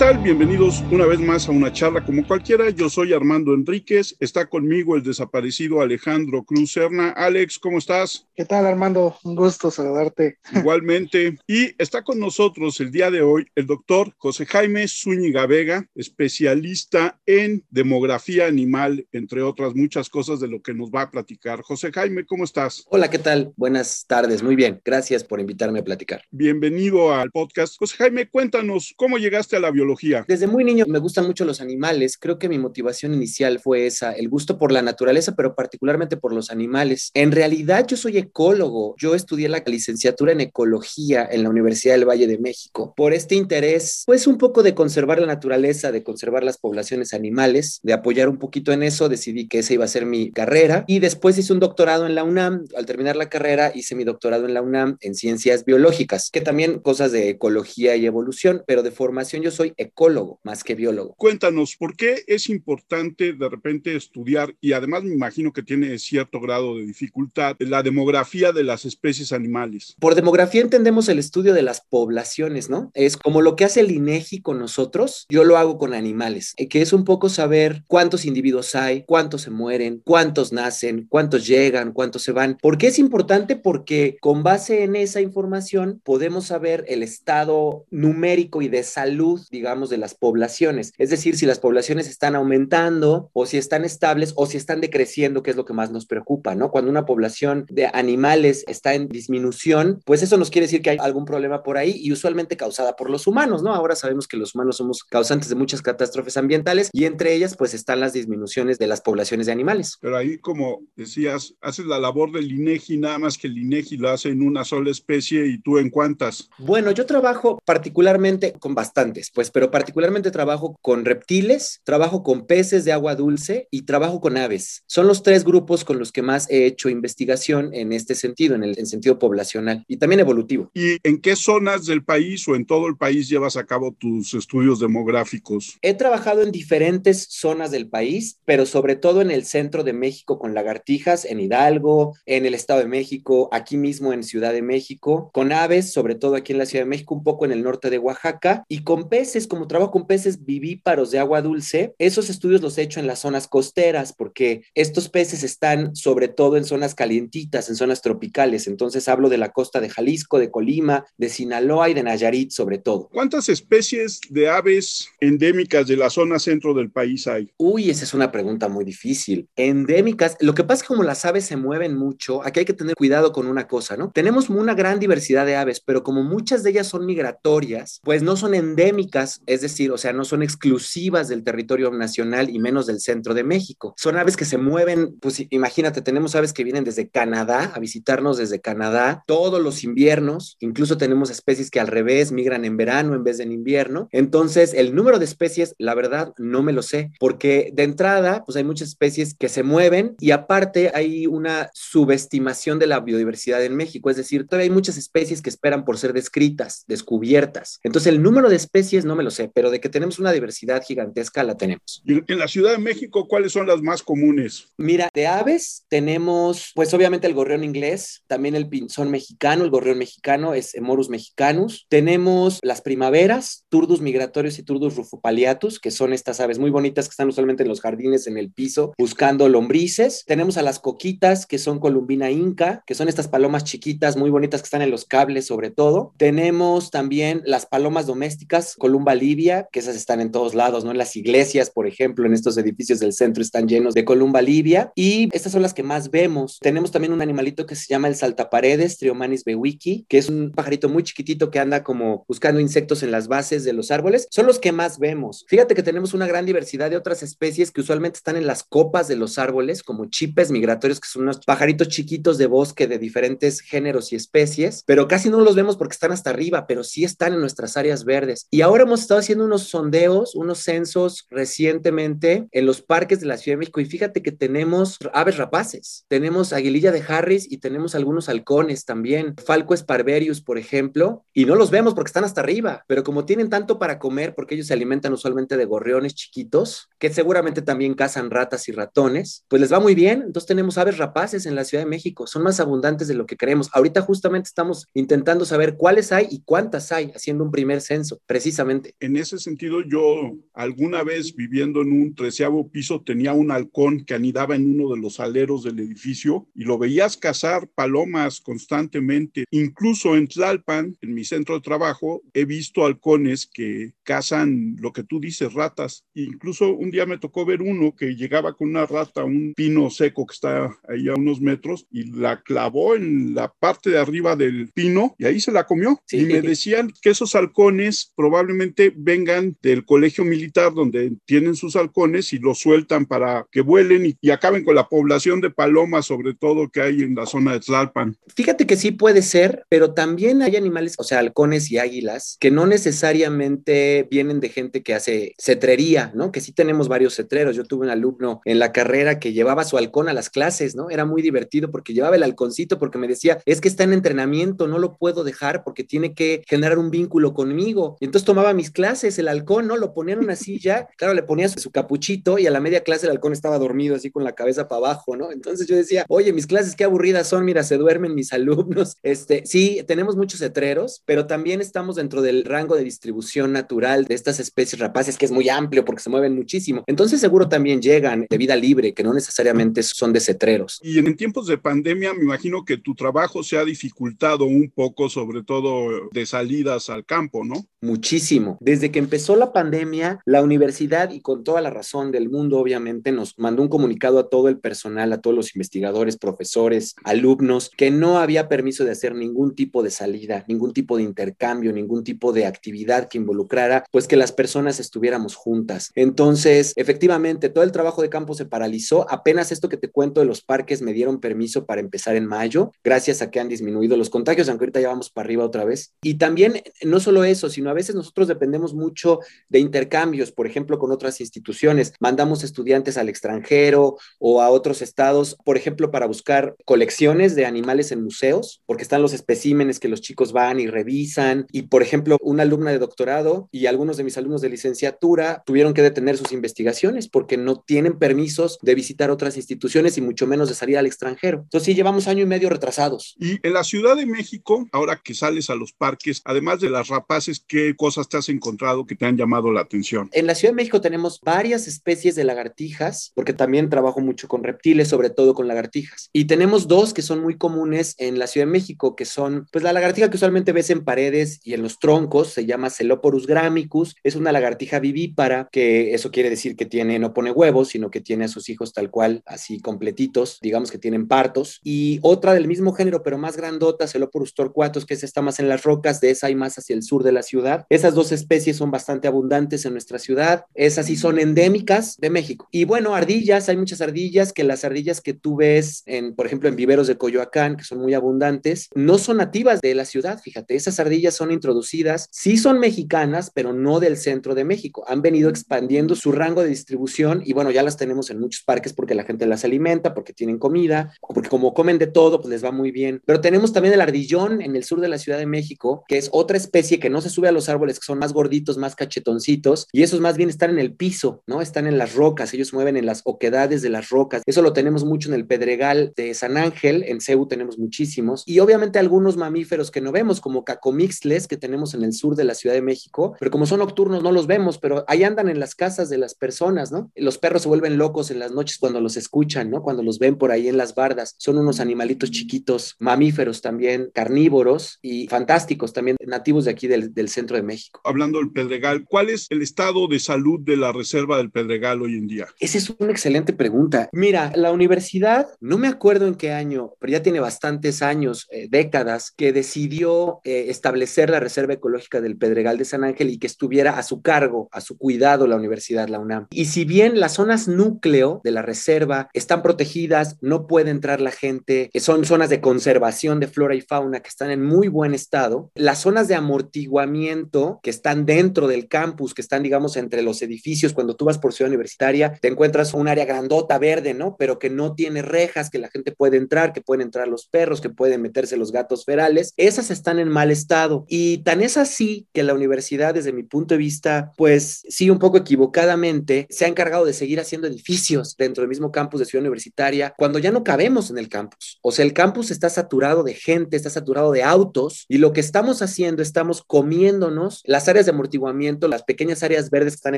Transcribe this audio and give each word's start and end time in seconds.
tal? 0.00 0.16
Bienvenidos 0.16 0.82
una 0.90 1.04
vez 1.04 1.20
más 1.20 1.46
a 1.46 1.52
una 1.52 1.70
charla 1.70 2.02
como 2.02 2.26
cualquiera. 2.26 2.70
Yo 2.70 2.88
soy 2.88 3.12
Armando 3.12 3.52
Enríquez. 3.52 4.16
Está 4.18 4.46
conmigo 4.46 4.96
el 4.96 5.02
desaparecido 5.02 5.82
Alejandro 5.82 6.42
Cruz 6.42 6.72
Serna. 6.72 7.10
Alex, 7.10 7.58
¿cómo 7.58 7.76
estás? 7.76 8.26
¿Qué 8.34 8.46
tal, 8.46 8.64
Armando? 8.64 9.18
Un 9.24 9.36
gusto 9.36 9.70
saludarte. 9.70 10.38
Igualmente. 10.56 11.36
Y 11.46 11.74
está 11.76 12.02
con 12.02 12.18
nosotros 12.18 12.80
el 12.80 12.90
día 12.90 13.10
de 13.10 13.20
hoy 13.20 13.46
el 13.54 13.66
doctor 13.66 14.14
José 14.16 14.46
Jaime 14.46 14.88
Zúñiga 14.88 15.44
Vega, 15.44 15.86
especialista 15.94 17.20
en 17.26 17.62
demografía 17.68 18.46
animal, 18.46 19.06
entre 19.12 19.42
otras 19.42 19.74
muchas 19.74 20.08
cosas 20.08 20.40
de 20.40 20.48
lo 20.48 20.62
que 20.62 20.72
nos 20.72 20.90
va 20.90 21.02
a 21.02 21.10
platicar. 21.10 21.60
José 21.60 21.92
Jaime, 21.92 22.24
¿cómo 22.24 22.44
estás? 22.44 22.86
Hola, 22.88 23.10
¿qué 23.10 23.18
tal? 23.18 23.52
Buenas 23.54 24.06
tardes. 24.06 24.42
Muy 24.42 24.56
bien. 24.56 24.80
Gracias 24.82 25.24
por 25.24 25.40
invitarme 25.40 25.80
a 25.80 25.84
platicar. 25.84 26.22
Bienvenido 26.30 27.12
al 27.12 27.30
podcast. 27.30 27.76
José 27.78 27.98
Jaime, 27.98 28.30
cuéntanos 28.30 28.94
cómo 28.96 29.18
llegaste 29.18 29.56
a 29.56 29.60
la 29.60 29.70
biología 29.70 29.89
desde 30.26 30.46
muy 30.46 30.64
niño 30.64 30.84
me 30.88 30.98
gustan 30.98 31.26
mucho 31.26 31.44
los 31.44 31.60
animales. 31.60 32.16
Creo 32.18 32.38
que 32.38 32.48
mi 32.48 32.58
motivación 32.58 33.14
inicial 33.14 33.60
fue 33.60 33.86
esa, 33.86 34.12
el 34.12 34.28
gusto 34.28 34.58
por 34.58 34.72
la 34.72 34.82
naturaleza, 34.82 35.34
pero 35.34 35.54
particularmente 35.54 36.16
por 36.16 36.32
los 36.32 36.50
animales. 36.50 37.10
En 37.14 37.32
realidad 37.32 37.86
yo 37.86 37.96
soy 37.96 38.18
ecólogo. 38.18 38.94
Yo 38.98 39.14
estudié 39.14 39.48
la 39.48 39.62
licenciatura 39.66 40.32
en 40.32 40.40
ecología 40.40 41.28
en 41.30 41.42
la 41.42 41.50
Universidad 41.50 41.94
del 41.94 42.08
Valle 42.08 42.26
de 42.26 42.38
México. 42.38 42.94
Por 42.96 43.12
este 43.12 43.34
interés, 43.34 44.04
pues 44.06 44.26
un 44.26 44.38
poco 44.38 44.62
de 44.62 44.74
conservar 44.74 45.20
la 45.20 45.26
naturaleza, 45.26 45.92
de 45.92 46.02
conservar 46.02 46.44
las 46.44 46.58
poblaciones 46.58 47.14
animales, 47.14 47.80
de 47.82 47.92
apoyar 47.92 48.28
un 48.28 48.38
poquito 48.38 48.72
en 48.72 48.82
eso, 48.82 49.08
decidí 49.08 49.48
que 49.48 49.60
esa 49.60 49.74
iba 49.74 49.84
a 49.84 49.88
ser 49.88 50.06
mi 50.06 50.30
carrera 50.30 50.84
y 50.86 50.98
después 50.98 51.38
hice 51.38 51.52
un 51.52 51.60
doctorado 51.60 52.06
en 52.06 52.14
la 52.14 52.24
UNAM. 52.24 52.64
Al 52.76 52.86
terminar 52.86 53.16
la 53.16 53.28
carrera 53.28 53.72
hice 53.74 53.94
mi 53.94 54.04
doctorado 54.04 54.46
en 54.46 54.54
la 54.54 54.62
UNAM 54.62 54.96
en 55.00 55.14
ciencias 55.14 55.64
biológicas, 55.64 56.30
que 56.30 56.40
también 56.40 56.78
cosas 56.80 57.12
de 57.12 57.30
ecología 57.30 57.96
y 57.96 58.06
evolución, 58.06 58.62
pero 58.66 58.82
de 58.82 58.90
formación 58.90 59.42
yo 59.42 59.50
soy 59.50 59.72
ecólogo 59.80 60.40
más 60.42 60.62
que 60.62 60.74
biólogo. 60.74 61.14
Cuéntanos, 61.16 61.76
¿por 61.76 61.96
qué 61.96 62.22
es 62.26 62.48
importante 62.48 63.32
de 63.32 63.48
repente 63.48 63.96
estudiar, 63.96 64.54
y 64.60 64.72
además 64.72 65.04
me 65.04 65.14
imagino 65.14 65.52
que 65.52 65.62
tiene 65.62 65.98
cierto 65.98 66.40
grado 66.40 66.76
de 66.76 66.86
dificultad, 66.86 67.56
la 67.58 67.82
demografía 67.82 68.52
de 68.52 68.64
las 68.64 68.84
especies 68.84 69.32
animales? 69.32 69.96
Por 69.98 70.14
demografía 70.14 70.60
entendemos 70.60 71.08
el 71.08 71.18
estudio 71.18 71.54
de 71.54 71.62
las 71.62 71.80
poblaciones, 71.80 72.70
¿no? 72.70 72.90
Es 72.94 73.16
como 73.16 73.40
lo 73.42 73.56
que 73.56 73.64
hace 73.64 73.80
el 73.80 73.90
INEGI 73.90 74.42
con 74.42 74.58
nosotros, 74.58 75.26
yo 75.28 75.44
lo 75.44 75.56
hago 75.56 75.78
con 75.78 75.94
animales, 75.94 76.54
eh, 76.56 76.68
que 76.68 76.82
es 76.82 76.92
un 76.92 77.04
poco 77.04 77.28
saber 77.28 77.82
cuántos 77.86 78.24
individuos 78.24 78.74
hay, 78.74 79.04
cuántos 79.04 79.42
se 79.42 79.50
mueren, 79.50 80.02
cuántos 80.04 80.52
nacen, 80.52 81.06
cuántos 81.08 81.46
llegan, 81.46 81.92
cuántos 81.92 82.22
se 82.22 82.32
van. 82.32 82.58
¿Por 82.60 82.78
qué 82.78 82.88
es 82.88 82.98
importante? 82.98 83.56
Porque 83.56 84.16
con 84.20 84.42
base 84.42 84.84
en 84.84 84.96
esa 84.96 85.20
información 85.20 86.00
podemos 86.04 86.46
saber 86.46 86.84
el 86.88 87.02
estado 87.02 87.84
numérico 87.90 88.62
y 88.62 88.68
de 88.68 88.82
salud, 88.82 89.40
digamos, 89.50 89.59
de 89.60 89.98
las 89.98 90.14
poblaciones. 90.14 90.92
Es 90.98 91.10
decir, 91.10 91.36
si 91.36 91.46
las 91.46 91.60
poblaciones 91.60 92.08
están 92.08 92.34
aumentando 92.34 93.30
o 93.32 93.46
si 93.46 93.56
están 93.56 93.84
estables 93.84 94.32
o 94.36 94.46
si 94.46 94.56
están 94.56 94.80
decreciendo, 94.80 95.42
que 95.42 95.50
es 95.50 95.56
lo 95.56 95.64
que 95.64 95.72
más 95.72 95.90
nos 95.90 96.06
preocupa, 96.06 96.54
¿no? 96.54 96.70
Cuando 96.70 96.90
una 96.90 97.04
población 97.06 97.66
de 97.68 97.86
animales 97.92 98.64
está 98.66 98.94
en 98.94 99.08
disminución, 99.08 100.00
pues 100.04 100.22
eso 100.22 100.36
nos 100.38 100.50
quiere 100.50 100.66
decir 100.66 100.82
que 100.82 100.90
hay 100.90 100.98
algún 100.98 101.24
problema 101.24 101.62
por 101.62 101.76
ahí 101.76 101.94
y 102.00 102.10
usualmente 102.10 102.56
causada 102.56 102.96
por 102.96 103.10
los 103.10 103.26
humanos, 103.26 103.62
¿no? 103.62 103.74
Ahora 103.74 103.94
sabemos 103.94 104.26
que 104.26 104.36
los 104.36 104.54
humanos 104.54 104.78
somos 104.78 105.04
causantes 105.04 105.48
de 105.48 105.54
muchas 105.54 105.82
catástrofes 105.82 106.36
ambientales 106.36 106.90
y 106.92 107.04
entre 107.04 107.34
ellas 107.34 107.56
pues 107.56 107.74
están 107.74 108.00
las 108.00 108.12
disminuciones 108.12 108.78
de 108.78 108.86
las 108.86 109.00
poblaciones 109.00 109.46
de 109.46 109.52
animales. 109.52 109.98
Pero 110.00 110.16
ahí, 110.16 110.38
como 110.38 110.80
decías, 110.96 111.54
haces 111.60 111.86
la 111.86 111.98
labor 111.98 112.32
del 112.32 112.50
INEGI, 112.50 112.98
nada 112.98 113.18
más 113.18 113.38
que 113.38 113.46
el 113.46 113.58
INEGI 113.58 113.98
lo 113.98 114.10
hace 114.10 114.30
en 114.30 114.42
una 114.42 114.64
sola 114.64 114.90
especie 114.90 115.46
y 115.46 115.60
tú 115.60 115.78
en 115.78 115.90
cuántas. 115.90 116.48
Bueno, 116.58 116.90
yo 116.90 117.06
trabajo 117.06 117.60
particularmente 117.64 118.54
con 118.58 118.74
bastantes, 118.74 119.30
pues, 119.32 119.49
pero 119.52 119.70
particularmente 119.70 120.30
trabajo 120.30 120.76
con 120.80 121.04
reptiles, 121.04 121.80
trabajo 121.84 122.22
con 122.22 122.46
peces 122.46 122.84
de 122.84 122.92
agua 122.92 123.14
dulce 123.14 123.68
y 123.70 123.82
trabajo 123.82 124.20
con 124.20 124.36
aves. 124.36 124.82
Son 124.86 125.06
los 125.06 125.22
tres 125.22 125.44
grupos 125.44 125.84
con 125.84 125.98
los 125.98 126.12
que 126.12 126.22
más 126.22 126.48
he 126.50 126.66
hecho 126.66 126.88
investigación 126.88 127.70
en 127.72 127.92
este 127.92 128.14
sentido, 128.14 128.54
en 128.54 128.64
el 128.64 128.86
sentido 128.86 129.18
poblacional 129.18 129.84
y 129.88 129.96
también 129.96 130.20
evolutivo. 130.20 130.70
¿Y 130.74 130.96
en 131.02 131.20
qué 131.20 131.36
zonas 131.36 131.86
del 131.86 132.04
país 132.04 132.46
o 132.48 132.56
en 132.56 132.66
todo 132.66 132.86
el 132.86 132.96
país 132.96 133.28
llevas 133.28 133.56
a 133.56 133.64
cabo 133.64 133.92
tus 133.92 134.34
estudios 134.34 134.80
demográficos? 134.80 135.78
He 135.82 135.94
trabajado 135.94 136.42
en 136.42 136.52
diferentes 136.52 137.26
zonas 137.30 137.70
del 137.70 137.88
país, 137.88 138.38
pero 138.44 138.66
sobre 138.66 138.96
todo 138.96 139.20
en 139.22 139.30
el 139.30 139.44
centro 139.44 139.84
de 139.84 139.92
México 139.92 140.38
con 140.38 140.54
lagartijas, 140.54 141.24
en 141.24 141.40
Hidalgo, 141.40 142.16
en 142.26 142.46
el 142.46 142.54
Estado 142.54 142.80
de 142.80 142.86
México, 142.86 143.48
aquí 143.52 143.76
mismo 143.76 144.12
en 144.12 144.22
Ciudad 144.22 144.52
de 144.52 144.62
México, 144.62 145.30
con 145.32 145.52
aves, 145.52 145.92
sobre 145.92 146.14
todo 146.14 146.34
aquí 146.34 146.52
en 146.52 146.58
la 146.58 146.66
Ciudad 146.66 146.84
de 146.84 146.90
México, 146.90 147.14
un 147.14 147.24
poco 147.24 147.44
en 147.44 147.52
el 147.52 147.62
norte 147.62 147.90
de 147.90 147.98
Oaxaca, 147.98 148.64
y 148.68 148.84
con 148.84 149.08
peces 149.08 149.39
como 149.46 149.66
trabajo 149.66 149.92
con 149.92 150.06
peces 150.06 150.44
vivíparos 150.44 151.10
de 151.10 151.18
agua 151.18 151.42
dulce, 151.42 151.94
esos 151.98 152.30
estudios 152.30 152.62
los 152.62 152.78
he 152.78 152.82
hecho 152.82 153.00
en 153.00 153.06
las 153.06 153.20
zonas 153.20 153.48
costeras 153.48 154.12
porque 154.12 154.62
estos 154.74 155.08
peces 155.08 155.42
están 155.42 155.94
sobre 155.94 156.28
todo 156.28 156.56
en 156.56 156.64
zonas 156.64 156.94
calientitas, 156.94 157.68
en 157.68 157.76
zonas 157.76 158.02
tropicales. 158.02 158.66
Entonces 158.66 159.08
hablo 159.08 159.28
de 159.28 159.38
la 159.38 159.50
costa 159.50 159.80
de 159.80 159.88
Jalisco, 159.88 160.38
de 160.38 160.50
Colima, 160.50 161.04
de 161.16 161.28
Sinaloa 161.28 161.90
y 161.90 161.94
de 161.94 162.02
Nayarit 162.02 162.50
sobre 162.50 162.78
todo. 162.78 163.08
¿Cuántas 163.12 163.48
especies 163.48 164.20
de 164.28 164.48
aves 164.48 165.08
endémicas 165.20 165.86
de 165.86 165.96
la 165.96 166.10
zona 166.10 166.38
centro 166.38 166.74
del 166.74 166.90
país 166.90 167.26
hay? 167.26 167.50
Uy, 167.56 167.90
esa 167.90 168.04
es 168.04 168.14
una 168.14 168.32
pregunta 168.32 168.68
muy 168.68 168.84
difícil. 168.84 169.48
Endémicas, 169.56 170.36
lo 170.40 170.54
que 170.54 170.64
pasa 170.64 170.76
es 170.76 170.82
que 170.82 170.88
como 170.88 171.02
las 171.02 171.24
aves 171.24 171.44
se 171.44 171.56
mueven 171.56 171.96
mucho, 171.96 172.44
aquí 172.44 172.60
hay 172.60 172.64
que 172.64 172.72
tener 172.72 172.94
cuidado 172.94 173.32
con 173.32 173.46
una 173.46 173.66
cosa, 173.66 173.96
¿no? 173.96 174.10
Tenemos 174.10 174.48
una 174.48 174.74
gran 174.74 174.98
diversidad 174.98 175.46
de 175.46 175.56
aves, 175.56 175.80
pero 175.80 176.02
como 176.02 176.22
muchas 176.22 176.62
de 176.62 176.70
ellas 176.70 176.86
son 176.86 177.06
migratorias, 177.06 178.00
pues 178.02 178.22
no 178.22 178.36
son 178.36 178.54
endémicas 178.54 179.29
es 179.46 179.60
decir, 179.60 179.90
o 179.92 179.98
sea, 179.98 180.12
no 180.12 180.24
son 180.24 180.42
exclusivas 180.42 181.28
del 181.28 181.44
territorio 181.44 181.90
nacional 181.90 182.50
y 182.50 182.58
menos 182.58 182.86
del 182.86 183.00
centro 183.00 183.34
de 183.34 183.44
México. 183.44 183.94
Son 183.96 184.16
aves 184.16 184.36
que 184.36 184.44
se 184.44 184.58
mueven, 184.58 185.16
pues 185.20 185.44
imagínate, 185.50 186.02
tenemos 186.02 186.34
aves 186.34 186.52
que 186.52 186.64
vienen 186.64 186.84
desde 186.84 187.08
Canadá 187.08 187.72
a 187.74 187.80
visitarnos 187.80 188.38
desde 188.38 188.60
Canadá 188.60 189.22
todos 189.26 189.60
los 189.60 189.84
inviernos, 189.84 190.56
incluso 190.60 190.96
tenemos 190.96 191.30
especies 191.30 191.70
que 191.70 191.80
al 191.80 191.88
revés 191.88 192.32
migran 192.32 192.64
en 192.64 192.76
verano 192.76 193.14
en 193.14 193.24
vez 193.24 193.38
de 193.38 193.40
en 193.40 193.52
invierno. 193.52 194.08
Entonces, 194.12 194.74
el 194.74 194.94
número 194.94 195.18
de 195.18 195.24
especies, 195.24 195.74
la 195.78 195.94
verdad, 195.94 196.32
no 196.38 196.62
me 196.62 196.72
lo 196.72 196.82
sé, 196.82 197.12
porque 197.18 197.70
de 197.74 197.82
entrada, 197.82 198.44
pues 198.44 198.56
hay 198.56 198.64
muchas 198.64 198.88
especies 198.88 199.34
que 199.34 199.48
se 199.48 199.62
mueven 199.62 200.14
y 200.20 200.30
aparte 200.30 200.90
hay 200.94 201.26
una 201.26 201.70
subestimación 201.74 202.78
de 202.78 202.86
la 202.86 203.00
biodiversidad 203.00 203.64
en 203.64 203.76
México, 203.76 204.10
es 204.10 204.16
decir, 204.16 204.46
todavía 204.46 204.64
hay 204.64 204.74
muchas 204.74 204.96
especies 204.96 205.42
que 205.42 205.50
esperan 205.50 205.84
por 205.84 205.98
ser 205.98 206.12
descritas, 206.12 206.84
descubiertas. 206.86 207.80
Entonces, 207.82 208.12
el 208.12 208.22
número 208.22 208.48
de 208.48 208.56
especies 208.56 209.04
no 209.04 209.16
me 209.16 209.19
lo 209.22 209.30
sé, 209.30 209.50
pero 209.52 209.70
de 209.70 209.80
que 209.80 209.88
tenemos 209.88 210.18
una 210.18 210.32
diversidad 210.32 210.82
gigantesca, 210.82 211.42
la 211.42 211.56
tenemos. 211.56 212.02
¿Y 212.04 212.20
en 212.32 212.38
la 212.38 212.48
Ciudad 212.48 212.72
de 212.72 212.78
México 212.78 213.26
cuáles 213.28 213.52
son 213.52 213.66
las 213.66 213.82
más 213.82 214.02
comunes? 214.02 214.68
Mira, 214.76 215.08
de 215.12 215.26
aves 215.26 215.84
tenemos, 215.88 216.72
pues 216.74 216.92
obviamente 216.94 217.26
el 217.26 217.34
gorrión 217.34 217.64
inglés, 217.64 218.22
también 218.26 218.54
el 218.54 218.68
pinzón 218.68 219.10
mexicano, 219.10 219.64
el 219.64 219.70
gorrión 219.70 219.98
mexicano 219.98 220.54
es 220.54 220.74
Morus 220.80 221.08
mexicanus. 221.08 221.86
Tenemos 221.88 222.58
las 222.62 222.82
primaveras, 222.82 223.64
turdus 223.68 224.00
migratorios 224.00 224.58
y 224.58 224.62
turdus 224.62 224.96
rufopaliatus, 224.96 225.78
que 225.80 225.90
son 225.90 226.12
estas 226.12 226.40
aves 226.40 226.58
muy 226.58 226.70
bonitas 226.70 227.06
que 227.06 227.12
están 227.12 227.28
usualmente 227.28 227.62
en 227.62 227.68
los 227.68 227.80
jardines, 227.80 228.26
en 228.26 228.38
el 228.38 228.50
piso, 228.50 228.94
buscando 228.98 229.48
lombrices. 229.48 230.24
Tenemos 230.26 230.56
a 230.56 230.62
las 230.62 230.78
coquitas, 230.78 231.46
que 231.46 231.58
son 231.58 231.78
columbina 231.78 232.30
inca, 232.30 232.82
que 232.86 232.94
son 232.94 233.08
estas 233.08 233.28
palomas 233.28 233.64
chiquitas, 233.64 234.16
muy 234.16 234.30
bonitas 234.30 234.62
que 234.62 234.66
están 234.66 234.82
en 234.82 234.90
los 234.90 235.04
cables 235.04 235.46
sobre 235.46 235.70
todo. 235.70 236.14
Tenemos 236.16 236.90
también 236.90 237.42
las 237.44 237.66
palomas 237.66 238.06
domésticas, 238.06 238.76
columba 238.76 239.09
Libia, 239.14 239.68
que 239.72 239.80
esas 239.80 239.96
están 239.96 240.20
en 240.20 240.30
todos 240.30 240.54
lados, 240.54 240.84
¿no? 240.84 240.90
En 240.90 240.98
las 240.98 241.16
iglesias, 241.16 241.70
por 241.70 241.86
ejemplo, 241.86 242.26
en 242.26 242.34
estos 242.34 242.56
edificios 242.58 243.00
del 243.00 243.12
centro 243.12 243.42
están 243.42 243.68
llenos 243.68 243.94
de 243.94 244.04
columba 244.04 244.42
Libia 244.42 244.92
y 244.94 245.28
estas 245.32 245.52
son 245.52 245.62
las 245.62 245.74
que 245.74 245.82
más 245.82 246.10
vemos. 246.10 246.58
Tenemos 246.60 246.90
también 246.90 247.12
un 247.12 247.22
animalito 247.22 247.66
que 247.66 247.76
se 247.76 247.86
llama 247.88 248.08
el 248.08 248.16
saltaparedes, 248.16 248.98
Triomanis 248.98 249.44
bewiki, 249.44 250.04
que 250.08 250.18
es 250.18 250.28
un 250.28 250.52
pajarito 250.52 250.88
muy 250.88 251.02
chiquitito 251.02 251.50
que 251.50 251.58
anda 251.58 251.82
como 251.82 252.24
buscando 252.28 252.60
insectos 252.60 253.02
en 253.02 253.10
las 253.10 253.28
bases 253.28 253.64
de 253.64 253.72
los 253.72 253.90
árboles. 253.90 254.26
Son 254.30 254.46
los 254.46 254.58
que 254.58 254.72
más 254.72 254.98
vemos. 254.98 255.44
Fíjate 255.48 255.74
que 255.74 255.82
tenemos 255.82 256.14
una 256.14 256.26
gran 256.26 256.46
diversidad 256.46 256.90
de 256.90 256.96
otras 256.96 257.22
especies 257.22 257.70
que 257.70 257.80
usualmente 257.80 258.18
están 258.18 258.36
en 258.36 258.46
las 258.46 258.62
copas 258.62 259.08
de 259.08 259.16
los 259.16 259.38
árboles, 259.38 259.82
como 259.82 260.06
chipes 260.06 260.50
migratorios, 260.50 261.00
que 261.00 261.08
son 261.08 261.22
unos 261.22 261.40
pajaritos 261.44 261.88
chiquitos 261.88 262.38
de 262.38 262.46
bosque 262.46 262.86
de 262.86 262.98
diferentes 262.98 263.60
géneros 263.60 264.12
y 264.12 264.16
especies, 264.16 264.82
pero 264.86 265.08
casi 265.08 265.30
no 265.30 265.40
los 265.40 265.54
vemos 265.54 265.76
porque 265.76 265.94
están 265.94 266.12
hasta 266.12 266.30
arriba, 266.30 266.66
pero 266.66 266.84
sí 266.84 267.04
están 267.04 267.34
en 267.34 267.40
nuestras 267.40 267.76
áreas 267.76 268.04
verdes. 268.04 268.46
Y 268.50 268.60
ahora 268.60 268.84
hemos 268.84 268.99
estado 269.02 269.20
haciendo 269.20 269.44
unos 269.44 269.64
sondeos, 269.64 270.34
unos 270.34 270.58
censos 270.58 271.26
recientemente 271.30 272.48
en 272.52 272.66
los 272.66 272.82
parques 272.82 273.20
de 273.20 273.26
la 273.26 273.36
Ciudad 273.36 273.54
de 273.54 273.60
México 273.60 273.80
y 273.80 273.86
fíjate 273.86 274.22
que 274.22 274.32
tenemos 274.32 274.98
aves 275.12 275.36
rapaces, 275.36 276.04
tenemos 276.08 276.52
aguililla 276.52 276.92
de 276.92 277.02
Harris 277.06 277.50
y 277.50 277.58
tenemos 277.58 277.94
algunos 277.94 278.28
halcones 278.28 278.84
también, 278.84 279.34
Falco 279.44 279.74
esparverius, 279.74 280.40
por 280.40 280.58
ejemplo, 280.58 281.24
y 281.32 281.44
no 281.44 281.54
los 281.54 281.70
vemos 281.70 281.94
porque 281.94 282.08
están 282.08 282.24
hasta 282.24 282.40
arriba, 282.40 282.84
pero 282.86 283.04
como 283.04 283.24
tienen 283.24 283.50
tanto 283.50 283.78
para 283.78 283.98
comer, 283.98 284.34
porque 284.34 284.54
ellos 284.54 284.66
se 284.66 284.74
alimentan 284.74 285.12
usualmente 285.12 285.56
de 285.56 285.64
gorriones 285.64 286.14
chiquitos, 286.14 286.88
que 286.98 287.12
seguramente 287.12 287.62
también 287.62 287.94
cazan 287.94 288.30
ratas 288.30 288.68
y 288.68 288.72
ratones, 288.72 289.44
pues 289.48 289.60
les 289.60 289.72
va 289.72 289.80
muy 289.80 289.94
bien, 289.94 290.22
entonces 290.22 290.46
tenemos 290.46 290.78
aves 290.78 290.98
rapaces 290.98 291.46
en 291.46 291.54
la 291.54 291.64
Ciudad 291.64 291.84
de 291.84 291.90
México, 291.90 292.26
son 292.26 292.42
más 292.42 292.60
abundantes 292.60 293.08
de 293.08 293.14
lo 293.14 293.26
que 293.26 293.36
creemos. 293.36 293.70
Ahorita 293.72 294.02
justamente 294.02 294.48
estamos 294.48 294.86
intentando 294.94 295.44
saber 295.44 295.76
cuáles 295.76 296.12
hay 296.12 296.28
y 296.30 296.42
cuántas 296.42 296.92
hay, 296.92 297.12
haciendo 297.14 297.44
un 297.44 297.50
primer 297.50 297.80
censo, 297.80 298.20
precisamente. 298.26 298.89
En 298.98 299.16
ese 299.16 299.38
sentido, 299.38 299.82
yo 299.82 300.36
alguna 300.54 301.02
vez 301.02 301.34
viviendo 301.34 301.82
en 301.82 301.92
un 301.92 302.14
treceavo 302.14 302.70
piso 302.70 303.02
tenía 303.02 303.32
un 303.32 303.50
halcón 303.50 304.04
que 304.04 304.14
anidaba 304.14 304.56
en 304.56 304.80
uno 304.80 304.94
de 304.94 305.00
los 305.00 305.20
aleros 305.20 305.62
del 305.62 305.78
edificio 305.78 306.48
y 306.54 306.64
lo 306.64 306.78
veías 306.78 307.16
cazar 307.16 307.68
palomas 307.68 308.40
constantemente. 308.40 309.44
Incluso 309.50 310.16
en 310.16 310.28
Tlalpan, 310.28 310.96
en 311.00 311.14
mi 311.14 311.24
centro 311.24 311.54
de 311.54 311.60
trabajo, 311.60 312.22
he 312.34 312.44
visto 312.44 312.84
halcones 312.84 313.46
que 313.46 313.92
cazan 314.02 314.76
lo 314.78 314.92
que 314.92 315.04
tú 315.04 315.20
dices, 315.20 315.52
ratas. 315.52 316.04
Incluso 316.14 316.74
un 316.74 316.90
día 316.90 317.06
me 317.06 317.18
tocó 317.18 317.44
ver 317.44 317.62
uno 317.62 317.94
que 317.94 318.16
llegaba 318.16 318.54
con 318.54 318.70
una 318.70 318.86
rata, 318.86 319.24
un 319.24 319.54
pino 319.54 319.90
seco 319.90 320.26
que 320.26 320.34
está 320.34 320.78
ahí 320.88 321.08
a 321.08 321.14
unos 321.14 321.40
metros, 321.40 321.86
y 321.90 322.10
la 322.12 322.42
clavó 322.42 322.94
en 322.94 323.34
la 323.34 323.52
parte 323.52 323.90
de 323.90 323.98
arriba 323.98 324.36
del 324.36 324.70
pino 324.72 325.14
y 325.18 325.24
ahí 325.24 325.40
se 325.40 325.52
la 325.52 325.66
comió. 325.66 326.00
Y 326.10 326.24
me 326.24 326.40
decían 326.40 326.92
que 327.02 327.10
esos 327.10 327.34
halcones 327.34 328.12
probablemente 328.16 328.69
vengan 328.96 329.56
del 329.62 329.84
colegio 329.84 330.24
militar 330.24 330.72
donde 330.74 331.12
tienen 331.24 331.56
sus 331.56 331.76
halcones 331.76 332.32
y 332.32 332.38
los 332.38 332.58
sueltan 332.58 333.06
para 333.06 333.46
que 333.50 333.60
vuelen 333.60 334.06
y, 334.06 334.16
y 334.20 334.30
acaben 334.30 334.64
con 334.64 334.74
la 334.74 334.88
población 334.88 335.40
de 335.40 335.50
palomas, 335.50 336.06
sobre 336.06 336.34
todo 336.34 336.70
que 336.70 336.82
hay 336.82 337.02
en 337.02 337.14
la 337.14 337.26
zona 337.26 337.52
de 337.52 337.60
Tlalpan. 337.60 338.16
Fíjate 338.34 338.66
que 338.66 338.76
sí 338.76 338.90
puede 338.92 339.22
ser, 339.22 339.64
pero 339.68 339.94
también 339.94 340.42
hay 340.42 340.56
animales, 340.56 340.94
o 340.98 341.04
sea, 341.04 341.18
halcones 341.18 341.70
y 341.70 341.78
águilas, 341.78 342.36
que 342.40 342.50
no 342.50 342.66
necesariamente 342.66 344.08
vienen 344.10 344.40
de 344.40 344.48
gente 344.48 344.82
que 344.82 344.94
hace 344.94 345.34
cetrería, 345.38 346.12
¿no? 346.14 346.32
Que 346.32 346.40
sí 346.40 346.52
tenemos 346.52 346.88
varios 346.88 347.16
cetreros. 347.16 347.56
Yo 347.56 347.64
tuve 347.64 347.86
un 347.86 347.90
alumno 347.90 348.40
en 348.44 348.58
la 348.58 348.72
carrera 348.72 349.18
que 349.18 349.32
llevaba 349.32 349.64
su 349.64 349.76
halcón 349.76 350.08
a 350.08 350.12
las 350.12 350.30
clases, 350.30 350.76
¿no? 350.76 350.90
Era 350.90 351.04
muy 351.04 351.22
divertido 351.22 351.70
porque 351.70 351.94
llevaba 351.94 352.16
el 352.16 352.22
halconcito 352.22 352.78
porque 352.78 352.98
me 352.98 353.08
decía, 353.08 353.38
es 353.44 353.60
que 353.60 353.68
está 353.68 353.84
en 353.84 353.92
entrenamiento, 353.92 354.66
no 354.66 354.78
lo 354.78 354.96
puedo 354.96 355.24
dejar 355.24 355.64
porque 355.64 355.84
tiene 355.84 356.14
que 356.14 356.42
generar 356.46 356.78
un 356.78 356.90
vínculo 356.90 357.34
conmigo. 357.34 357.96
Y 358.00 358.04
entonces 358.06 358.26
tomaba 358.26 358.54
mis 358.60 358.70
clases, 358.70 359.18
el 359.18 359.28
halcón, 359.28 359.66
¿no? 359.66 359.78
Lo 359.78 359.94
ponía 359.94 360.14
en 360.14 360.20
una 360.20 360.36
silla, 360.36 360.86
claro, 360.98 361.14
le 361.14 361.22
ponía 361.22 361.48
su 361.48 361.70
capuchito 361.70 362.38
y 362.38 362.46
a 362.46 362.50
la 362.50 362.60
media 362.60 362.82
clase 362.82 363.06
el 363.06 363.12
halcón 363.12 363.32
estaba 363.32 363.58
dormido 363.58 363.96
así 363.96 364.10
con 364.10 364.22
la 364.22 364.34
cabeza 364.34 364.68
para 364.68 364.80
abajo, 364.80 365.16
¿no? 365.16 365.32
Entonces 365.32 365.66
yo 365.66 365.76
decía, 365.76 366.04
oye, 366.08 366.34
mis 366.34 366.46
clases 366.46 366.76
qué 366.76 366.84
aburridas 366.84 367.26
son, 367.26 367.46
mira, 367.46 367.62
se 367.62 367.78
duermen 367.78 368.14
mis 368.14 368.32
alumnos. 368.32 368.96
Este, 369.10 369.42
sí, 369.44 369.82
tenemos 369.88 370.14
muchos 370.14 370.40
cetreros, 370.40 371.02
pero 371.04 371.26
también 371.26 371.60
estamos 371.60 371.96
dentro 371.96 372.22
del 372.22 372.44
rango 372.44 372.76
de 372.76 372.84
distribución 372.84 373.52
natural 373.52 374.04
de 374.04 374.14
estas 374.14 374.38
especies 374.38 374.78
rapaces, 374.78 375.16
que 375.16 375.24
es 375.24 375.32
muy 375.32 375.48
amplio 375.48 375.84
porque 375.84 376.02
se 376.02 376.10
mueven 376.10 376.36
muchísimo. 376.36 376.84
Entonces 376.86 377.20
seguro 377.20 377.48
también 377.48 377.80
llegan 377.80 378.26
de 378.28 378.38
vida 378.38 378.56
libre, 378.56 378.92
que 378.92 379.02
no 379.02 379.14
necesariamente 379.14 379.82
son 379.82 380.12
de 380.12 380.20
cetreros. 380.20 380.80
Y 380.82 380.98
en 380.98 381.16
tiempos 381.16 381.46
de 381.46 381.58
pandemia, 381.58 382.12
me 382.14 382.22
imagino 382.22 382.64
que 382.64 382.76
tu 382.76 382.94
trabajo 382.94 383.42
se 383.42 383.56
ha 383.56 383.64
dificultado 383.64 384.44
un 384.44 384.70
poco, 384.70 385.08
sobre 385.08 385.42
todo 385.42 386.08
de 386.12 386.26
salidas 386.26 386.90
al 386.90 387.04
campo, 387.04 387.44
¿no? 387.44 387.66
Muchísimo. 387.80 388.49
Desde 388.60 388.90
que 388.90 388.98
empezó 388.98 389.36
la 389.36 389.52
pandemia, 389.52 390.20
la 390.24 390.42
universidad, 390.42 391.10
y 391.10 391.20
con 391.20 391.44
toda 391.44 391.60
la 391.60 391.70
razón 391.70 392.10
del 392.12 392.28
mundo, 392.28 392.58
obviamente, 392.58 393.12
nos 393.12 393.38
mandó 393.38 393.62
un 393.62 393.68
comunicado 393.68 394.18
a 394.18 394.28
todo 394.28 394.48
el 394.48 394.58
personal, 394.58 395.12
a 395.12 395.20
todos 395.20 395.36
los 395.36 395.54
investigadores, 395.54 396.16
profesores, 396.16 396.94
alumnos, 397.04 397.70
que 397.76 397.90
no 397.90 398.18
había 398.18 398.48
permiso 398.48 398.84
de 398.84 398.92
hacer 398.92 399.14
ningún 399.14 399.54
tipo 399.54 399.82
de 399.82 399.90
salida, 399.90 400.44
ningún 400.48 400.72
tipo 400.72 400.96
de 400.96 401.02
intercambio, 401.02 401.72
ningún 401.72 402.04
tipo 402.04 402.32
de 402.32 402.46
actividad 402.46 403.08
que 403.08 403.18
involucrara, 403.18 403.84
pues 403.90 404.06
que 404.06 404.16
las 404.16 404.32
personas 404.32 404.80
estuviéramos 404.80 405.34
juntas. 405.34 405.90
Entonces, 405.94 406.72
efectivamente, 406.76 407.48
todo 407.48 407.64
el 407.64 407.72
trabajo 407.72 408.02
de 408.02 408.10
campo 408.10 408.34
se 408.34 408.46
paralizó. 408.46 409.06
Apenas 409.10 409.52
esto 409.52 409.68
que 409.68 409.76
te 409.76 409.90
cuento 409.90 410.20
de 410.20 410.26
los 410.26 410.42
parques 410.42 410.82
me 410.82 410.92
dieron 410.92 411.20
permiso 411.20 411.66
para 411.66 411.80
empezar 411.80 412.16
en 412.16 412.26
mayo, 412.26 412.72
gracias 412.82 413.22
a 413.22 413.30
que 413.30 413.40
han 413.40 413.48
disminuido 413.48 413.96
los 413.96 414.10
contagios, 414.10 414.48
aunque 414.48 414.64
ahorita 414.64 414.80
ya 414.80 414.88
vamos 414.88 415.10
para 415.10 415.26
arriba 415.26 415.44
otra 415.44 415.64
vez. 415.64 415.94
Y 416.02 416.14
también, 416.14 416.62
no 416.82 417.00
solo 417.00 417.24
eso, 417.24 417.48
sino 417.48 417.70
a 417.70 417.74
veces 417.74 417.94
nosotros 417.94 418.28
dependemos 418.40 418.72
mucho 418.72 419.20
de 419.50 419.58
intercambios, 419.58 420.32
por 420.32 420.46
ejemplo, 420.46 420.78
con 420.78 420.92
otras 420.92 421.20
instituciones. 421.20 421.92
Mandamos 422.00 422.42
estudiantes 422.42 422.96
al 422.96 423.10
extranjero 423.10 423.98
o 424.18 424.40
a 424.40 424.48
otros 424.48 424.80
estados, 424.80 425.36
por 425.44 425.58
ejemplo, 425.58 425.90
para 425.90 426.06
buscar 426.06 426.56
colecciones 426.64 427.34
de 427.34 427.44
animales 427.44 427.92
en 427.92 428.02
museos, 428.02 428.62
porque 428.64 428.82
están 428.82 429.02
los 429.02 429.12
especímenes 429.12 429.78
que 429.78 429.88
los 429.88 430.00
chicos 430.00 430.32
van 430.32 430.58
y 430.58 430.68
revisan. 430.68 431.46
Y, 431.52 431.62
por 431.62 431.82
ejemplo, 431.82 432.16
una 432.22 432.44
alumna 432.44 432.70
de 432.70 432.78
doctorado 432.78 433.50
y 433.52 433.66
algunos 433.66 433.98
de 433.98 434.04
mis 434.04 434.16
alumnos 434.16 434.40
de 434.40 434.48
licenciatura 434.48 435.42
tuvieron 435.44 435.74
que 435.74 435.82
detener 435.82 436.16
sus 436.16 436.32
investigaciones 436.32 437.08
porque 437.08 437.36
no 437.36 437.60
tienen 437.60 437.98
permisos 437.98 438.58
de 438.62 438.74
visitar 438.74 439.10
otras 439.10 439.36
instituciones 439.36 439.98
y 439.98 440.00
mucho 440.00 440.26
menos 440.26 440.48
de 440.48 440.54
salir 440.54 440.78
al 440.78 440.86
extranjero. 440.86 441.40
Entonces, 441.42 441.66
sí, 441.66 441.74
llevamos 441.74 442.08
año 442.08 442.22
y 442.22 442.26
medio 442.26 442.48
retrasados. 442.48 443.16
Y 443.20 443.38
en 443.46 443.52
la 443.52 443.64
Ciudad 443.64 443.96
de 443.96 444.06
México, 444.06 444.66
ahora 444.72 444.98
que 445.04 445.12
sales 445.12 445.50
a 445.50 445.54
los 445.54 445.74
parques, 445.74 446.22
además 446.24 446.60
de 446.60 446.70
las 446.70 446.88
rapaces, 446.88 447.44
¿qué 447.46 447.74
cosas 447.76 448.08
te 448.08 448.16
has 448.16 448.29
encontrado 448.30 448.86
que 448.86 448.96
te 448.96 449.06
han 449.06 449.16
llamado 449.16 449.50
la 449.52 449.60
atención? 449.60 450.08
En 450.12 450.26
la 450.26 450.34
Ciudad 450.34 450.52
de 450.52 450.56
México 450.56 450.80
tenemos 450.80 451.20
varias 451.22 451.66
especies 451.68 452.14
de 452.14 452.24
lagartijas, 452.24 453.12
porque 453.14 453.32
también 453.32 453.70
trabajo 453.70 454.00
mucho 454.00 454.28
con 454.28 454.44
reptiles, 454.44 454.88
sobre 454.88 455.10
todo 455.10 455.34
con 455.34 455.48
lagartijas. 455.48 456.10
Y 456.12 456.26
tenemos 456.26 456.68
dos 456.68 456.94
que 456.94 457.02
son 457.02 457.20
muy 457.20 457.36
comunes 457.36 457.94
en 457.98 458.18
la 458.18 458.26
Ciudad 458.26 458.46
de 458.46 458.52
México, 458.52 458.96
que 458.96 459.04
son, 459.04 459.46
pues 459.52 459.64
la 459.64 459.72
lagartija 459.72 460.10
que 460.10 460.16
usualmente 460.16 460.52
ves 460.52 460.70
en 460.70 460.84
paredes 460.84 461.40
y 461.44 461.54
en 461.54 461.62
los 461.62 461.78
troncos, 461.78 462.28
se 462.28 462.46
llama 462.46 462.70
Celoporus 462.70 463.26
gramicus, 463.26 463.96
es 464.02 464.16
una 464.16 464.32
lagartija 464.32 464.78
vivípara, 464.78 465.48
que 465.52 465.94
eso 465.94 466.10
quiere 466.10 466.30
decir 466.30 466.56
que 466.56 466.66
tiene, 466.66 466.98
no 466.98 467.12
pone 467.12 467.30
huevos, 467.30 467.68
sino 467.68 467.90
que 467.90 468.00
tiene 468.00 468.26
a 468.26 468.28
sus 468.28 468.48
hijos 468.48 468.72
tal 468.72 468.90
cual, 468.90 469.22
así 469.26 469.60
completitos, 469.60 470.38
digamos 470.40 470.70
que 470.70 470.78
tienen 470.78 471.08
partos. 471.08 471.60
Y 471.62 471.98
otra 472.02 472.34
del 472.34 472.48
mismo 472.48 472.72
género, 472.72 473.02
pero 473.02 473.18
más 473.18 473.36
grandota, 473.36 473.86
Celoporus 473.86 474.34
torquatus, 474.34 474.86
que 474.86 474.94
es 474.94 475.04
esta 475.04 475.22
más 475.22 475.40
en 475.40 475.48
las 475.48 475.62
rocas, 475.62 476.00
de 476.00 476.10
esa 476.10 476.28
hay 476.28 476.34
más 476.34 476.58
hacia 476.58 476.74
el 476.74 476.82
sur 476.82 477.02
de 477.02 477.12
la 477.12 477.22
ciudad. 477.22 477.66
Esas 477.68 477.94
dos 477.94 478.12
especies 478.12 478.19
son 478.54 478.70
bastante 478.70 479.08
abundantes 479.08 479.64
en 479.64 479.72
nuestra 479.72 479.98
ciudad. 479.98 480.44
Esas 480.54 480.86
sí 480.86 480.96
son 480.96 481.18
endémicas 481.18 481.96
de 481.98 482.10
México. 482.10 482.48
Y 482.50 482.64
bueno, 482.64 482.94
ardillas, 482.94 483.48
hay 483.48 483.56
muchas 483.56 483.80
ardillas, 483.80 484.32
que 484.32 484.44
las 484.44 484.64
ardillas 484.64 485.00
que 485.00 485.14
tú 485.14 485.36
ves, 485.36 485.82
en, 485.86 486.14
por 486.14 486.26
ejemplo, 486.26 486.48
en 486.48 486.56
viveros 486.56 486.86
de 486.86 486.96
Coyoacán, 486.96 487.56
que 487.56 487.64
son 487.64 487.78
muy 487.78 487.94
abundantes, 487.94 488.68
no 488.74 488.98
son 488.98 489.18
nativas 489.18 489.60
de 489.60 489.74
la 489.74 489.84
ciudad, 489.84 490.20
fíjate, 490.20 490.54
esas 490.54 490.80
ardillas 490.80 491.14
son 491.14 491.30
introducidas, 491.30 492.08
sí 492.10 492.36
son 492.36 492.58
mexicanas, 492.58 493.30
pero 493.34 493.52
no 493.52 493.80
del 493.80 493.96
centro 493.96 494.34
de 494.34 494.44
México. 494.44 494.84
Han 494.88 495.02
venido 495.02 495.28
expandiendo 495.28 495.94
su 495.94 496.12
rango 496.12 496.42
de 496.42 496.48
distribución 496.48 497.22
y 497.24 497.32
bueno, 497.32 497.50
ya 497.50 497.62
las 497.62 497.76
tenemos 497.76 498.10
en 498.10 498.20
muchos 498.20 498.42
parques 498.44 498.72
porque 498.72 498.94
la 498.94 499.04
gente 499.04 499.26
las 499.26 499.44
alimenta, 499.44 499.94
porque 499.94 500.12
tienen 500.12 500.38
comida, 500.38 500.92
porque 501.00 501.28
como 501.28 501.54
comen 501.54 501.78
de 501.78 501.86
todo, 501.86 502.20
pues 502.20 502.30
les 502.30 502.44
va 502.44 502.52
muy 502.52 502.70
bien. 502.70 503.02
Pero 503.04 503.20
tenemos 503.20 503.52
también 503.52 503.74
el 503.74 503.80
ardillón 503.80 504.42
en 504.42 504.56
el 504.56 504.64
sur 504.64 504.80
de 504.80 504.88
la 504.88 504.98
Ciudad 504.98 505.18
de 505.18 505.26
México, 505.26 505.84
que 505.88 505.98
es 505.98 506.08
otra 506.12 506.36
especie 506.36 506.78
que 506.78 506.90
no 506.90 507.00
se 507.00 507.10
sube 507.10 507.28
a 507.28 507.32
los 507.32 507.48
árboles, 507.48 507.78
que 507.78 507.86
son 507.86 507.98
más 507.98 508.09
gorditos, 508.12 508.58
más 508.58 508.76
cachetoncitos, 508.76 509.66
y 509.72 509.82
esos 509.82 510.00
más 510.00 510.16
bien 510.16 510.28
están 510.28 510.50
en 510.50 510.58
el 510.58 510.74
piso, 510.74 511.22
¿no? 511.26 511.40
Están 511.40 511.66
en 511.66 511.78
las 511.78 511.94
rocas, 511.94 512.34
ellos 512.34 512.52
mueven 512.52 512.76
en 512.76 512.86
las 512.86 513.02
oquedades 513.04 513.62
de 513.62 513.70
las 513.70 513.90
rocas. 513.90 514.22
Eso 514.26 514.42
lo 514.42 514.52
tenemos 514.52 514.84
mucho 514.84 515.08
en 515.08 515.14
el 515.14 515.26
Pedregal 515.26 515.92
de 515.96 516.14
San 516.14 516.36
Ángel, 516.36 516.84
en 516.86 517.00
Ceú 517.00 517.26
tenemos 517.26 517.58
muchísimos, 517.58 518.24
y 518.26 518.38
obviamente 518.40 518.78
algunos 518.78 519.16
mamíferos 519.16 519.70
que 519.70 519.80
no 519.80 519.92
vemos, 519.92 520.20
como 520.20 520.44
cacomixles, 520.44 521.26
que 521.26 521.36
tenemos 521.36 521.74
en 521.74 521.84
el 521.84 521.92
sur 521.92 522.16
de 522.16 522.24
la 522.24 522.34
Ciudad 522.34 522.54
de 522.54 522.62
México, 522.62 523.16
pero 523.18 523.30
como 523.30 523.46
son 523.46 523.60
nocturnos 523.60 524.02
no 524.02 524.12
los 524.12 524.26
vemos, 524.26 524.58
pero 524.58 524.84
ahí 524.88 525.04
andan 525.04 525.28
en 525.28 525.40
las 525.40 525.54
casas 525.54 525.88
de 525.88 525.98
las 525.98 526.14
personas, 526.14 526.72
¿no? 526.72 526.90
Los 526.96 527.18
perros 527.18 527.42
se 527.42 527.48
vuelven 527.48 527.78
locos 527.78 528.10
en 528.10 528.18
las 528.18 528.32
noches 528.32 528.58
cuando 528.58 528.80
los 528.80 528.96
escuchan, 528.96 529.50
¿no? 529.50 529.62
Cuando 529.62 529.82
los 529.82 529.98
ven 529.98 530.16
por 530.16 530.30
ahí 530.30 530.48
en 530.48 530.56
las 530.56 530.74
bardas. 530.74 531.14
Son 531.18 531.38
unos 531.38 531.60
animalitos 531.60 532.10
chiquitos, 532.10 532.76
mamíferos 532.78 533.40
también, 533.40 533.90
carnívoros 533.92 534.78
y 534.82 535.06
fantásticos 535.08 535.72
también, 535.72 535.96
nativos 536.06 536.44
de 536.44 536.50
aquí 536.50 536.66
del, 536.66 537.08
centro 537.08 537.36
de 537.36 537.42
México. 537.42 537.80
Del 538.08 538.32
Pedregal, 538.32 538.84
¿cuál 538.88 539.10
es 539.10 539.26
el 539.28 539.42
estado 539.42 539.86
de 539.86 539.98
salud 539.98 540.40
de 540.40 540.56
la 540.56 540.72
reserva 540.72 541.18
del 541.18 541.30
Pedregal 541.30 541.82
hoy 541.82 541.96
en 541.96 542.06
día? 542.06 542.26
Esa 542.40 542.56
es 542.56 542.70
una 542.78 542.90
excelente 542.90 543.34
pregunta. 543.34 543.90
Mira, 543.92 544.32
la 544.34 544.52
universidad, 544.52 545.28
no 545.40 545.58
me 545.58 545.68
acuerdo 545.68 546.06
en 546.06 546.14
qué 546.14 546.32
año, 546.32 546.72
pero 546.80 546.92
ya 546.92 547.02
tiene 547.02 547.20
bastantes 547.20 547.82
años, 547.82 548.26
eh, 548.30 548.48
décadas, 548.50 549.12
que 549.14 549.32
decidió 549.32 550.20
eh, 550.24 550.46
establecer 550.48 551.10
la 551.10 551.20
Reserva 551.20 551.54
Ecológica 551.54 552.00
del 552.00 552.16
Pedregal 552.16 552.56
de 552.56 552.64
San 552.64 552.84
Ángel 552.84 553.10
y 553.10 553.18
que 553.18 553.26
estuviera 553.26 553.78
a 553.78 553.82
su 553.82 554.00
cargo, 554.00 554.48
a 554.50 554.62
su 554.62 554.78
cuidado 554.78 555.26
la 555.26 555.36
universidad, 555.36 555.88
la 555.88 555.98
UNAM. 555.98 556.26
Y 556.30 556.46
si 556.46 556.64
bien 556.64 557.00
las 557.00 557.14
zonas 557.14 557.48
núcleo 557.48 558.22
de 558.24 558.30
la 558.30 558.40
reserva 558.40 559.10
están 559.12 559.42
protegidas, 559.42 560.16
no 560.22 560.46
puede 560.46 560.70
entrar 560.70 561.02
la 561.02 561.10
gente, 561.10 561.70
son 561.74 562.06
zonas 562.06 562.30
de 562.30 562.40
conservación 562.40 563.20
de 563.20 563.28
flora 563.28 563.54
y 563.54 563.60
fauna 563.60 564.00
que 564.00 564.08
están 564.08 564.30
en 564.30 564.42
muy 564.42 564.68
buen 564.68 564.94
estado, 564.94 565.50
las 565.54 565.80
zonas 565.80 566.08
de 566.08 566.14
amortiguamiento 566.14 567.60
que 567.62 567.70
están 567.70 567.89
dentro 567.94 568.48
del 568.48 568.68
campus, 568.68 569.14
que 569.14 569.22
están, 569.22 569.42
digamos, 569.42 569.76
entre 569.76 570.02
los 570.02 570.22
edificios, 570.22 570.72
cuando 570.72 570.96
tú 570.96 571.04
vas 571.04 571.18
por 571.18 571.32
ciudad 571.32 571.50
universitaria, 571.50 572.12
te 572.20 572.28
encuentras 572.28 572.74
un 572.74 572.88
área 572.88 573.04
grandota 573.04 573.58
verde, 573.58 573.94
¿no? 573.94 574.16
Pero 574.18 574.38
que 574.38 574.50
no 574.50 574.74
tiene 574.74 575.02
rejas, 575.02 575.50
que 575.50 575.58
la 575.58 575.68
gente 575.68 575.92
puede 575.92 576.16
entrar, 576.16 576.52
que 576.52 576.60
pueden 576.60 576.82
entrar 576.82 577.08
los 577.08 577.26
perros, 577.26 577.60
que 577.60 577.70
pueden 577.70 578.02
meterse 578.02 578.36
los 578.36 578.52
gatos 578.52 578.84
ferales, 578.84 579.34
esas 579.36 579.70
están 579.70 579.98
en 579.98 580.08
mal 580.08 580.30
estado. 580.30 580.84
Y 580.88 581.18
tan 581.18 581.42
es 581.42 581.56
así 581.56 582.06
que 582.12 582.22
la 582.22 582.34
universidad, 582.34 582.94
desde 582.94 583.12
mi 583.12 583.22
punto 583.22 583.54
de 583.54 583.58
vista, 583.58 584.12
pues 584.16 584.62
sí, 584.68 584.90
un 584.90 584.98
poco 584.98 585.18
equivocadamente, 585.18 586.26
se 586.30 586.44
ha 586.44 586.48
encargado 586.48 586.84
de 586.84 586.92
seguir 586.92 587.20
haciendo 587.20 587.46
edificios 587.46 588.16
dentro 588.16 588.42
del 588.42 588.48
mismo 588.48 588.72
campus 588.72 589.00
de 589.00 589.06
ciudad 589.06 589.22
universitaria 589.22 589.94
cuando 589.96 590.18
ya 590.18 590.30
no 590.30 590.44
cabemos 590.44 590.90
en 590.90 590.98
el 590.98 591.08
campus. 591.08 591.58
O 591.62 591.72
sea, 591.72 591.84
el 591.84 591.92
campus 591.92 592.30
está 592.30 592.48
saturado 592.48 593.02
de 593.02 593.14
gente, 593.14 593.56
está 593.56 593.70
saturado 593.70 594.12
de 594.12 594.22
autos 594.22 594.84
y 594.88 594.98
lo 594.98 595.12
que 595.12 595.20
estamos 595.20 595.62
haciendo, 595.62 596.02
estamos 596.02 596.42
comiéndonos 596.46 597.42
las 597.44 597.68
áreas 597.70 597.86
de 597.86 597.92
amortiguamiento, 597.92 598.68
las 598.68 598.82
pequeñas 598.82 599.22
áreas 599.22 599.50
verdes 599.50 599.74
que 599.74 599.76
están 599.76 599.96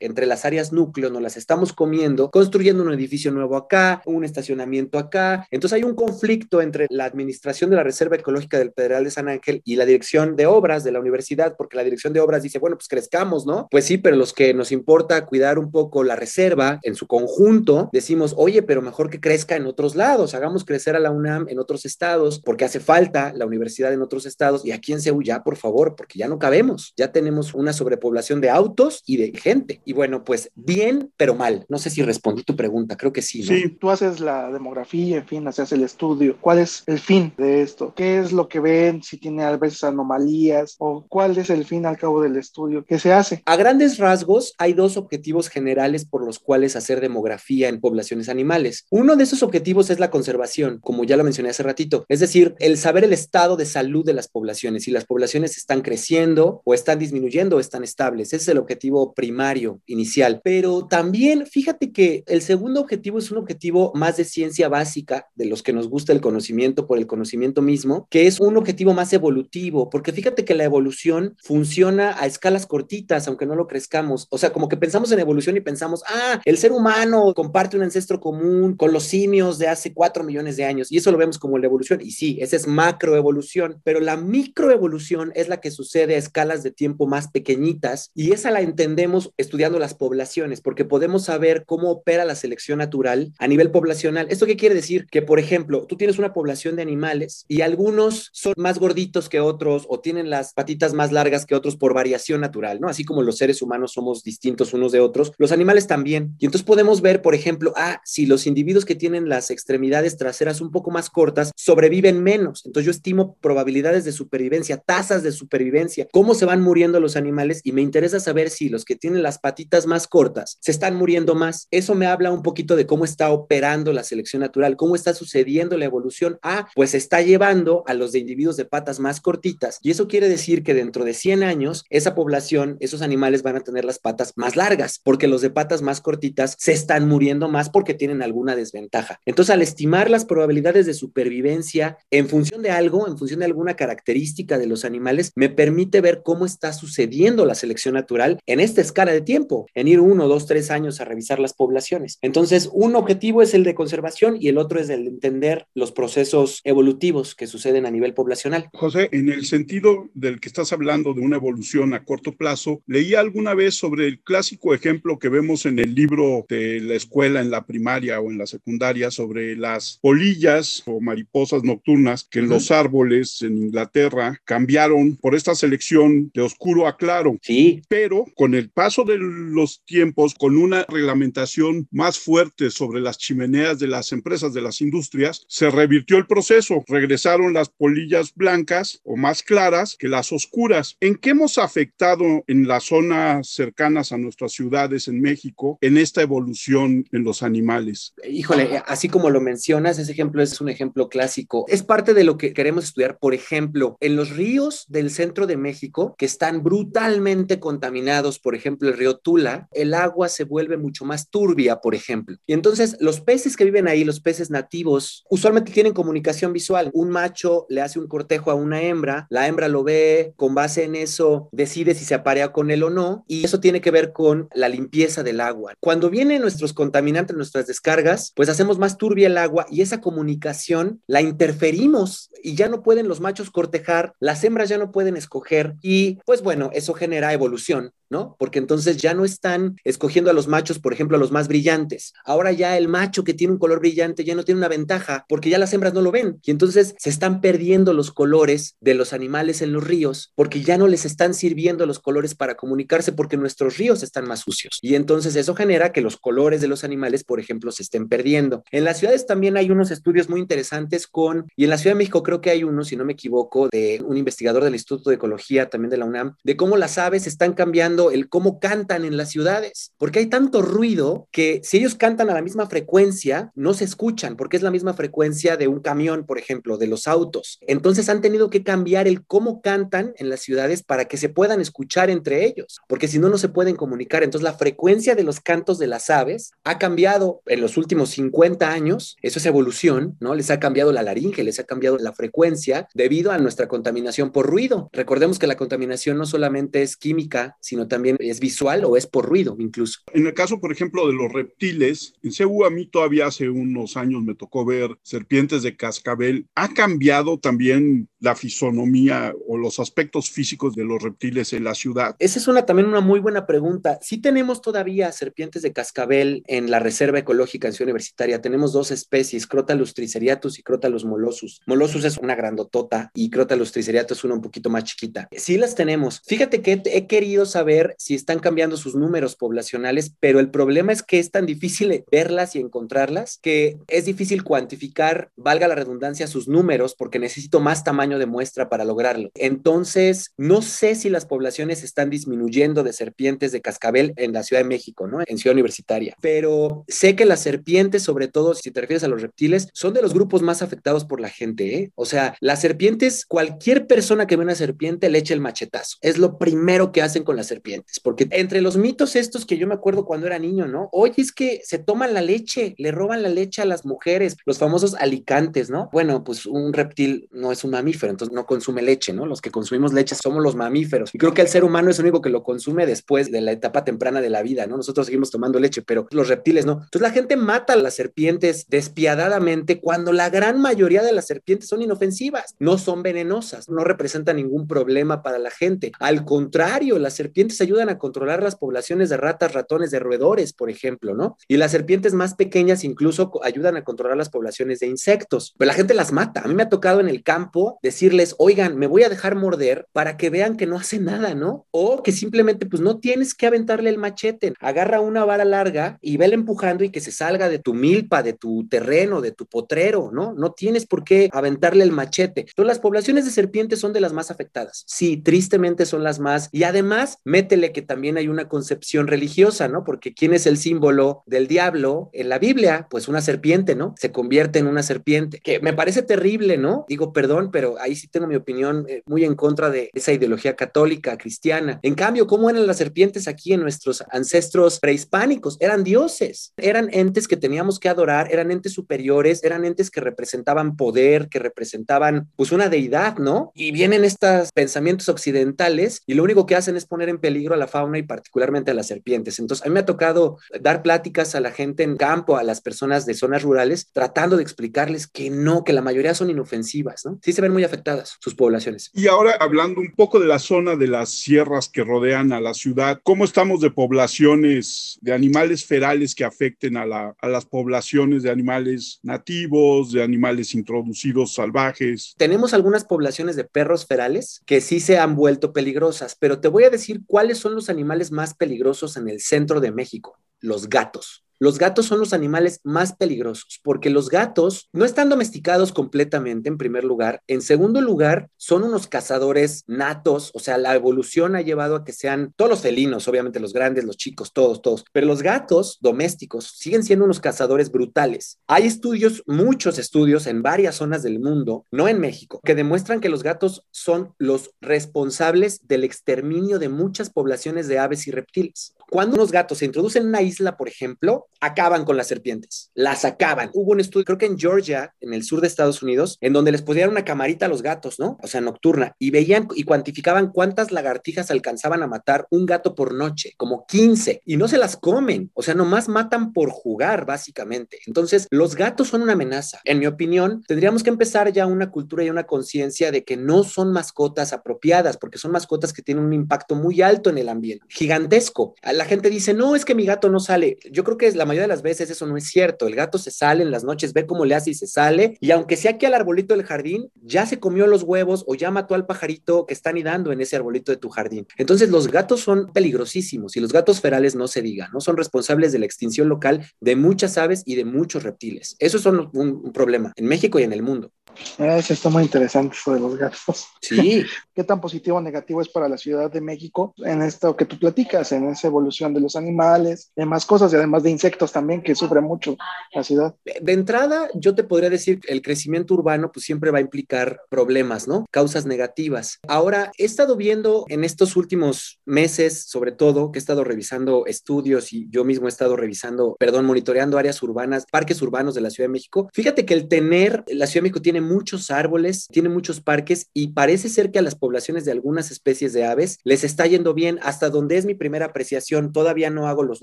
entre 0.01 0.27
las 0.27 0.45
áreas 0.45 0.73
núcleo, 0.73 1.11
nos 1.11 1.23
las 1.23 1.37
estamos 1.37 1.73
comiendo, 1.73 2.31
construyendo 2.31 2.83
un 2.83 2.93
edificio 2.93 3.33
nuevo 3.33 3.57
acá, 3.57 4.03
un 4.07 4.25
estacionamiento 4.25 4.99
acá. 4.99 5.47
Entonces 5.51 5.77
hay 5.77 5.85
un 5.85 5.95
conflicto 5.95 6.61
entre 6.63 6.87
la 6.91 7.05
administración 7.05 7.71
de 7.71 7.77
la 7.77 7.83
Reserva 7.83 8.17
Ecológica 8.17 8.59
del 8.59 8.73
Pedregal 8.73 9.05
de 9.05 9.11
San 9.11 9.29
Ángel 9.29 9.61
y 9.65 9.77
la 9.77 9.85
dirección 9.85 10.37
de 10.37 10.47
obras 10.47 10.85
de 10.85 10.93
la 10.93 11.01
universidad, 11.01 11.57
porque 11.57 11.77
la 11.77 11.85
dirección 11.85 12.13
de 12.13 12.21
obras 12.21 12.43
dice, 12.43 12.59
bueno, 12.59 12.77
pues 12.77 12.89
crezcamos, 12.89 13.47
¿no? 13.47 13.69
Pues 13.71 13.85
sí, 13.85 13.99
pero 13.99 14.17
los 14.17 14.33
que 14.33 14.55
nos 14.55 14.73
importa 14.73 15.27
cuidar 15.27 15.59
un 15.59 15.71
poco 15.71 16.05
la 16.05 16.17
reserva 16.17 16.79
en 16.83 16.95
su 16.95 17.07
conjunto, 17.07 17.91
decimos, 17.93 18.35
oye, 18.37 18.63
pero 18.63 18.83
mejor 18.83 19.11
que 19.11 19.21
crezca 19.21 19.57
en 19.57 19.67
otros 19.67 19.97
lados, 19.97 20.35
hagamos 20.35 20.65
crecer 20.65 20.97
a 20.97 21.01
la 21.01 21.11
UNAM 21.11 21.49
en 21.49 21.59
otros 21.59 21.85
estados, 21.85 22.41
porque 22.41 22.65
hace 22.65 22.81
falta 22.81 23.33
la 23.35 23.47
universidad 23.47 23.93
en 23.93 24.03
otros 24.03 24.27
estados 24.27 24.65
y 24.65 24.73
aquí 24.73 24.93
en 24.93 25.01
Seúl 25.01 25.25
ya, 25.25 25.43
por 25.43 25.57
favor, 25.57 25.95
porque 25.97 26.19
ya 26.19 26.29
no 26.29 26.39
cabemos, 26.39 26.93
ya 26.97 27.13
tenemos 27.13 27.55
una 27.63 27.73
sobrepoblación 27.73 28.41
de 28.41 28.51
autos 28.51 29.03
y 29.07 29.17
de 29.17 29.33
gente. 29.39 29.81
Y 29.85 29.93
bueno, 29.93 30.25
pues 30.25 30.51
bien, 30.55 31.11
pero 31.17 31.35
mal. 31.35 31.65
No 31.69 31.79
sé 31.79 31.91
si 31.91 32.03
respondí 32.03 32.43
tu 32.43 32.57
pregunta, 32.57 32.97
creo 32.97 33.13
que 33.13 33.23
sí. 33.23 33.41
¿no? 33.41 33.47
Sí, 33.47 33.77
tú 33.81 33.91
haces 33.91 34.21
la 34.21 34.51
demografía, 34.51 35.19
en 35.19 35.27
fin, 35.27 35.47
haces 35.47 35.73
el 35.73 35.83
estudio. 35.83 36.37
¿Cuál 36.41 36.59
es 36.59 36.83
el 36.87 36.99
fin 36.99 37.33
de 37.37 37.63
esto? 37.63 37.95
¿Qué 37.95 38.19
es 38.19 38.33
lo 38.33 38.49
que 38.49 38.61
ven? 38.61 39.03
Si 39.03 39.17
tiene 39.17 39.45
a 39.45 39.57
veces 39.57 39.85
anomalías 39.85 40.77
o 40.79 41.07
cuál 41.09 41.39
es 41.39 41.51
el 41.51 41.65
fin 41.65 41.87
al 41.87 41.97
cabo 41.97 42.23
del 42.23 42.37
estudio 42.37 42.85
que 42.85 42.99
se 42.99 43.13
hace. 43.13 43.43
A 43.47 43.57
grandes 43.57 43.99
rasgos, 43.99 44.55
hay 44.59 44.73
dos 44.73 44.97
objetivos 44.97 45.49
generales 45.49 46.05
por 46.05 46.25
los 46.25 46.39
cuales 46.39 46.77
hacer 46.77 47.01
demografía 47.01 47.69
en 47.69 47.81
poblaciones 47.81 48.29
animales. 48.29 48.87
Uno 48.91 49.17
de 49.17 49.25
esos 49.25 49.43
objetivos 49.43 49.91
es 49.91 49.99
la 49.99 50.11
conservación, 50.11 50.79
como 50.83 51.05
ya 51.05 51.17
lo 51.17 51.25
mencioné 51.25 51.51
hace 51.51 51.63
ratito, 51.63 52.05
es 52.09 52.21
decir, 52.21 52.55
el 52.59 52.77
saber 52.77 53.05
el 53.05 53.13
estado 53.13 53.57
de 53.57 53.67
salud 53.67 54.05
de 54.05 54.15
las 54.15 54.29
poblaciones, 54.29 54.85
si 54.85 54.91
las 54.91 55.05
poblaciones 55.05 55.57
están 55.57 55.83
creciendo 55.83 56.63
o 56.65 56.75
están 56.75 56.99
disminuyendo 56.99 57.52
o 57.53 57.61
están 57.61 57.85
estables. 57.85 58.29
Ese 58.29 58.37
es 58.37 58.49
el 58.49 58.59
objetivo 58.59 59.15
primario, 59.15 59.81
inicial. 59.87 60.41
Pero 60.43 60.87
también, 60.87 61.47
fíjate 61.47 61.93
que 61.93 62.25
el 62.27 62.43
segundo 62.43 62.81
objetivo 62.81 63.19
es 63.19 63.31
un 63.31 63.39
objetivo 63.39 63.93
más 63.95 64.17
de 64.17 64.25
ciencia 64.25 64.69
básica, 64.69 65.29
de 65.35 65.47
los 65.47 65.63
que 65.63 65.73
nos 65.73 65.89
gusta 65.89 66.13
el 66.13 66.21
conocimiento 66.21 66.87
por 66.87 66.99
el 66.99 67.07
conocimiento 67.07 67.63
mismo, 67.63 68.07
que 68.11 68.27
es 68.27 68.41
un 68.41 68.57
objetivo 68.57 68.95
más 68.95 69.13
evolutivo, 69.13 69.91
porque 69.91 70.13
fíjate 70.13 70.45
que 70.45 70.55
la 70.55 70.65
evolución 70.65 71.37
funciona 71.43 72.17
a 72.19 72.27
escalas 72.27 72.67
cortitas, 72.67 73.29
aunque 73.29 73.47
no 73.47 73.55
lo 73.55 73.67
crezcamos. 73.67 74.27
O 74.31 74.39
sea, 74.39 74.53
como 74.53 74.69
que 74.69 74.77
pensamos 74.77 75.13
en 75.13 75.21
evolución 75.21 75.57
y 75.57 75.61
pensamos, 75.61 76.03
ah, 76.09 76.41
el 76.45 76.59
ser 76.59 76.73
humano 76.73 77.33
comparte 77.35 77.77
un 77.77 77.83
ancestro 77.83 78.21
común 78.21 78.77
con 78.77 78.93
los 78.93 79.05
simios 79.05 79.59
de 79.59 79.69
hace 79.69 79.93
cuatro 79.93 80.25
millones 80.25 80.57
de 80.57 80.65
años, 80.65 80.91
y 80.91 80.97
eso 80.97 81.11
lo 81.11 81.19
vemos 81.19 81.39
como 81.39 81.59
la 81.59 81.67
evolución. 81.67 82.01
Y 82.01 82.13
sí, 82.13 82.39
esa 82.41 82.57
es 82.57 82.67
macroevolución, 82.67 83.81
pero 83.85 84.01
la 84.01 84.17
microevolución 84.17 85.33
es 85.35 85.49
la 85.49 85.61
que 85.61 85.71
sucede 85.71 86.15
a 86.15 86.19
escalas 86.19 86.63
de 86.63 86.71
tiempo 86.71 87.07
más 87.07 87.29
pequeñitas, 87.43 88.11
y 88.15 88.33
esa 88.33 88.51
la 88.51 88.61
entendemos 88.61 89.33
estudiando 89.37 89.79
las 89.79 89.95
poblaciones, 89.95 90.61
porque 90.61 90.85
podemos 90.85 91.25
saber 91.25 91.65
cómo 91.67 91.91
opera 91.91 92.25
la 92.25 92.37
selección 92.37 92.79
natural 92.79 93.33
a 93.39 93.49
nivel 93.49 93.71
poblacional. 93.71 94.29
¿Esto 94.31 94.47
qué 94.47 94.57
quiere 94.57 94.77
decir? 94.77 95.07
Que, 95.11 95.23
por 95.23 95.41
ejemplo, 95.41 95.87
tú 95.87 95.97
tienes 95.97 96.19
una 96.19 96.33
población 96.33 96.77
de 96.77 96.83
animales 96.83 97.45
y 97.49 97.63
algunos 97.63 98.31
son 98.33 98.55
más 98.57 98.79
gorditos 98.79 99.29
que 99.29 99.41
otros 99.41 99.87
o 99.89 100.01
tienen 100.01 100.31
las 100.31 100.53
patitas 100.55 100.95
más 100.95 101.11
largas 101.11 101.45
que 101.45 101.57
otros 101.57 101.77
por 101.77 101.95
variación 101.95 102.41
natural, 102.41 102.81
¿no? 102.81 102.89
Así 102.89 103.05
como 103.05 103.23
los 103.23 103.39
seres 103.39 103.61
humanos 103.61 103.93
somos 103.93 104.23
distintos 104.23 104.73
unos 104.73 104.93
de 104.93 105.01
otros, 105.01 105.33
los 105.39 105.51
animales 105.51 105.89
también. 105.89 106.37
Y 106.39 106.47
entonces 106.47 106.65
podemos 106.65 107.01
ver, 107.01 107.23
por 107.23 107.35
ejemplo, 107.35 107.73
ah, 107.77 108.01
si 108.05 108.27
los 108.27 108.47
individuos 108.47 108.85
que 108.85 108.95
tienen 108.95 109.29
las 109.29 109.51
extremidades 109.51 110.17
traseras 110.17 110.61
un 110.61 110.71
poco 110.71 110.93
más 110.93 111.11
cortas 111.11 111.51
sobreviven 111.57 112.23
menos. 112.23 112.65
Entonces 112.65 112.87
yo 112.87 112.91
estimo 112.93 113.37
probabilidades 113.41 114.05
de 114.05 114.13
supervivencia, 114.13 114.77
tasas 114.77 115.25
de 115.25 115.33
supervivencia, 115.33 116.07
cómo 116.13 116.35
se 116.35 116.45
van 116.45 116.63
muriendo 116.63 117.01
los 117.01 117.17
animales 117.17 117.32
y 117.65 117.73
me 117.73 117.83
interesa 117.83 118.21
saber 118.21 118.51
si 118.51 118.69
los 118.69 118.85
que 118.85 118.97
tienen 118.97 119.23
las 119.23 119.39
patitas 119.39 119.87
más 119.87 120.07
cortas 120.07 120.59
se 120.61 120.71
están 120.71 120.97
muriendo 120.97 121.35
más. 121.35 121.67
Eso 121.71 121.95
me 121.95 122.07
habla 122.07 122.31
un 122.31 122.43
poquito 122.43 122.77
de 122.77 122.87
cómo 122.87 123.05
está 123.05 123.31
operando 123.31 123.93
la 123.93 124.05
selección 124.05 124.41
natural, 124.41 124.77
cómo 124.77 124.95
está 124.95 125.15
sucediendo 125.15 125.77
la 125.77 125.87
evolución. 125.87 126.39
Ah, 126.43 126.69
pues 126.75 126.95
está 126.95 127.23
llevando 127.23 127.85
a 127.87 127.95
los 127.95 128.13
de 128.13 128.19
individuos 128.19 128.57
de 128.57 128.65
patas 128.65 129.01
más 129.01 129.21
cortitas 129.21 129.79
y 129.83 129.91
eso 129.91 130.09
quiere 130.09 130.29
decir 130.29 130.63
que 130.63 130.75
dentro 130.75 131.05
de 131.05 131.15
100 131.15 131.43
años 131.43 131.85
esa 131.91 132.15
población, 132.15 132.77
esos 132.81 133.03
animales 133.03 133.43
van 133.43 133.57
a 133.57 133.61
tener 133.61 133.85
las 133.85 133.99
patas 133.99 134.33
más 134.37 134.57
largas 134.57 135.01
porque 135.03 135.29
los 135.29 135.41
de 135.41 135.51
patas 135.51 135.83
más 135.83 136.01
cortitas 136.01 136.57
se 136.59 136.73
están 136.73 137.09
muriendo 137.09 137.49
más 137.49 137.71
porque 137.71 137.95
tienen 137.95 138.23
alguna 138.23 138.57
desventaja. 138.57 139.21
Entonces, 139.27 139.55
al 139.55 139.63
estimar 139.63 140.11
las 140.11 140.25
probabilidades 140.25 140.87
de 140.87 140.95
supervivencia 140.95 141.99
en 142.11 142.29
función 142.29 142.63
de 142.63 142.71
algo, 142.71 143.09
en 143.09 143.19
función 143.19 143.41
de 143.41 143.47
alguna 143.47 143.75
característica 143.75 144.59
de 144.59 144.67
los 144.67 144.85
animales, 144.85 145.33
me 145.35 145.49
permite 145.49 146.01
ver 146.01 146.23
cómo 146.23 146.47
está 146.47 146.73
sucediendo 146.73 147.22
la 147.23 147.55
selección 147.55 147.95
natural 147.95 148.41
en 148.47 148.59
esta 148.59 148.81
escala 148.81 149.13
de 149.13 149.21
tiempo, 149.21 149.67
en 149.75 149.87
ir 149.87 150.01
uno, 150.01 150.27
dos, 150.27 150.47
tres 150.47 150.73
años 150.73 151.01
a 151.01 151.05
revisar 151.05 151.39
las 151.39 151.55
poblaciones. 151.55 152.19
Entonces, 152.21 152.69
un 152.73 152.97
objetivo 152.97 153.43
es 153.43 153.55
el 153.55 153.63
de 153.63 153.77
conservación 153.77 154.37
y 154.41 154.49
el 154.49 154.59
otro 154.59 154.81
es 154.81 154.91
el 154.91 155.05
de 155.05 155.11
entender 155.11 155.67
los 155.75 155.93
procesos 155.93 156.61
evolutivos 156.65 157.37
que 157.37 157.47
suceden 157.47 157.87
a 157.87 157.93
nivel 157.93 158.13
poblacional. 158.13 158.69
José, 158.73 159.09
en 159.13 159.29
el 159.29 159.45
sentido 159.47 160.11
del 160.15 160.41
que 160.41 160.49
estás 160.49 160.73
hablando 160.73 161.15
de 161.15 161.21
una 161.21 161.37
evolución 161.37 161.95
a 161.95 162.05
corto 162.05 162.33
plazo, 162.33 162.83
leí 162.87 163.15
alguna 163.15 163.55
vez 163.55 163.77
sobre 163.77 164.09
el 164.09 164.21
clásico 164.21 164.75
ejemplo 164.75 165.21
que 165.21 165.29
vemos 165.29 165.65
en 165.65 165.79
el 165.79 165.95
libro 165.95 166.45
de 166.49 166.81
la 166.81 166.95
escuela 166.95 167.41
en 167.41 167.53
la 167.53 167.67
primaria 167.67 168.21
o 168.21 168.31
en 168.31 168.39
la 168.39 168.47
secundaria 168.47 169.13
sobre 169.13 169.55
las 169.55 170.01
polillas 170.03 170.83
o 170.87 171.01
mariposas 171.01 171.63
nocturnas 171.63 172.27
que 172.29 172.41
en 172.41 172.49
los 172.49 172.73
árboles 172.73 173.43
en 173.43 173.59
Inglaterra 173.59 174.41
cambiaron 174.45 175.17
por 175.17 175.37
esta 175.37 175.55
selección 175.55 176.33
de 176.35 176.43
oscuro 176.43 176.89
a 176.89 176.97
claro. 176.97 177.12
Sí. 177.43 177.83
Pero 177.89 178.25
con 178.37 178.55
el 178.55 178.71
paso 178.71 179.05
de 179.05 179.19
los 179.19 179.83
tiempos, 179.85 180.35
con 180.35 180.57
una 180.57 180.85
reglamentación 180.89 181.89
más 181.91 182.19
fuerte 182.19 182.71
sobre 182.71 183.01
las 183.01 183.19
chimeneas 183.19 183.79
de 183.79 183.89
las 183.89 184.13
empresas, 184.13 184.55
de 184.55 184.63
las 184.63 184.81
industrias, 184.81 185.45
se 185.49 185.71
revirtió 185.71 186.17
el 186.17 186.27
proceso. 186.27 186.85
Regresaron 186.87 187.53
las 187.53 187.69
polillas 187.69 188.33
blancas 188.35 189.01
o 189.05 189.17
más 189.17 189.43
claras 189.43 189.97
que 189.99 190.09
las 190.09 190.33
oscuras. 190.33 190.97
¿En 191.01 191.17
qué 191.17 191.31
hemos 191.31 191.59
afectado 191.59 192.45
en 192.47 192.67
las 192.69 192.85
zonas 192.85 193.49
cercanas 193.49 194.13
a 194.13 194.19
nuestras 194.19 194.53
ciudades 194.53 195.09
en 195.09 195.21
México 195.21 195.79
en 195.81 195.99
esta 195.99 196.23
evolución 196.23 197.05
en 197.13 197.25
los 197.25 197.43
animales? 197.43 198.15
Híjole, 198.29 198.83
así 198.87 199.09
como 199.09 199.31
lo 199.31 199.41
mencionas, 199.41 199.99
ese 199.99 200.13
ejemplo 200.13 200.43
es 200.43 200.61
un 200.61 200.69
ejemplo 200.69 201.09
clásico. 201.09 201.65
Es 201.69 201.83
parte 201.83 202.15
de 202.15 202.25
lo 202.25 202.37
que 202.37 202.53
queremos 202.53 202.85
estudiar, 202.85 203.19
por 203.19 203.35
ejemplo, 203.35 203.97
en 204.01 204.17
los 204.17 204.31
ríos 204.31 204.87
del 204.89 205.11
centro 205.11 205.47
de 205.47 205.57
México 205.57 206.15
que 206.19 206.27
están 206.27 206.63
brutalmente 207.03 207.59
contaminados, 207.59 208.39
por 208.39 208.55
ejemplo, 208.55 208.89
el 208.89 208.97
río 208.97 209.17
Tula, 209.17 209.69
el 209.73 209.93
agua 209.93 210.29
se 210.29 210.45
vuelve 210.45 210.77
mucho 210.77 211.05
más 211.05 211.31
turbia, 211.31 211.81
por 211.81 211.95
ejemplo. 211.95 212.37
Y 212.47 212.53
entonces 212.53 212.97
los 213.01 213.21
peces 213.21 213.57
que 213.57 213.65
viven 213.65 213.89
ahí, 213.89 214.05
los 214.05 214.21
peces 214.21 214.51
nativos, 214.51 215.25
usualmente 215.29 215.73
tienen 215.73 215.95
comunicación 215.95 216.53
visual. 216.53 216.91
Un 216.93 217.11
macho 217.11 217.67
le 217.69 217.81
hace 217.81 217.99
un 217.99 218.07
cortejo 218.07 218.51
a 218.51 218.55
una 218.55 218.83
hembra, 218.83 219.27
la 219.31 219.49
hembra 219.49 219.69
lo 219.69 219.83
ve, 219.83 220.33
con 220.37 220.55
base 220.55 220.85
en 220.85 220.95
eso 220.95 221.49
decide 221.51 221.95
si 221.95 222.05
se 222.05 222.15
aparea 222.15 222.53
con 222.53 222.71
él 222.71 222.85
o 222.85 222.91
no, 222.91 223.25
y 223.27 223.45
eso 223.45 223.59
tiene 223.59 223.81
que 223.81 223.91
ver 223.91 224.13
con 224.13 224.49
la 224.55 224.69
limpieza 224.69 225.23
del 225.23 225.41
agua. 225.41 225.75
Cuando 225.81 226.09
vienen 226.09 226.41
nuestros 226.41 226.73
contaminantes, 226.73 227.37
nuestras 227.37 227.67
descargas, 227.67 228.33
pues 228.37 228.49
hacemos 228.49 228.79
más 228.79 228.97
turbia 228.97 229.27
el 229.27 229.39
agua 229.39 229.67
y 229.71 229.83
esa 229.83 230.01
comunicación 230.01 231.03
la 231.09 231.21
interferimos 231.21 232.31
y 232.45 232.55
ya 232.55 232.69
no 232.69 232.83
pueden 232.83 233.09
los 233.09 233.21
machos 233.21 233.51
cortejar, 233.51 234.15
las 234.21 234.45
hembras 234.45 234.69
ya 234.69 234.79
no 234.79 234.93
pueden 234.93 235.17
escoger 235.17 235.75
y 235.83 236.19
pues 236.25 236.43
bueno, 236.43 236.71
eso 236.83 236.95
genera 236.95 237.33
evolución. 237.33 237.93
¿No? 238.13 238.37
Porque 238.39 238.61
entonces 238.61 238.99
ya 238.99 239.15
no 239.15 239.25
están 239.25 239.77
escogiendo 239.83 240.31
a 240.31 240.35
los 240.35 240.47
machos, 240.47 240.79
por 240.79 240.93
ejemplo, 240.93 241.17
a 241.17 241.21
los 241.21 241.33
más 241.33 241.49
brillantes. 241.49 242.13
Ahora 242.25 242.53
ya 242.53 242.79
el 242.79 242.87
macho 242.87 243.25
que 243.25 243.35
tiene 243.35 243.55
un 243.55 243.59
color 243.59 243.81
brillante 243.81 244.23
ya 244.23 244.37
no 244.37 244.45
tiene 244.45 244.59
una 244.59 244.69
ventaja 244.69 245.25
porque 245.29 245.51
ya 245.51 245.59
las 245.59 245.73
hembras 245.73 245.95
no 245.95 246.03
lo 246.03 246.13
ven. 246.13 246.39
Y 246.45 246.53
entonces 246.53 246.95
se 246.99 247.11
están 247.11 247.41
perdiendo 247.41 247.93
los 247.93 248.13
colores 248.13 248.77
de 248.81 248.95
los 248.95 249.13
animales 249.13 249.63
en 249.63 249.73
los 249.73 249.83
ríos 249.83 250.33
porque 250.37 250.63
ya 250.63 250.79
no 250.79 250.87
les 250.87 251.05
están 251.05 251.35
sirviendo 251.35 251.87
los 251.87 251.99
colores 251.99 252.35
para 252.35 252.55
comunicarse 252.55 253.13
porque 253.13 253.37
nuestros 253.37 253.79
ríos 253.79 254.03
están 254.03 254.29
más 254.29 254.41
sucios. 254.41 254.79
Y 254.83 254.95
entonces 254.95 255.35
eso 255.35 255.55
genera 255.55 255.93
que 255.93 256.03
los 256.03 256.17
colores 256.17 256.61
de 256.61 256.69
los 256.69 256.85
animales, 256.85 257.25
por 257.25 257.41
ejemplo, 257.41 257.73
se 257.73 257.83
estén 257.83 258.09
perdiendo. 258.09 258.63
En 258.71 258.85
las 258.85 258.99
ciudades 258.99 259.27
también 259.27 259.57
hay 259.57 259.71
unos 259.71 259.91
estudios 259.91 260.29
muy 260.29 260.41
interesantes 260.41 261.07
con, 261.07 261.47
y 261.57 261.65
en 261.65 261.71
la 261.71 261.79
Ciudad 261.79 261.95
de 261.95 261.99
México 261.99 262.23
creo 262.23 262.41
que 262.41 262.51
hay 262.51 262.63
uno, 262.63 262.85
si 262.85 262.97
no 262.97 263.05
me 263.05 263.15
equivoco, 263.15 263.69
de 263.71 264.03
un 264.05 264.17
investigador 264.17 264.65
del 264.65 264.75
Instituto 264.75 265.11
de 265.11 265.17
Ecología, 265.17 265.71
también 265.71 265.91
de 265.91 265.97
la 265.97 266.05
UNAM, 266.05 266.37
de 266.45 266.57
cómo 266.57 266.77
las 266.77 266.99
aves 266.99 267.27
están 267.27 267.55
cambiando 267.55 268.02
el 268.11 268.29
cómo 268.29 268.59
cantan 268.59 269.05
en 269.05 269.17
las 269.17 269.31
ciudades, 269.31 269.93
porque 269.99 270.19
hay 270.19 270.27
tanto 270.27 270.63
ruido 270.63 271.29
que 271.31 271.61
si 271.63 271.79
ellos 271.79 271.95
cantan 271.95 272.31
a 272.31 272.35
la 272.35 272.43
misma 272.43 272.67
frecuencia, 272.69 273.53
no 273.55 273.75
se 273.75 273.85
escuchan, 273.85 274.37
porque 274.37 274.57
es 274.57 274.63
la 274.63 274.71
misma 274.71 274.95
frecuencia 274.95 275.57
de 275.57 275.69
un 275.69 275.81
camión, 275.81 276.27
por 276.27 276.39
ejemplo, 276.39 276.79
de 276.79 276.87
los 276.87 277.07
autos. 277.07 277.59
Entonces 277.63 278.09
han 278.09 278.21
tenido 278.21 278.51
que 278.51 278.63
cambiar 278.63 279.07
el 279.07 279.25
cómo 279.25 279.63
cantan 279.63 280.15
en 280.17 280.29
las 280.29 280.41
ciudades 280.41 280.83
para 280.83 281.07
que 281.07 281.17
se 281.17 281.29
puedan 281.29 281.61
escuchar 281.61 282.11
entre 282.11 282.45
ellos, 282.45 282.81
porque 282.89 283.09
si 283.09 283.19
no, 283.19 283.29
no 283.29 283.39
se 283.39 283.49
pueden 283.49 283.77
comunicar. 283.77 284.23
Entonces 284.23 284.45
la 284.45 284.59
frecuencia 284.59 285.15
de 285.15 285.25
los 285.25 285.41
cantos 285.41 285.79
de 285.79 285.87
las 285.87 286.11
aves 286.11 286.53
ha 286.65 286.79
cambiado 286.79 287.43
en 287.47 287.61
los 287.61 287.77
últimos 287.77 288.11
50 288.11 288.71
años, 288.71 289.17
eso 289.23 289.39
es 289.39 289.47
evolución, 289.47 290.17
¿no? 290.21 290.35
Les 290.35 290.51
ha 290.51 290.61
cambiado 290.61 290.93
la 290.93 291.03
laringe, 291.03 291.45
les 291.45 291.59
ha 291.59 291.65
cambiado 291.65 291.99
la 291.99 292.13
frecuencia 292.13 292.89
debido 292.95 293.31
a 293.31 293.39
nuestra 293.39 293.69
contaminación 293.69 294.33
por 294.33 294.47
ruido. 294.47 294.89
Recordemos 294.93 295.39
que 295.39 295.47
la 295.47 295.57
contaminación 295.57 296.19
no 296.19 296.27
solamente 296.27 296.83
es 296.83 296.97
química, 296.97 297.57
sino 297.61 297.89
también 297.93 298.17
es 298.21 298.41
visual 298.41 298.87
o 298.87 298.97
es 298.97 299.07
por 299.07 299.27
ruido 299.27 299.55
incluso. 299.59 300.01
En 300.15 300.27
el 300.27 300.33
caso, 300.33 300.59
por 300.59 300.73
ejemplo, 300.73 301.07
de 301.07 301.13
los 301.13 301.31
reptiles, 301.31 302.15
en 302.23 302.33
Cebu 302.33 302.65
a 302.65 302.71
mí 302.71 302.87
todavía 302.87 303.27
hace 303.27 303.51
unos 303.51 303.99
años 303.99 304.23
me 304.23 304.35
tocó 304.35 304.65
ver 304.65 304.97
serpientes 305.03 305.63
de 305.63 305.77
cascabel. 305.77 306.47
¿Ha 306.55 306.73
cambiado 306.73 307.39
también 307.39 308.09
la 308.23 308.35
fisonomía 308.35 309.35
o 309.47 309.59
los 309.59 309.79
aspectos 309.79 310.31
físicos 310.31 310.75
de 310.75 310.85
los 310.85 311.03
reptiles 311.03 311.53
en 311.53 311.65
la 311.65 311.75
ciudad? 311.75 312.17
Esa 312.19 312.39
es 312.39 312.49
una, 312.49 312.65
también 312.65 312.89
una 312.89 313.01
muy 313.01 313.21
buena 313.21 313.47
pregunta. 313.47 313.99
Sí 314.01 314.19
tenemos 314.19 314.63
todavía 314.63 315.13
serpientes 315.13 315.63
de 315.63 315.73
cascabel 315.73 316.43
en 316.47 316.71
la 316.71 316.79
Reserva 316.79 317.19
Ecológica 317.19 317.69
en 317.69 317.75
Universitaria. 317.83 318.41
Tenemos 318.41 318.73
dos 318.73 318.91
especies, 318.91 319.47
Crotalus 319.47 319.95
triceriatus 319.95 320.59
y 320.59 320.63
Crotalus 320.63 321.05
molossus. 321.05 321.61
Molossus 321.67 322.05
es 322.05 322.17
una 322.17 322.35
grandotota 322.35 323.11
y 323.15 323.29
Crotalus 323.29 323.73
triceriatus 323.73 324.19
es 324.19 324.25
una 324.25 324.35
un 324.35 324.41
poquito 324.41 324.71
más 324.71 324.85
chiquita. 324.85 325.29
Sí 325.37 325.59
las 325.59 325.75
tenemos. 325.75 326.23
Fíjate 326.27 326.63
que 326.63 326.81
he 326.85 327.07
querido 327.07 327.45
saber 327.45 327.95
si 327.99 328.15
están 328.15 328.39
cambiando 328.39 328.77
sus 328.77 328.95
números 328.95 329.37
poblacionales, 329.37 330.15
pero 330.21 330.39
el 330.39 330.51
problema 330.51 330.93
es 330.93 331.03
que 331.03 331.19
es 331.19 331.31
tan 331.31 331.47
difícil 331.47 332.05
verlas 332.11 332.55
y 332.55 332.61
encontrarlas 332.61 333.39
que 333.43 333.79
es 333.89 334.05
difícil 334.05 334.45
cuantificar, 334.45 335.31
valga 335.37 335.69
la 335.69 335.75
redundancia, 335.75 336.27
sus 336.27 336.49
números 336.49 336.95
porque 336.95 337.19
necesito 337.19 337.61
más 337.61 337.85
tamaño 337.85 338.12
de 338.19 338.27
muestra 338.27 338.69
para 338.69 338.85
lograrlo. 338.85 339.31
Entonces, 339.35 340.33
no 340.37 340.63
sé 340.63 340.95
si 340.95 341.11
las 341.11 341.27
poblaciones 341.27 341.83
están 341.83 342.11
disminuyendo 342.11 342.83
de 342.83 342.93
serpientes 342.93 343.53
de 343.53 343.61
cascabel 343.61 344.13
en 344.17 344.33
la 344.33 344.43
Ciudad 344.43 344.63
de 344.63 344.69
México, 344.69 345.07
¿no? 345.07 345.21
En 345.27 345.39
Ciudad 345.39 345.55
Universitaria, 345.55 346.17
pero 346.21 346.85
sé 346.89 347.17
que 347.17 347.25
las 347.25 347.41
serpientes, 347.41 348.03
sobre 348.03 348.29
todo 348.29 348.55
si 348.55 348.71
te 348.71 348.81
refieres 348.81 349.05
a 349.05 349.09
los 349.09 349.23
reptiles, 349.23 349.69
son 349.73 349.95
de 349.95 350.03
los 350.03 350.15
grupos 350.15 350.43
más 350.43 350.63
afectados 350.63 351.05
por 351.05 351.21
la 351.21 351.29
gente, 351.29 351.77
¿eh? 351.77 351.93
O 351.95 352.05
sea, 352.05 352.37
las 352.41 352.61
serpientes, 352.61 353.25
cualquier 353.27 353.87
persona 353.87 354.27
que 354.27 354.37
ve 354.37 354.43
una 354.45 354.55
serpiente 354.55 355.11
le 355.11 355.19
echa 355.19 355.35
el 355.35 355.41
machetazo. 355.41 355.97
Es 356.01 356.19
lo 356.19 356.39
primero 356.39 356.93
que 356.93 357.03
hacen 357.03 357.25
con 357.25 357.37
las 357.37 357.47
serpientes, 357.47 358.01
porque 358.01 358.27
entre 358.31 358.61
los 358.61 358.77
mitos 358.77 359.17
estos 359.17 359.47
que 359.47 359.59
yo 359.59 359.67
me 359.67 359.75
acuerdo 359.75 360.05
cuando 360.05 360.27
era 360.27 360.39
niño, 360.39 360.67
¿no? 360.67 360.89
Oye, 360.93 361.15
es 361.19 361.33
que 361.33 361.61
se 361.65 361.79
toman 361.79 362.15
la 362.15 362.21
leche, 362.21 362.75
le 362.79 362.91
roban 362.91 363.23
la 363.23 363.29
leche 363.29 363.63
a 363.63 363.67
las 363.67 363.85
mujeres, 363.85 364.37
los 364.45 364.59
famosos 364.59 364.95
alicantes, 364.95 365.71
¿no? 365.71 365.89
Bueno, 365.93 366.25
pues 366.25 366.47
un 366.47 366.73
reptil 366.73 367.29
no 367.31 367.53
es 367.53 367.65
un 367.65 367.71
mamífero, 367.71 368.02
entonces 368.11 368.35
no 368.35 368.47
consume 368.47 368.83
leche, 368.83 369.13
¿no? 369.13 369.27
Los 369.27 369.41
que 369.41 369.51
consumimos 369.51 369.93
leche 369.93 370.15
somos 370.15 370.43
los 370.43 370.57
mamíferos. 370.57 371.11
Y 371.13 371.19
creo 371.19 371.35
que 371.35 371.43
el 371.43 371.49
ser 371.49 371.65
humano 371.65 371.91
es 371.91 371.99
el 371.99 372.05
único 372.05 372.21
que 372.21 372.31
lo 372.31 372.43
consume 372.43 372.87
después 372.87 373.31
de 373.31 373.41
la 373.41 373.53
etapa 373.53 373.85
temprana 373.85 374.21
de 374.21 374.31
la 374.31 374.43
vida, 374.43 374.67
¿no? 374.67 374.77
Nosotros 374.77 375.07
seguimos 375.07 375.31
tomando 375.31 375.59
leche, 375.59 375.83
pero 375.83 376.07
los 376.11 376.29
reptiles 376.29 376.67
no. 376.67 376.73
Entonces 376.73 377.03
la 377.03 377.11
gente 377.11 377.37
mata 377.37 377.75
a 377.75 377.77
las 377.77 377.95
serpientes 377.95 378.67
despiadadamente 378.69 379.81
cuando 379.81 380.13
la 380.13 380.31
gran 380.31 380.61
mayoría 380.61 381.03
de 381.03 381.13
las 381.13 381.27
serpientes 381.27 381.69
son 381.69 381.83
inofensivas, 381.83 382.55
no 382.59 382.79
son 382.79 383.03
venenosas, 383.03 383.69
no 383.69 383.85
representan 383.85 384.37
ningún 384.37 384.67
problema 384.67 385.23
para 385.23 385.39
la 385.39 385.51
gente. 385.51 385.93
Al 385.99 386.25
contrario, 386.25 386.99
las 386.99 387.15
serpientes 387.15 387.61
ayudan 387.61 387.89
a 387.89 387.99
controlar 387.99 388.43
las 388.43 388.57
poblaciones 388.57 389.09
de 389.11 389.17
ratas, 389.17 389.53
ratones, 389.53 389.91
de 389.91 389.99
roedores, 389.99 390.53
por 390.53 390.71
ejemplo, 390.71 391.15
¿no? 391.15 391.37
Y 391.49 391.57
las 391.57 391.71
serpientes 391.71 392.15
más 392.15 392.35
pequeñas 392.35 392.85
incluso 392.85 393.31
ayudan 393.43 393.77
a 393.77 393.85
controlar 393.85 394.17
las 394.17 394.29
poblaciones 394.29 394.81
de 394.81 394.87
insectos, 394.87 395.55
pero 395.59 395.69
la 395.69 395.75
gente 395.75 395.95
las 395.95 396.13
mata. 396.13 396.43
A 396.45 396.49
mí 396.49 396.55
me 396.55 396.65
ha 396.65 396.69
tocado 396.69 397.01
en 397.01 397.09
el 397.09 397.23
campo 397.23 397.79
decirles, 397.93 398.35
oigan, 398.39 398.79
me 398.79 398.87
voy 398.87 399.03
a 399.03 399.09
dejar 399.09 399.37
morder 399.37 399.87
para 399.93 400.17
que 400.17 400.31
vean 400.31 400.57
que 400.57 400.67
no 400.67 400.77
hace 400.77 400.99
nada, 400.99 401.35
¿no? 401.35 401.67
O 401.71 402.03
que 402.03 402.11
simplemente 402.11 402.67
pues 402.67 402.81
no 402.81 402.99
tienes 402.99 403.35
que 403.35 403.47
aventarle 403.47 403.91
el 403.91 403.99
machete, 403.99 404.55
agarra 404.61 405.01
una 405.01 405.25
vara 405.25 405.45
larga 405.45 405.99
y 406.01 406.17
vela 406.17 406.35
empujando 406.35 406.85
y 406.85 406.91
que 406.91 407.01
se 407.01 407.13
salga 407.13 407.49
de 407.49 407.59
tu 407.59 407.75
milpa, 407.75 408.23
de 408.23 408.33
tu 408.33 408.67
terreno, 408.69 409.21
de 409.21 409.33
tu 409.33 409.47
potrero, 409.47 410.11
¿no? 410.13 410.33
No 410.33 410.53
tienes 410.53 410.87
por 410.87 411.05
qué 411.05 411.29
aventarle 411.33 411.85
el 411.85 411.93
machete. 411.93 412.41
Entonces 412.41 412.67
las 412.67 412.79
poblaciones 412.79 413.25
de 413.25 413.31
serpientes 413.31 413.79
son 413.79 413.93
de 413.93 414.01
las 414.01 414.13
más 414.13 414.31
afectadas. 414.31 414.85
Sí, 414.87 415.19
tristemente 415.19 415.87
son 415.87 416.03
las 416.03 416.19
más. 416.19 416.49
Y 416.51 416.65
además, 416.65 417.19
métele 417.25 417.73
que 417.73 417.83
también 417.83 418.17
hay 418.17 418.29
una 418.29 418.49
concepción 418.49 419.07
religiosa, 419.07 419.69
¿no? 419.69 419.85
Porque 419.85 420.15
¿quién 420.15 420.33
es 420.33 420.47
el 420.47 420.57
símbolo 420.57 421.23
del 421.27 421.47
diablo 421.47 422.11
en 422.13 422.29
la 422.29 422.39
Biblia? 422.39 422.87
Pues 422.91 423.09
una 423.09 423.21
serpiente, 423.21 423.75
¿no? 423.75 423.95
Se 423.99 424.13
convierte 424.13 424.59
en 424.59 424.67
una 424.67 424.83
serpiente, 424.83 425.41
que 425.41 425.61
me 425.61 425.73
parece 425.73 426.03
terrible, 426.03 426.57
¿no? 426.57 426.87
Digo, 426.89 427.13
perdón, 427.13 427.51
pero 427.51 427.79
ahí 427.83 427.95
sí 427.95 428.09
tengo 428.09 428.27
mi 428.27 428.37
opinión 428.37 428.87
eh, 428.89 429.03
muy 429.07 429.25
en 429.25 429.35
contra 429.35 429.71
de 429.71 429.91
esa 429.93 430.13
ideología 430.13 430.55
católica, 430.57 431.19
cristiana. 431.19 431.81
En 431.83 431.95
cambio, 431.95 432.27
¿cómo 432.27 432.49
eran 432.49 432.67
las 432.67 432.79
serpientes 432.79 433.29
aquí 433.29 433.53
en 433.53 433.61
nuestros 433.61 434.05
ancestros 434.11 434.79
prehispánicos? 434.81 435.57
Eran 435.61 435.85
dioses, 435.85 436.53
eran 436.57 436.89
entes 436.93 437.29
que 437.29 437.37
teníamos 437.37 437.79
que 437.79 437.89
adorar, 437.89 438.29
eran 438.31 438.51
entes 438.51 438.73
superiores, 438.73 439.43
eran 439.45 439.65
entes 439.65 439.91
que 439.91 440.01
representaban 440.01 440.77
poder, 440.77 441.29
que 441.29 441.39
representaban 441.39 442.29
pues 442.37 442.53
una 442.53 442.69
deidad, 442.69 443.19
¿no? 443.19 443.53
Y 443.55 443.73
vienen 443.73 444.05
estos 444.05 444.51
pensamientos 444.53 445.09
occidentales 445.09 446.03
y 446.07 446.15
lo 446.15 446.23
único 446.23 446.47
que 446.47 446.57
hacen 446.57 446.77
es 446.77 446.87
poner 446.87 447.09
en 447.09 447.19
peligro 447.19 447.55
a 447.55 447.59
la 447.59 447.67
fauna 447.67 447.99
y 447.99 448.03
particularmente 448.03 448.71
a 448.71 448.75
las 448.75 448.87
serpientes. 448.87 449.39
Entonces, 449.39 449.65
a 449.65 449.69
mí 449.69 449.75
me 449.75 449.81
ha 449.81 449.87
tocado 449.87 450.39
dar 450.61 450.83
pláticas 450.83 451.35
a 451.35 451.41
la 451.41 451.51
gente 451.51 451.83
en 451.83 451.97
campo, 451.97 452.37
a 452.37 452.43
las 452.43 452.61
personas 452.61 453.07
de 453.07 453.15
zonas 453.15 453.43
rurales, 453.43 453.89
tratando 453.93 454.37
de 454.37 454.43
explicarles 454.43 455.07
que 455.07 455.31
no, 455.31 455.65
que 455.65 455.73
la 455.73 455.83
mayoría 455.83 456.15
son 456.15 456.31
inofensivas, 456.31 457.05
¿no? 457.05 457.19
Sí 457.23 457.33
se 457.33 457.41
ven 457.41 457.53
muy 457.53 457.62
afectadas 457.65 458.17
sus 458.21 458.35
poblaciones. 458.35 458.91
Y 458.95 459.07
ahora 459.07 459.37
hablando 459.41 459.81
un 459.81 459.93
poco 459.93 460.19
de 460.19 460.27
la 460.27 460.39
zona 460.39 460.77
de 460.77 460.89
las 460.89 461.11
sierras 461.11 461.69
que 461.69 461.85
rodean 461.85 462.33
a 462.33 462.41
la 462.41 462.55
ciudad, 462.55 463.01
¿cómo 463.03 463.25
estamos 463.25 463.61
de 463.61 463.71
poblaciones 463.71 464.99
de 465.01 465.13
animales 465.13 465.65
ferales 465.65 466.15
que 466.15 466.25
afecten 466.25 466.77
a, 466.77 466.87
la, 466.87 467.15
a 467.21 467.29
las 467.29 467.47
poblaciones 467.47 468.23
de 468.23 468.31
animales 468.31 469.01
nativos, 469.03 469.93
de 469.93 470.03
animales 470.03 470.55
introducidos 470.55 471.35
salvajes? 471.35 472.15
Tenemos 472.17 472.55
algunas 472.55 472.85
poblaciones 472.85 473.37
de 473.37 473.45
perros 473.45 473.87
ferales 473.87 474.43
que 474.47 474.61
sí 474.61 474.81
se 474.81 474.99
han 474.99 475.17
vuelto 475.17 475.53
peligrosas, 475.53 476.17
pero 476.19 476.41
te 476.41 476.49
voy 476.49 476.65
a 476.65 476.71
decir 476.71 477.03
cuáles 477.07 477.39
son 477.39 477.55
los 477.55 477.69
animales 477.69 478.11
más 478.13 478.35
peligrosos 478.35 478.97
en 478.97 479.09
el 479.09 479.21
centro 479.21 479.61
de 479.61 479.73
México, 479.73 480.19
los 480.41 480.69
gatos. 480.69 481.25
Los 481.43 481.59
gatos 481.59 481.87
son 481.87 481.99
los 481.99 482.13
animales 482.13 482.61
más 482.63 482.93
peligrosos 482.95 483.59
porque 483.65 483.91
los 483.91 484.11
gatos 484.11 484.69
no 484.73 484.85
están 484.85 485.09
domesticados 485.09 485.73
completamente, 485.73 486.49
en 486.49 486.57
primer 486.57 486.85
lugar. 486.85 487.21
En 487.27 487.43
segundo 487.43 487.81
lugar, 487.81 488.29
son 488.37 488.63
unos 488.63 488.87
cazadores 488.87 489.65
natos, 489.67 490.31
o 490.35 490.39
sea, 490.39 490.57
la 490.57 490.77
evolución 490.77 491.35
ha 491.35 491.41
llevado 491.41 491.75
a 491.75 491.85
que 491.85 491.93
sean 491.93 492.33
todos 492.37 492.49
los 492.49 492.61
felinos, 492.61 493.09
obviamente 493.09 493.41
los 493.41 493.53
grandes, 493.53 493.83
los 493.83 493.97
chicos, 493.97 494.33
todos, 494.33 494.63
todos, 494.63 494.85
pero 494.93 495.09
los 495.09 495.21
gatos 495.21 495.79
domésticos 495.81 496.45
siguen 496.45 496.85
siendo 496.85 497.07
unos 497.07 497.19
cazadores 497.19 497.73
brutales. 497.73 498.39
Hay 498.47 498.69
estudios, 498.69 499.25
muchos 499.27 499.81
estudios 499.81 500.29
en 500.29 500.43
varias 500.43 500.77
zonas 500.77 501.03
del 501.03 501.19
mundo, 501.19 501.67
no 501.73 501.89
en 501.89 501.99
México, 501.99 502.41
que 502.45 502.55
demuestran 502.55 503.01
que 503.01 503.09
los 503.09 503.25
gatos 503.25 503.67
son 503.73 504.15
los 504.17 504.53
responsables 504.61 505.67
del 505.67 505.83
exterminio 505.83 506.61
de 506.61 506.69
muchas 506.69 507.11
poblaciones 507.11 507.67
de 507.67 507.81
aves 507.81 508.07
y 508.07 508.13
reptiles. 508.13 508.77
Cuando 508.89 509.17
unos 509.17 509.33
gatos 509.33 509.59
se 509.59 509.65
introducen 509.65 510.03
en 510.03 510.11
una 510.11 510.23
isla, 510.23 510.57
por 510.57 510.69
ejemplo, 510.69 511.27
acaban 511.41 511.85
con 511.85 511.97
las 511.97 512.07
serpientes, 512.07 512.71
las 512.75 513.05
acaban. 513.05 513.51
Hubo 513.55 513.73
un 513.73 513.81
estudio, 513.81 514.05
creo 514.05 514.19
que 514.19 514.27
en 514.27 514.39
Georgia, 514.39 514.95
en 515.01 515.15
el 515.15 515.25
sur 515.25 515.41
de 515.41 515.47
Estados 515.47 515.83
Unidos, 515.83 516.19
en 516.21 516.33
donde 516.33 516.53
les 516.53 516.63
pusieron 516.63 516.93
una 516.93 517.05
camarita 517.05 517.47
a 517.47 517.49
los 517.49 517.63
gatos, 517.63 517.99
¿no? 517.99 518.19
O 518.23 518.27
sea, 518.27 518.41
nocturna, 518.41 518.95
y 518.99 519.11
veían 519.11 519.49
y 519.55 519.65
cuantificaban 519.65 520.31
cuántas 520.31 520.73
lagartijas 520.73 521.31
alcanzaban 521.31 521.83
a 521.83 521.87
matar 521.87 522.27
un 522.31 522.47
gato 522.47 522.75
por 522.75 522.95
noche, 522.95 523.35
como 523.37 523.67
15, 523.67 524.23
y 524.25 524.37
no 524.37 524.49
se 524.49 524.59
las 524.59 524.77
comen, 524.77 525.31
o 525.35 525.43
sea, 525.43 525.55
nomás 525.55 525.89
matan 525.89 526.33
por 526.33 526.51
jugar, 526.51 527.07
básicamente. 527.07 527.79
Entonces, 527.87 528.27
los 528.31 528.55
gatos 528.55 528.89
son 528.89 529.03
una 529.03 529.15
amenaza. 529.15 529.61
En 529.65 529.79
mi 529.79 529.87
opinión, 529.87 530.45
tendríamos 530.47 530.83
que 530.83 530.91
empezar 530.91 531.33
ya 531.33 531.47
una 531.47 531.71
cultura 531.71 532.05
y 532.05 532.11
una 532.11 532.25
conciencia 532.25 532.91
de 532.91 533.05
que 533.05 533.17
no 533.17 533.45
son 533.45 533.73
mascotas 533.73 534.33
apropiadas, 534.33 534.97
porque 534.97 535.19
son 535.19 535.33
mascotas 535.33 535.73
que 535.73 535.83
tienen 535.83 536.05
un 536.05 536.13
impacto 536.13 536.55
muy 536.55 536.83
alto 536.83 537.11
en 537.11 537.19
el 537.19 537.29
ambiente, 537.29 537.65
gigantesco. 537.69 538.55
La 538.63 538.85
gente 538.85 539.11
dice, 539.11 539.35
no, 539.35 539.57
es 539.57 539.65
que 539.65 539.75
mi 539.75 539.87
gato 539.87 540.09
no 540.09 540.21
sale. 540.21 540.59
Yo 540.71 540.85
creo 540.85 540.97
que 540.97 541.07
es 541.07 541.17
la 541.17 541.22
mayoría 541.27 541.43
de 541.43 541.55
las 541.55 541.63
veces 541.63 541.91
eso 541.91 542.07
no 542.07 542.17
es 542.17 542.25
cierto. 542.25 542.67
El 542.67 542.75
gato 542.75 542.99
se 542.99 543.11
sale 543.11 543.43
en 543.43 543.51
las 543.51 543.65
noches, 543.65 543.93
ve 543.93 544.07
cómo 544.07 544.25
le 544.25 544.35
hace 544.35 544.51
y 544.51 544.55
se 544.55 544.67
sale. 544.67 545.17
Y 545.21 545.31
aunque 545.31 545.57
sea 545.57 545.73
aquí 545.73 545.87
al 545.87 545.95
arbolito 545.95 546.35
del 546.35 546.47
jardín, 546.47 546.91
ya 547.03 547.27
se 547.27 547.39
comió 547.41 547.67
los 547.67 547.83
huevos 547.83 548.25
o 548.27 548.35
ya 548.35 548.51
mató 548.51 548.75
al 548.75 548.87
pajarito 548.87 549.47
que 549.47 549.55
está 549.55 549.71
anidando 549.71 550.13
en 550.13 550.21
ese 550.21 550.37
arbolito 550.37 550.73
de 550.73 550.79
tu 550.79 550.89
jardín. 550.89 551.27
Entonces 551.37 551.71
los 551.71 551.89
gatos 551.89 552.21
son 552.21 552.53
peligrosísimos 552.53 553.37
y 553.37 553.41
los 553.41 553.53
gatos 553.53 553.81
ferales 553.81 554.15
no 554.15 554.29
se 554.29 554.43
diga, 554.43 554.69
¿no? 554.73 554.81
Son 554.81 554.97
responsables 554.97 555.53
de 555.53 555.59
la 555.59 555.67
extinción 555.67 556.09
local 556.09 556.47
de 556.61 556.77
muchas 556.77 557.19
aves 557.19 557.43
y 557.47 557.55
de 557.55 557.65
muchos 557.65 558.03
reptiles. 558.03 558.57
Eso 558.59 558.79
es 558.79 558.87
un, 558.87 559.11
un 559.13 559.53
problema 559.53 559.93
en 559.97 560.07
México 560.07 560.39
y 560.39 560.43
en 560.43 560.53
el 560.53 560.63
mundo. 560.63 560.91
Eso 561.39 561.73
está 561.73 561.89
muy 561.91 562.05
interesante, 562.05 562.57
eso 562.57 562.75
de 562.75 562.81
los 562.81 562.97
gatos. 562.97 563.47
Sí. 563.61 564.05
¿Qué 564.35 564.45
tan 564.45 564.61
positivo 564.61 564.97
o 564.97 565.01
negativo 565.01 565.41
es 565.41 565.49
para 565.49 565.69
la 565.69 565.77
Ciudad 565.77 566.11
de 566.11 566.21
México 566.21 566.75
en 566.79 567.03
esto 567.03 567.37
que 567.37 567.45
tú 567.45 567.59
platicas, 567.59 568.13
en 568.13 568.29
esa 568.29 568.47
evolución 568.47 568.95
de 568.95 569.01
los 569.01 569.17
animales, 569.17 569.91
demás 569.95 570.25
cosas 570.25 570.53
y 570.53 570.57
además 570.57 570.83
de 570.83 570.91
insectos 570.91 571.12
también 571.33 571.63
que 571.63 571.75
sufre 571.75 572.01
mucho 572.01 572.37
la 572.75 572.83
ciudad? 572.83 573.15
De 573.41 573.53
entrada, 573.53 574.09
yo 574.15 574.35
te 574.35 574.45
podría 574.45 574.71
decir 574.71 575.01
que 575.01 575.13
el 575.13 575.23
crecimiento 575.23 575.75
urbano 575.75 576.11
pues 576.13 576.25
siempre 576.25 576.51
va 576.51 576.59
a 576.59 576.63
implicar 576.63 577.21
problemas, 577.29 577.89
¿no? 577.89 578.07
Causas 578.11 578.47
negativas. 578.47 579.19
Ahora, 579.29 579.73
he 579.79 579.85
estado 579.85 580.17
viendo 580.17 580.65
en 580.69 580.85
estos 580.85 581.17
últimos 581.17 581.81
meses, 581.85 582.45
sobre 582.45 582.73
todo, 582.73 583.13
que 583.13 583.19
he 583.19 583.21
estado 583.21 583.45
revisando 583.45 584.07
estudios 584.07 584.73
y 584.73 584.89
yo 584.91 585.05
mismo 585.05 585.27
he 585.27 585.29
estado 585.29 585.57
revisando, 585.57 586.17
perdón, 586.19 586.45
monitoreando 586.45 586.99
áreas 586.99 587.23
urbanas, 587.23 587.67
parques 587.71 588.01
urbanos 588.03 588.35
de 588.35 588.41
la 588.41 588.51
Ciudad 588.51 588.69
de 588.69 588.73
México. 588.73 589.09
Fíjate 589.13 589.45
que 589.45 589.55
el 589.55 589.69
tener, 589.69 590.25
la 590.29 590.47
Ciudad 590.47 590.63
de 590.63 590.69
México 590.69 590.83
tiene 590.83 591.01
muchos 591.01 591.51
árboles, 591.51 592.09
tiene 592.11 592.29
muchos 592.29 592.61
parques 592.61 593.09
y 593.13 593.29
parece 593.29 593.69
ser 593.69 593.91
que 593.91 593.99
a 593.99 594.03
las 594.03 594.15
poblaciones 594.15 594.65
de 594.65 594.73
algunas 594.73 595.11
especies 595.11 595.53
de 595.53 595.65
aves 595.65 595.99
les 596.05 596.25
está 596.25 596.47
yendo 596.47 596.75
bien 596.75 596.99
hasta 597.03 597.31
donde 597.31 597.57
es 597.57 597.67
mi 597.67 597.75
primera 597.75 598.07
apreciación. 598.07 598.73
Todavía 598.73 599.11
no 599.11 599.29
hago 599.29 599.43
los 599.43 599.63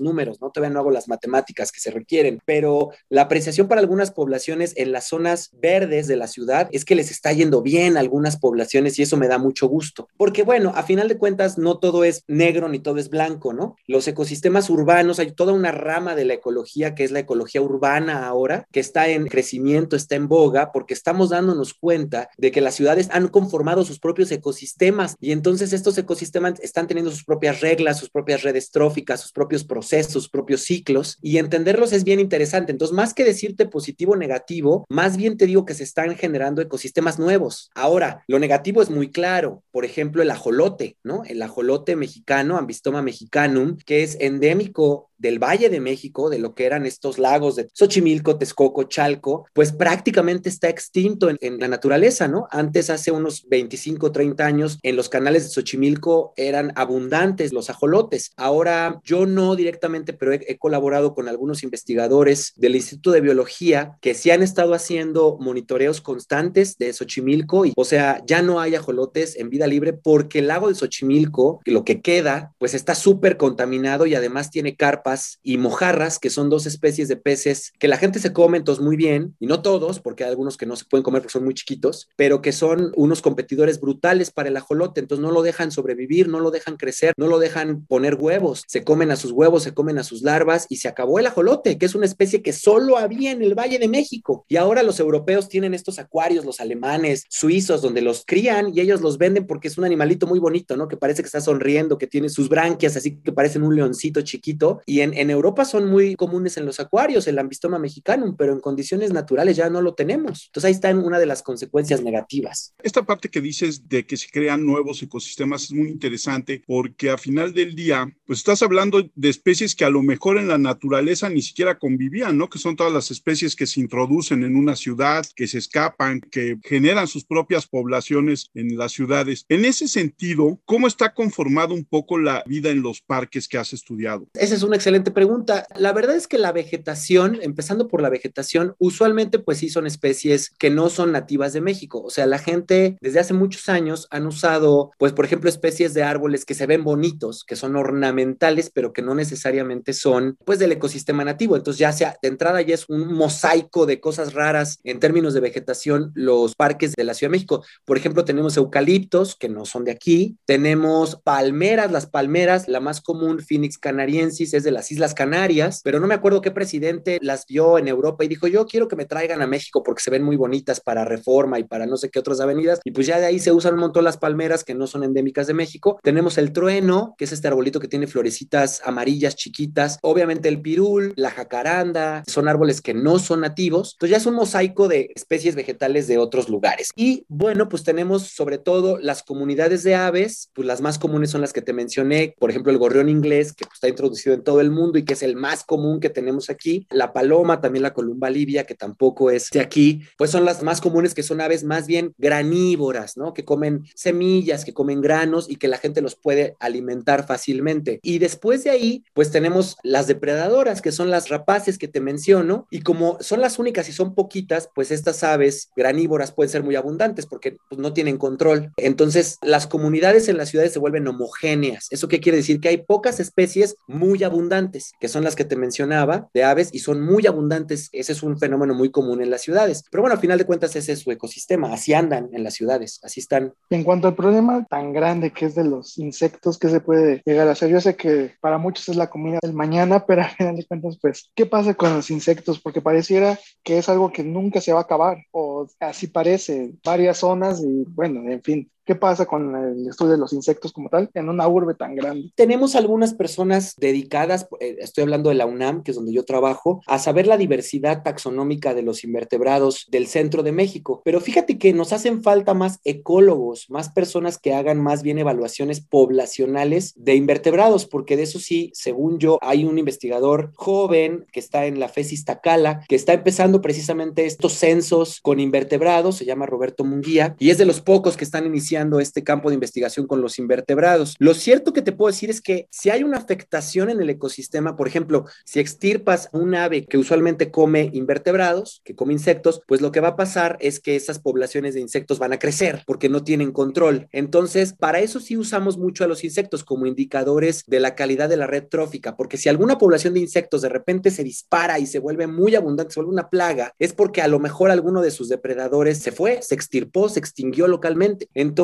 números, 0.00 0.40
¿no? 0.40 0.50
Todavía 0.50 0.74
no 0.74 0.80
hago 0.80 0.90
las 0.90 1.08
matemáticas 1.08 1.29
que 1.72 1.80
se 1.80 1.90
requieren, 1.90 2.40
pero 2.44 2.90
la 3.08 3.22
apreciación 3.22 3.68
para 3.68 3.80
algunas 3.80 4.10
poblaciones 4.10 4.72
en 4.76 4.92
las 4.92 5.08
zonas 5.08 5.50
verdes 5.60 6.06
de 6.06 6.16
la 6.16 6.26
ciudad 6.26 6.68
es 6.72 6.84
que 6.84 6.94
les 6.94 7.10
está 7.10 7.32
yendo 7.32 7.62
bien 7.62 7.96
a 7.96 8.00
algunas 8.00 8.36
poblaciones 8.36 8.98
y 8.98 9.02
eso 9.02 9.16
me 9.16 9.28
da 9.28 9.38
mucho 9.38 9.66
gusto. 9.66 10.08
Porque 10.16 10.42
bueno, 10.42 10.72
a 10.74 10.82
final 10.82 11.08
de 11.08 11.18
cuentas 11.18 11.58
no 11.58 11.78
todo 11.78 12.04
es 12.04 12.24
negro 12.28 12.68
ni 12.68 12.78
todo 12.78 12.98
es 12.98 13.10
blanco, 13.10 13.52
¿no? 13.52 13.76
Los 13.86 14.06
ecosistemas 14.08 14.70
urbanos, 14.70 15.18
hay 15.18 15.32
toda 15.32 15.52
una 15.52 15.72
rama 15.72 16.14
de 16.14 16.24
la 16.24 16.34
ecología 16.34 16.94
que 16.94 17.04
es 17.04 17.10
la 17.10 17.20
ecología 17.20 17.60
urbana 17.60 18.26
ahora, 18.26 18.66
que 18.72 18.80
está 18.80 19.08
en 19.08 19.26
crecimiento, 19.26 19.96
está 19.96 20.14
en 20.14 20.28
boga, 20.28 20.72
porque 20.72 20.94
estamos 20.94 21.30
dándonos 21.30 21.74
cuenta 21.74 22.30
de 22.36 22.50
que 22.50 22.60
las 22.60 22.74
ciudades 22.74 23.08
han 23.12 23.28
conformado 23.28 23.84
sus 23.84 23.98
propios 23.98 24.30
ecosistemas 24.30 25.16
y 25.20 25.32
entonces 25.32 25.72
estos 25.72 25.98
ecosistemas 25.98 26.60
están 26.60 26.86
teniendo 26.86 27.10
sus 27.10 27.24
propias 27.24 27.60
reglas, 27.60 27.98
sus 27.98 28.10
propias 28.10 28.42
redes 28.42 28.70
tróficas, 28.70 29.20
sus 29.20 29.32
propios 29.32 29.64
procesos, 29.64 30.12
sus 30.12 30.28
propios 30.28 30.62
ciclos 30.62 31.18
y 31.22 31.38
entenderlos 31.38 31.92
es 31.92 32.04
bien 32.04 32.20
interesante. 32.20 32.72
Entonces, 32.72 32.94
más 32.94 33.14
que 33.14 33.24
decirte 33.24 33.66
positivo 33.66 34.12
o 34.12 34.16
negativo, 34.16 34.84
más 34.88 35.16
bien 35.16 35.36
te 35.36 35.46
digo 35.46 35.64
que 35.64 35.74
se 35.74 35.84
están 35.84 36.16
generando 36.16 36.62
ecosistemas 36.62 37.18
nuevos. 37.18 37.70
Ahora, 37.74 38.24
lo 38.26 38.38
negativo 38.38 38.82
es 38.82 38.90
muy 38.90 39.10
claro. 39.10 39.62
Por 39.70 39.84
ejemplo, 39.84 40.22
el 40.22 40.30
ajolote, 40.30 40.96
¿no? 41.02 41.24
El 41.24 41.42
ajolote 41.42 41.96
mexicano, 41.96 42.56
Ambistoma 42.56 43.02
mexicanum, 43.02 43.76
que 43.84 44.02
es 44.02 44.16
endémico 44.20 45.09
del 45.20 45.38
Valle 45.38 45.68
de 45.68 45.80
México, 45.80 46.30
de 46.30 46.38
lo 46.38 46.54
que 46.54 46.64
eran 46.64 46.86
estos 46.86 47.18
lagos 47.18 47.56
de 47.56 47.68
Xochimilco, 47.72 48.38
Texcoco, 48.38 48.84
Chalco, 48.84 49.46
pues 49.52 49.72
prácticamente 49.72 50.48
está 50.48 50.68
extinto 50.68 51.28
en, 51.30 51.60
la 51.60 51.68
naturaleza, 51.68 52.26
¿no? 52.26 52.46
Antes, 52.50 52.88
hace 52.90 53.12
unos 53.12 53.46
25, 53.48 54.12
30 54.12 54.46
años, 54.46 54.78
en 54.82 54.96
los 54.96 55.08
canales 55.08 55.44
de 55.44 55.50
Xochimilco 55.50 56.32
eran 56.36 56.72
abundantes 56.74 57.52
los 57.52 57.68
ajolotes. 57.68 58.32
Ahora, 58.36 59.00
yo 59.04 59.26
no 59.26 59.56
directamente, 59.56 60.14
pero 60.14 60.32
he, 60.32 60.58
colaborado 60.58 61.14
con 61.14 61.28
algunos 61.28 61.62
investigadores 61.62 62.52
del 62.56 62.76
Instituto 62.76 63.12
de 63.12 63.20
Biología 63.20 63.98
que 64.00 64.14
sí 64.14 64.30
han 64.30 64.42
estado 64.42 64.74
haciendo 64.74 65.38
monitoreos 65.38 66.00
constantes 66.00 66.76
de 66.78 66.92
Xochimilco 66.92 67.66
y, 67.66 67.72
o 67.76 67.84
sea, 67.84 68.22
ya 68.26 68.42
no 68.42 68.60
hay 68.60 68.74
ajolotes 68.74 69.36
en 69.36 69.50
vida 69.50 69.66
libre 69.66 69.92
porque 69.92 70.40
el 70.40 70.48
lago 70.48 70.68
de 70.68 70.74
Xochimilco, 70.74 71.60
lo 71.64 71.84
que 71.84 72.00
queda, 72.00 72.52
pues 72.58 72.74
está 72.74 72.94
súper 72.94 73.36
contaminado 73.36 74.06
y 74.06 74.14
además 74.14 74.50
tiene 74.50 74.76
carpa 74.76 75.09
y 75.42 75.58
mojarras, 75.58 76.18
que 76.18 76.30
son 76.30 76.50
dos 76.50 76.66
especies 76.66 77.08
de 77.08 77.16
peces 77.16 77.72
que 77.78 77.88
la 77.88 77.96
gente 77.96 78.18
se 78.18 78.32
come 78.32 78.58
entonces 78.58 78.84
muy 78.84 78.96
bien, 78.96 79.36
y 79.40 79.46
no 79.46 79.62
todos, 79.62 80.00
porque 80.00 80.24
hay 80.24 80.30
algunos 80.30 80.56
que 80.56 80.66
no 80.66 80.76
se 80.76 80.84
pueden 80.84 81.02
comer 81.02 81.22
porque 81.22 81.32
son 81.32 81.44
muy 81.44 81.54
chiquitos, 81.54 82.08
pero 82.16 82.42
que 82.42 82.52
son 82.52 82.92
unos 82.96 83.22
competidores 83.22 83.80
brutales 83.80 84.30
para 84.30 84.48
el 84.48 84.56
ajolote, 84.56 85.00
entonces 85.00 85.22
no 85.22 85.30
lo 85.30 85.42
dejan 85.42 85.70
sobrevivir, 85.70 86.28
no 86.28 86.40
lo 86.40 86.50
dejan 86.50 86.76
crecer, 86.76 87.14
no 87.16 87.26
lo 87.26 87.38
dejan 87.38 87.84
poner 87.86 88.14
huevos, 88.14 88.64
se 88.66 88.84
comen 88.84 89.10
a 89.10 89.16
sus 89.16 89.32
huevos, 89.32 89.62
se 89.62 89.74
comen 89.74 89.98
a 89.98 90.04
sus 90.04 90.22
larvas 90.22 90.66
y 90.68 90.76
se 90.76 90.88
acabó 90.88 91.18
el 91.18 91.26
ajolote, 91.26 91.78
que 91.78 91.86
es 91.86 91.94
una 91.94 92.06
especie 92.06 92.42
que 92.42 92.52
solo 92.52 92.96
había 92.96 93.30
en 93.32 93.42
el 93.42 93.54
Valle 93.54 93.78
de 93.78 93.88
México. 93.88 94.44
Y 94.48 94.56
ahora 94.56 94.82
los 94.82 95.00
europeos 95.00 95.48
tienen 95.48 95.74
estos 95.74 95.98
acuarios, 95.98 96.44
los 96.44 96.60
alemanes, 96.60 97.24
suizos, 97.28 97.82
donde 97.82 98.02
los 98.02 98.24
crían 98.26 98.72
y 98.74 98.80
ellos 98.80 99.00
los 99.00 99.18
venden 99.18 99.46
porque 99.46 99.68
es 99.68 99.78
un 99.78 99.84
animalito 99.84 100.26
muy 100.26 100.38
bonito, 100.38 100.76
¿no? 100.76 100.88
Que 100.88 100.96
parece 100.96 101.22
que 101.22 101.26
está 101.26 101.40
sonriendo, 101.40 101.98
que 101.98 102.06
tiene 102.06 102.28
sus 102.28 102.48
branquias 102.48 102.96
así 102.96 103.16
que 103.16 103.32
parecen 103.32 103.62
un 103.62 103.74
leoncito 103.74 104.20
chiquito 104.22 104.80
y 104.86 104.99
en, 105.02 105.30
Europa 105.30 105.64
son 105.64 105.88
muy 105.88 106.16
comunes 106.16 106.56
en 106.56 106.66
los 106.66 106.80
acuarios, 106.80 107.26
el 107.26 107.38
ambistoma 107.38 107.78
mexicano, 107.78 108.34
pero 108.36 108.52
en 108.52 108.60
condiciones 108.60 109.12
naturales 109.12 109.56
ya 109.56 109.70
no 109.70 109.82
lo 109.82 109.94
tenemos. 109.94 110.46
Entonces 110.46 110.66
ahí 110.66 110.72
está 110.72 110.90
una 110.90 111.18
de 111.18 111.26
las 111.26 111.42
consecuencias 111.42 112.02
negativas. 112.02 112.74
Esta 112.82 113.04
parte 113.04 113.28
que 113.28 113.40
dices 113.40 113.88
de 113.88 114.06
que 114.06 114.16
se 114.16 114.28
crean 114.28 114.64
nuevos 114.64 115.02
ecosistemas 115.02 115.64
es 115.64 115.72
muy 115.72 115.88
interesante 115.88 116.62
porque 116.66 117.10
a 117.10 117.18
final 117.18 117.54
del 117.54 117.74
día, 117.74 118.12
pues 118.26 118.40
estás 118.40 118.62
hablando 118.62 119.08
de 119.14 119.28
especies 119.28 119.74
que 119.74 119.84
a 119.84 119.90
lo 119.90 120.02
mejor 120.02 120.38
en 120.38 120.48
la 120.48 120.58
naturaleza 120.58 121.28
ni 121.28 121.42
siquiera 121.42 121.78
convivían, 121.78 122.36
¿no? 122.36 122.48
Que 122.48 122.58
son 122.58 122.76
todas 122.76 122.92
las 122.92 123.10
especies 123.10 123.56
que 123.56 123.66
se 123.66 123.80
introducen 123.80 124.42
en 124.44 124.56
una 124.56 124.76
ciudad, 124.76 125.24
que 125.34 125.46
se 125.46 125.58
escapan, 125.58 126.20
que 126.20 126.58
generan 126.62 127.06
sus 127.06 127.24
propias 127.24 127.66
poblaciones 127.66 128.50
en 128.54 128.76
las 128.76 128.92
ciudades. 128.92 129.44
En 129.48 129.64
ese 129.64 129.88
sentido, 129.88 130.60
¿cómo 130.64 130.86
está 130.86 131.14
conformado 131.14 131.74
un 131.74 131.84
poco 131.84 132.18
la 132.18 132.42
vida 132.46 132.70
en 132.70 132.82
los 132.82 133.00
parques 133.00 133.48
que 133.48 133.58
has 133.58 133.72
estudiado? 133.72 134.28
Ese 134.34 134.54
es 134.54 134.62
un 134.62 134.74
excelente 134.74 134.89
pregunta. 135.10 135.66
La 135.76 135.92
verdad 135.92 136.16
es 136.16 136.26
que 136.26 136.38
la 136.38 136.52
vegetación, 136.52 137.38
empezando 137.42 137.86
por 137.86 138.02
la 138.02 138.08
vegetación, 138.08 138.74
usualmente 138.78 139.38
pues 139.38 139.58
sí 139.58 139.68
son 139.68 139.86
especies 139.86 140.50
que 140.58 140.70
no 140.70 140.88
son 140.88 141.12
nativas 141.12 141.52
de 141.52 141.60
México. 141.60 142.02
O 142.02 142.10
sea, 142.10 142.26
la 142.26 142.38
gente 142.38 142.96
desde 143.00 143.20
hace 143.20 143.34
muchos 143.34 143.68
años 143.68 144.08
han 144.10 144.26
usado, 144.26 144.90
pues 144.98 145.12
por 145.12 145.24
ejemplo, 145.24 145.48
especies 145.48 145.94
de 145.94 146.02
árboles 146.02 146.44
que 146.44 146.54
se 146.54 146.66
ven 146.66 146.82
bonitos, 146.82 147.44
que 147.44 147.56
son 147.56 147.76
ornamentales, 147.76 148.70
pero 148.74 148.92
que 148.92 149.02
no 149.02 149.14
necesariamente 149.14 149.92
son 149.92 150.36
pues 150.44 150.58
del 150.58 150.72
ecosistema 150.72 151.24
nativo. 151.24 151.56
Entonces 151.56 151.78
ya 151.78 151.92
sea 151.92 152.16
de 152.20 152.28
entrada 152.28 152.60
ya 152.62 152.74
es 152.74 152.88
un 152.88 153.12
mosaico 153.14 153.86
de 153.86 154.00
cosas 154.00 154.34
raras 154.34 154.80
en 154.82 154.98
términos 154.98 155.34
de 155.34 155.40
vegetación 155.40 156.10
los 156.14 156.54
parques 156.56 156.94
de 156.94 157.04
la 157.04 157.14
Ciudad 157.14 157.30
de 157.30 157.36
México. 157.36 157.64
Por 157.84 157.96
ejemplo, 157.96 158.24
tenemos 158.24 158.56
eucaliptos 158.56 159.36
que 159.36 159.48
no 159.48 159.64
son 159.64 159.84
de 159.84 159.92
aquí, 159.92 160.38
tenemos 160.46 161.20
palmeras, 161.22 161.92
las 161.92 162.06
palmeras, 162.06 162.68
la 162.68 162.80
más 162.80 163.00
común 163.00 163.40
Phoenix 163.40 163.78
canariensis 163.78 164.54
es 164.54 164.64
de 164.64 164.70
las 164.80 164.90
Islas 164.90 165.12
Canarias, 165.12 165.82
pero 165.84 166.00
no 166.00 166.06
me 166.06 166.14
acuerdo 166.14 166.40
qué 166.40 166.50
presidente 166.50 167.18
las 167.20 167.44
vio 167.44 167.76
en 167.76 167.86
Europa 167.86 168.24
y 168.24 168.28
dijo, 168.28 168.46
yo 168.46 168.64
quiero 168.64 168.88
que 168.88 168.96
me 168.96 169.04
traigan 169.04 169.42
a 169.42 169.46
México 169.46 169.82
porque 169.82 170.02
se 170.02 170.10
ven 170.10 170.22
muy 170.22 170.36
bonitas 170.36 170.80
para 170.80 171.04
Reforma 171.04 171.58
y 171.58 171.64
para 171.64 171.84
no 171.84 171.98
sé 171.98 172.08
qué 172.08 172.18
otras 172.18 172.40
avenidas. 172.40 172.80
Y 172.82 172.92
pues 172.92 173.06
ya 173.06 173.20
de 173.20 173.26
ahí 173.26 173.38
se 173.38 173.52
usan 173.52 173.74
un 173.74 173.80
montón 173.80 174.04
las 174.04 174.16
palmeras 174.16 174.64
que 174.64 174.74
no 174.74 174.86
son 174.86 175.04
endémicas 175.04 175.46
de 175.46 175.52
México. 175.52 176.00
Tenemos 176.02 176.38
el 176.38 176.54
trueno, 176.54 177.14
que 177.18 177.26
es 177.26 177.32
este 177.32 177.46
arbolito 177.46 177.78
que 177.78 177.88
tiene 177.88 178.06
florecitas 178.06 178.80
amarillas 178.82 179.36
chiquitas. 179.36 179.98
Obviamente 180.00 180.48
el 180.48 180.62
pirul, 180.62 181.12
la 181.14 181.30
jacaranda, 181.30 182.22
son 182.26 182.48
árboles 182.48 182.80
que 182.80 182.94
no 182.94 183.18
son 183.18 183.42
nativos. 183.42 183.96
Entonces 183.96 184.12
ya 184.12 184.16
es 184.16 184.24
un 184.24 184.34
mosaico 184.34 184.88
de 184.88 185.12
especies 185.14 185.56
vegetales 185.56 186.06
de 186.06 186.16
otros 186.16 186.48
lugares. 186.48 186.88
Y 186.96 187.26
bueno, 187.28 187.68
pues 187.68 187.84
tenemos 187.84 188.28
sobre 188.28 188.56
todo 188.56 188.96
las 188.96 189.22
comunidades 189.22 189.82
de 189.82 189.94
aves, 189.94 190.48
pues 190.54 190.66
las 190.66 190.80
más 190.80 190.98
comunes 190.98 191.28
son 191.28 191.42
las 191.42 191.52
que 191.52 191.60
te 191.60 191.74
mencioné, 191.74 192.34
por 192.38 192.48
ejemplo 192.48 192.72
el 192.72 192.78
gorrión 192.78 193.10
inglés, 193.10 193.52
que 193.52 193.66
pues, 193.66 193.74
está 193.74 193.88
introducido 193.88 194.34
en 194.34 194.42
todo 194.42 194.62
el 194.62 194.69
mundo 194.70 194.98
y 194.98 195.04
que 195.04 195.14
es 195.14 195.22
el 195.22 195.36
más 195.36 195.64
común 195.64 196.00
que 196.00 196.10
tenemos 196.10 196.50
aquí. 196.50 196.86
La 196.90 197.12
paloma, 197.12 197.60
también 197.60 197.82
la 197.82 197.94
columba 197.94 198.30
libia, 198.30 198.64
que 198.64 198.74
tampoco 198.74 199.30
es 199.30 199.50
de 199.50 199.60
aquí, 199.60 200.02
pues 200.16 200.30
son 200.30 200.44
las 200.44 200.62
más 200.62 200.80
comunes 200.80 201.14
que 201.14 201.22
son 201.22 201.40
aves 201.40 201.64
más 201.64 201.86
bien 201.86 202.14
granívoras, 202.18 203.16
¿no? 203.16 203.34
Que 203.34 203.44
comen 203.44 203.84
semillas, 203.94 204.64
que 204.64 204.74
comen 204.74 205.00
granos 205.00 205.48
y 205.48 205.56
que 205.56 205.68
la 205.68 205.78
gente 205.78 206.00
los 206.00 206.16
puede 206.16 206.56
alimentar 206.60 207.26
fácilmente. 207.26 208.00
Y 208.02 208.18
después 208.18 208.64
de 208.64 208.70
ahí, 208.70 209.04
pues 209.14 209.30
tenemos 209.30 209.76
las 209.82 210.06
depredadoras, 210.06 210.82
que 210.82 210.92
son 210.92 211.10
las 211.10 211.28
rapaces 211.28 211.78
que 211.78 211.88
te 211.88 212.00
menciono, 212.00 212.66
y 212.70 212.80
como 212.80 213.18
son 213.20 213.40
las 213.40 213.58
únicas 213.58 213.88
y 213.88 213.92
son 213.92 214.14
poquitas, 214.14 214.70
pues 214.74 214.90
estas 214.90 215.22
aves 215.24 215.70
granívoras 215.76 216.32
pueden 216.32 216.50
ser 216.50 216.62
muy 216.62 216.76
abundantes 216.76 217.26
porque 217.26 217.56
pues, 217.68 217.80
no 217.80 217.92
tienen 217.92 218.18
control. 218.18 218.72
Entonces, 218.76 219.38
las 219.42 219.66
comunidades 219.66 220.28
en 220.28 220.36
las 220.36 220.50
ciudades 220.50 220.72
se 220.72 220.78
vuelven 220.78 221.08
homogéneas. 221.08 221.86
¿Eso 221.90 222.08
qué 222.08 222.20
quiere 222.20 222.38
decir? 222.38 222.60
Que 222.60 222.68
hay 222.68 222.78
pocas 222.78 223.20
especies 223.20 223.76
muy 223.86 224.22
abundantes 224.22 224.49
que 224.98 225.08
son 225.08 225.24
las 225.24 225.36
que 225.36 225.44
te 225.44 225.56
mencionaba, 225.56 226.28
de 226.34 226.44
aves, 226.44 226.70
y 226.72 226.80
son 226.80 227.00
muy 227.00 227.26
abundantes. 227.26 227.88
Ese 227.92 228.12
es 228.12 228.22
un 228.22 228.38
fenómeno 228.38 228.74
muy 228.74 228.90
común 228.90 229.22
en 229.22 229.30
las 229.30 229.42
ciudades. 229.42 229.84
Pero 229.90 230.02
bueno, 230.02 230.14
al 230.14 230.20
final 230.20 230.38
de 230.38 230.44
cuentas 230.44 230.74
ese 230.76 230.92
es 230.92 231.00
su 231.00 231.10
ecosistema, 231.10 231.72
así 231.72 231.94
andan 231.94 232.28
en 232.32 232.42
las 232.42 232.54
ciudades, 232.54 233.00
así 233.02 233.20
están. 233.20 233.52
En 233.70 233.84
cuanto 233.84 234.08
al 234.08 234.14
problema 234.14 234.66
tan 234.68 234.92
grande 234.92 235.30
que 235.30 235.46
es 235.46 235.54
de 235.54 235.64
los 235.64 235.98
insectos, 235.98 236.58
¿qué 236.58 236.68
se 236.68 236.80
puede 236.80 237.22
llegar 237.24 237.48
a 237.48 237.52
hacer? 237.52 237.70
Yo 237.70 237.80
sé 237.80 237.96
que 237.96 238.34
para 238.40 238.58
muchos 238.58 238.88
es 238.88 238.96
la 238.96 239.10
comida 239.10 239.38
del 239.42 239.52
mañana, 239.52 240.04
pero 240.06 240.22
al 240.22 240.30
final 240.30 240.56
de 240.56 240.66
cuentas, 240.66 240.98
pues, 241.00 241.30
¿qué 241.34 241.46
pasa 241.46 241.74
con 241.74 241.94
los 241.94 242.10
insectos? 242.10 242.60
Porque 242.60 242.80
pareciera 242.80 243.38
que 243.62 243.78
es 243.78 243.88
algo 243.88 244.12
que 244.12 244.24
nunca 244.24 244.60
se 244.60 244.72
va 244.72 244.80
a 244.80 244.82
acabar, 244.82 245.18
o 245.30 245.66
así 245.78 246.08
parece, 246.08 246.72
varias 246.84 247.18
zonas 247.18 247.62
y 247.62 247.84
bueno, 247.88 248.28
en 248.30 248.42
fin, 248.42 248.70
¿Qué 248.84 248.94
pasa 248.94 249.26
con 249.26 249.54
el 249.54 249.88
estudio 249.88 250.12
de 250.12 250.18
los 250.18 250.32
insectos 250.32 250.72
como 250.72 250.88
tal 250.88 251.10
en 251.14 251.28
una 251.28 251.46
urbe 251.46 251.74
tan 251.74 251.94
grande? 251.94 252.32
Tenemos 252.34 252.74
algunas 252.74 253.14
personas 253.14 253.74
dedicadas, 253.76 254.48
eh, 254.58 254.76
estoy 254.80 255.02
hablando 255.02 255.28
de 255.28 255.36
la 255.36 255.46
UNAM, 255.46 255.82
que 255.82 255.90
es 255.90 255.96
donde 255.96 256.12
yo 256.12 256.24
trabajo, 256.24 256.80
a 256.86 256.98
saber 256.98 257.26
la 257.26 257.36
diversidad 257.36 258.02
taxonómica 258.02 258.74
de 258.74 258.82
los 258.82 259.04
invertebrados 259.04 259.86
del 259.90 260.06
centro 260.06 260.42
de 260.42 260.52
México. 260.52 261.02
Pero 261.04 261.20
fíjate 261.20 261.58
que 261.58 261.72
nos 261.72 261.92
hacen 261.92 262.22
falta 262.22 262.54
más 262.54 262.80
ecólogos, 262.84 263.66
más 263.68 263.90
personas 263.90 264.38
que 264.38 264.54
hagan 264.54 264.80
más 264.82 265.02
bien 265.02 265.18
evaluaciones 265.18 265.80
poblacionales 265.80 266.94
de 266.96 267.16
invertebrados, 267.16 267.86
porque 267.86 268.16
de 268.16 268.22
eso 268.22 268.38
sí, 268.38 268.70
según 268.74 269.18
yo, 269.18 269.38
hay 269.42 269.64
un 269.64 269.78
investigador 269.78 270.52
joven 270.56 271.26
que 271.32 271.40
está 271.40 271.66
en 271.66 271.80
la 271.80 271.88
FESIS 271.88 272.24
Tacala, 272.24 272.82
que 272.88 272.96
está 272.96 273.12
empezando 273.12 273.60
precisamente 273.60 274.24
estos 274.24 274.54
censos 274.54 275.20
con 275.20 275.38
invertebrados, 275.38 276.16
se 276.16 276.24
llama 276.24 276.46
Roberto 276.46 276.84
Munguía, 276.84 277.36
y 277.38 277.50
es 277.50 277.58
de 277.58 277.66
los 277.66 277.80
pocos 277.80 278.16
que 278.16 278.24
están 278.24 278.46
iniciando 278.46 278.69
este 279.00 279.24
campo 279.24 279.48
de 279.48 279.54
investigación 279.54 280.06
con 280.06 280.20
los 280.20 280.38
invertebrados. 280.38 281.16
Lo 281.18 281.34
cierto 281.34 281.72
que 281.72 281.82
te 281.82 281.92
puedo 281.92 282.12
decir 282.12 282.30
es 282.30 282.40
que 282.40 282.68
si 282.70 282.90
hay 282.90 283.02
una 283.02 283.18
afectación 283.18 283.90
en 283.90 284.00
el 284.00 284.10
ecosistema, 284.10 284.76
por 284.76 284.86
ejemplo, 284.86 285.26
si 285.44 285.60
extirpas 285.60 286.28
un 286.32 286.54
ave 286.54 286.86
que 286.86 286.98
usualmente 286.98 287.50
come 287.50 287.90
invertebrados, 287.92 288.80
que 288.84 288.94
come 288.94 289.12
insectos, 289.12 289.62
pues 289.66 289.80
lo 289.80 289.92
que 289.92 290.00
va 290.00 290.08
a 290.08 290.16
pasar 290.16 290.56
es 290.60 290.80
que 290.80 290.96
esas 290.96 291.18
poblaciones 291.18 291.74
de 291.74 291.80
insectos 291.80 292.18
van 292.18 292.32
a 292.32 292.38
crecer 292.38 292.82
porque 292.86 293.08
no 293.08 293.24
tienen 293.24 293.52
control. 293.52 294.08
Entonces, 294.12 294.72
para 294.72 295.00
eso 295.00 295.20
sí 295.20 295.36
usamos 295.36 295.78
mucho 295.78 296.04
a 296.04 296.08
los 296.08 296.24
insectos 296.24 296.64
como 296.64 296.86
indicadores 296.86 297.64
de 297.66 297.80
la 297.80 297.94
calidad 297.94 298.28
de 298.28 298.36
la 298.36 298.46
red 298.46 298.64
trófica, 298.68 299.16
porque 299.16 299.36
si 299.36 299.48
alguna 299.48 299.78
población 299.78 300.14
de 300.14 300.20
insectos 300.20 300.62
de 300.62 300.68
repente 300.68 301.10
se 301.10 301.24
dispara 301.24 301.78
y 301.78 301.86
se 301.86 301.98
vuelve 301.98 302.26
muy 302.26 302.54
abundante, 302.54 302.94
se 302.94 303.00
vuelve 303.00 303.12
una 303.12 303.30
plaga, 303.30 303.74
es 303.78 303.92
porque 303.92 304.22
a 304.22 304.28
lo 304.28 304.38
mejor 304.38 304.70
alguno 304.70 305.02
de 305.02 305.10
sus 305.10 305.28
depredadores 305.28 305.98
se 305.98 306.12
fue, 306.12 306.40
se 306.42 306.54
extirpó, 306.54 307.08
se 307.08 307.18
extinguió 307.20 307.66
localmente. 307.66 308.28
Entonces, 308.34 308.59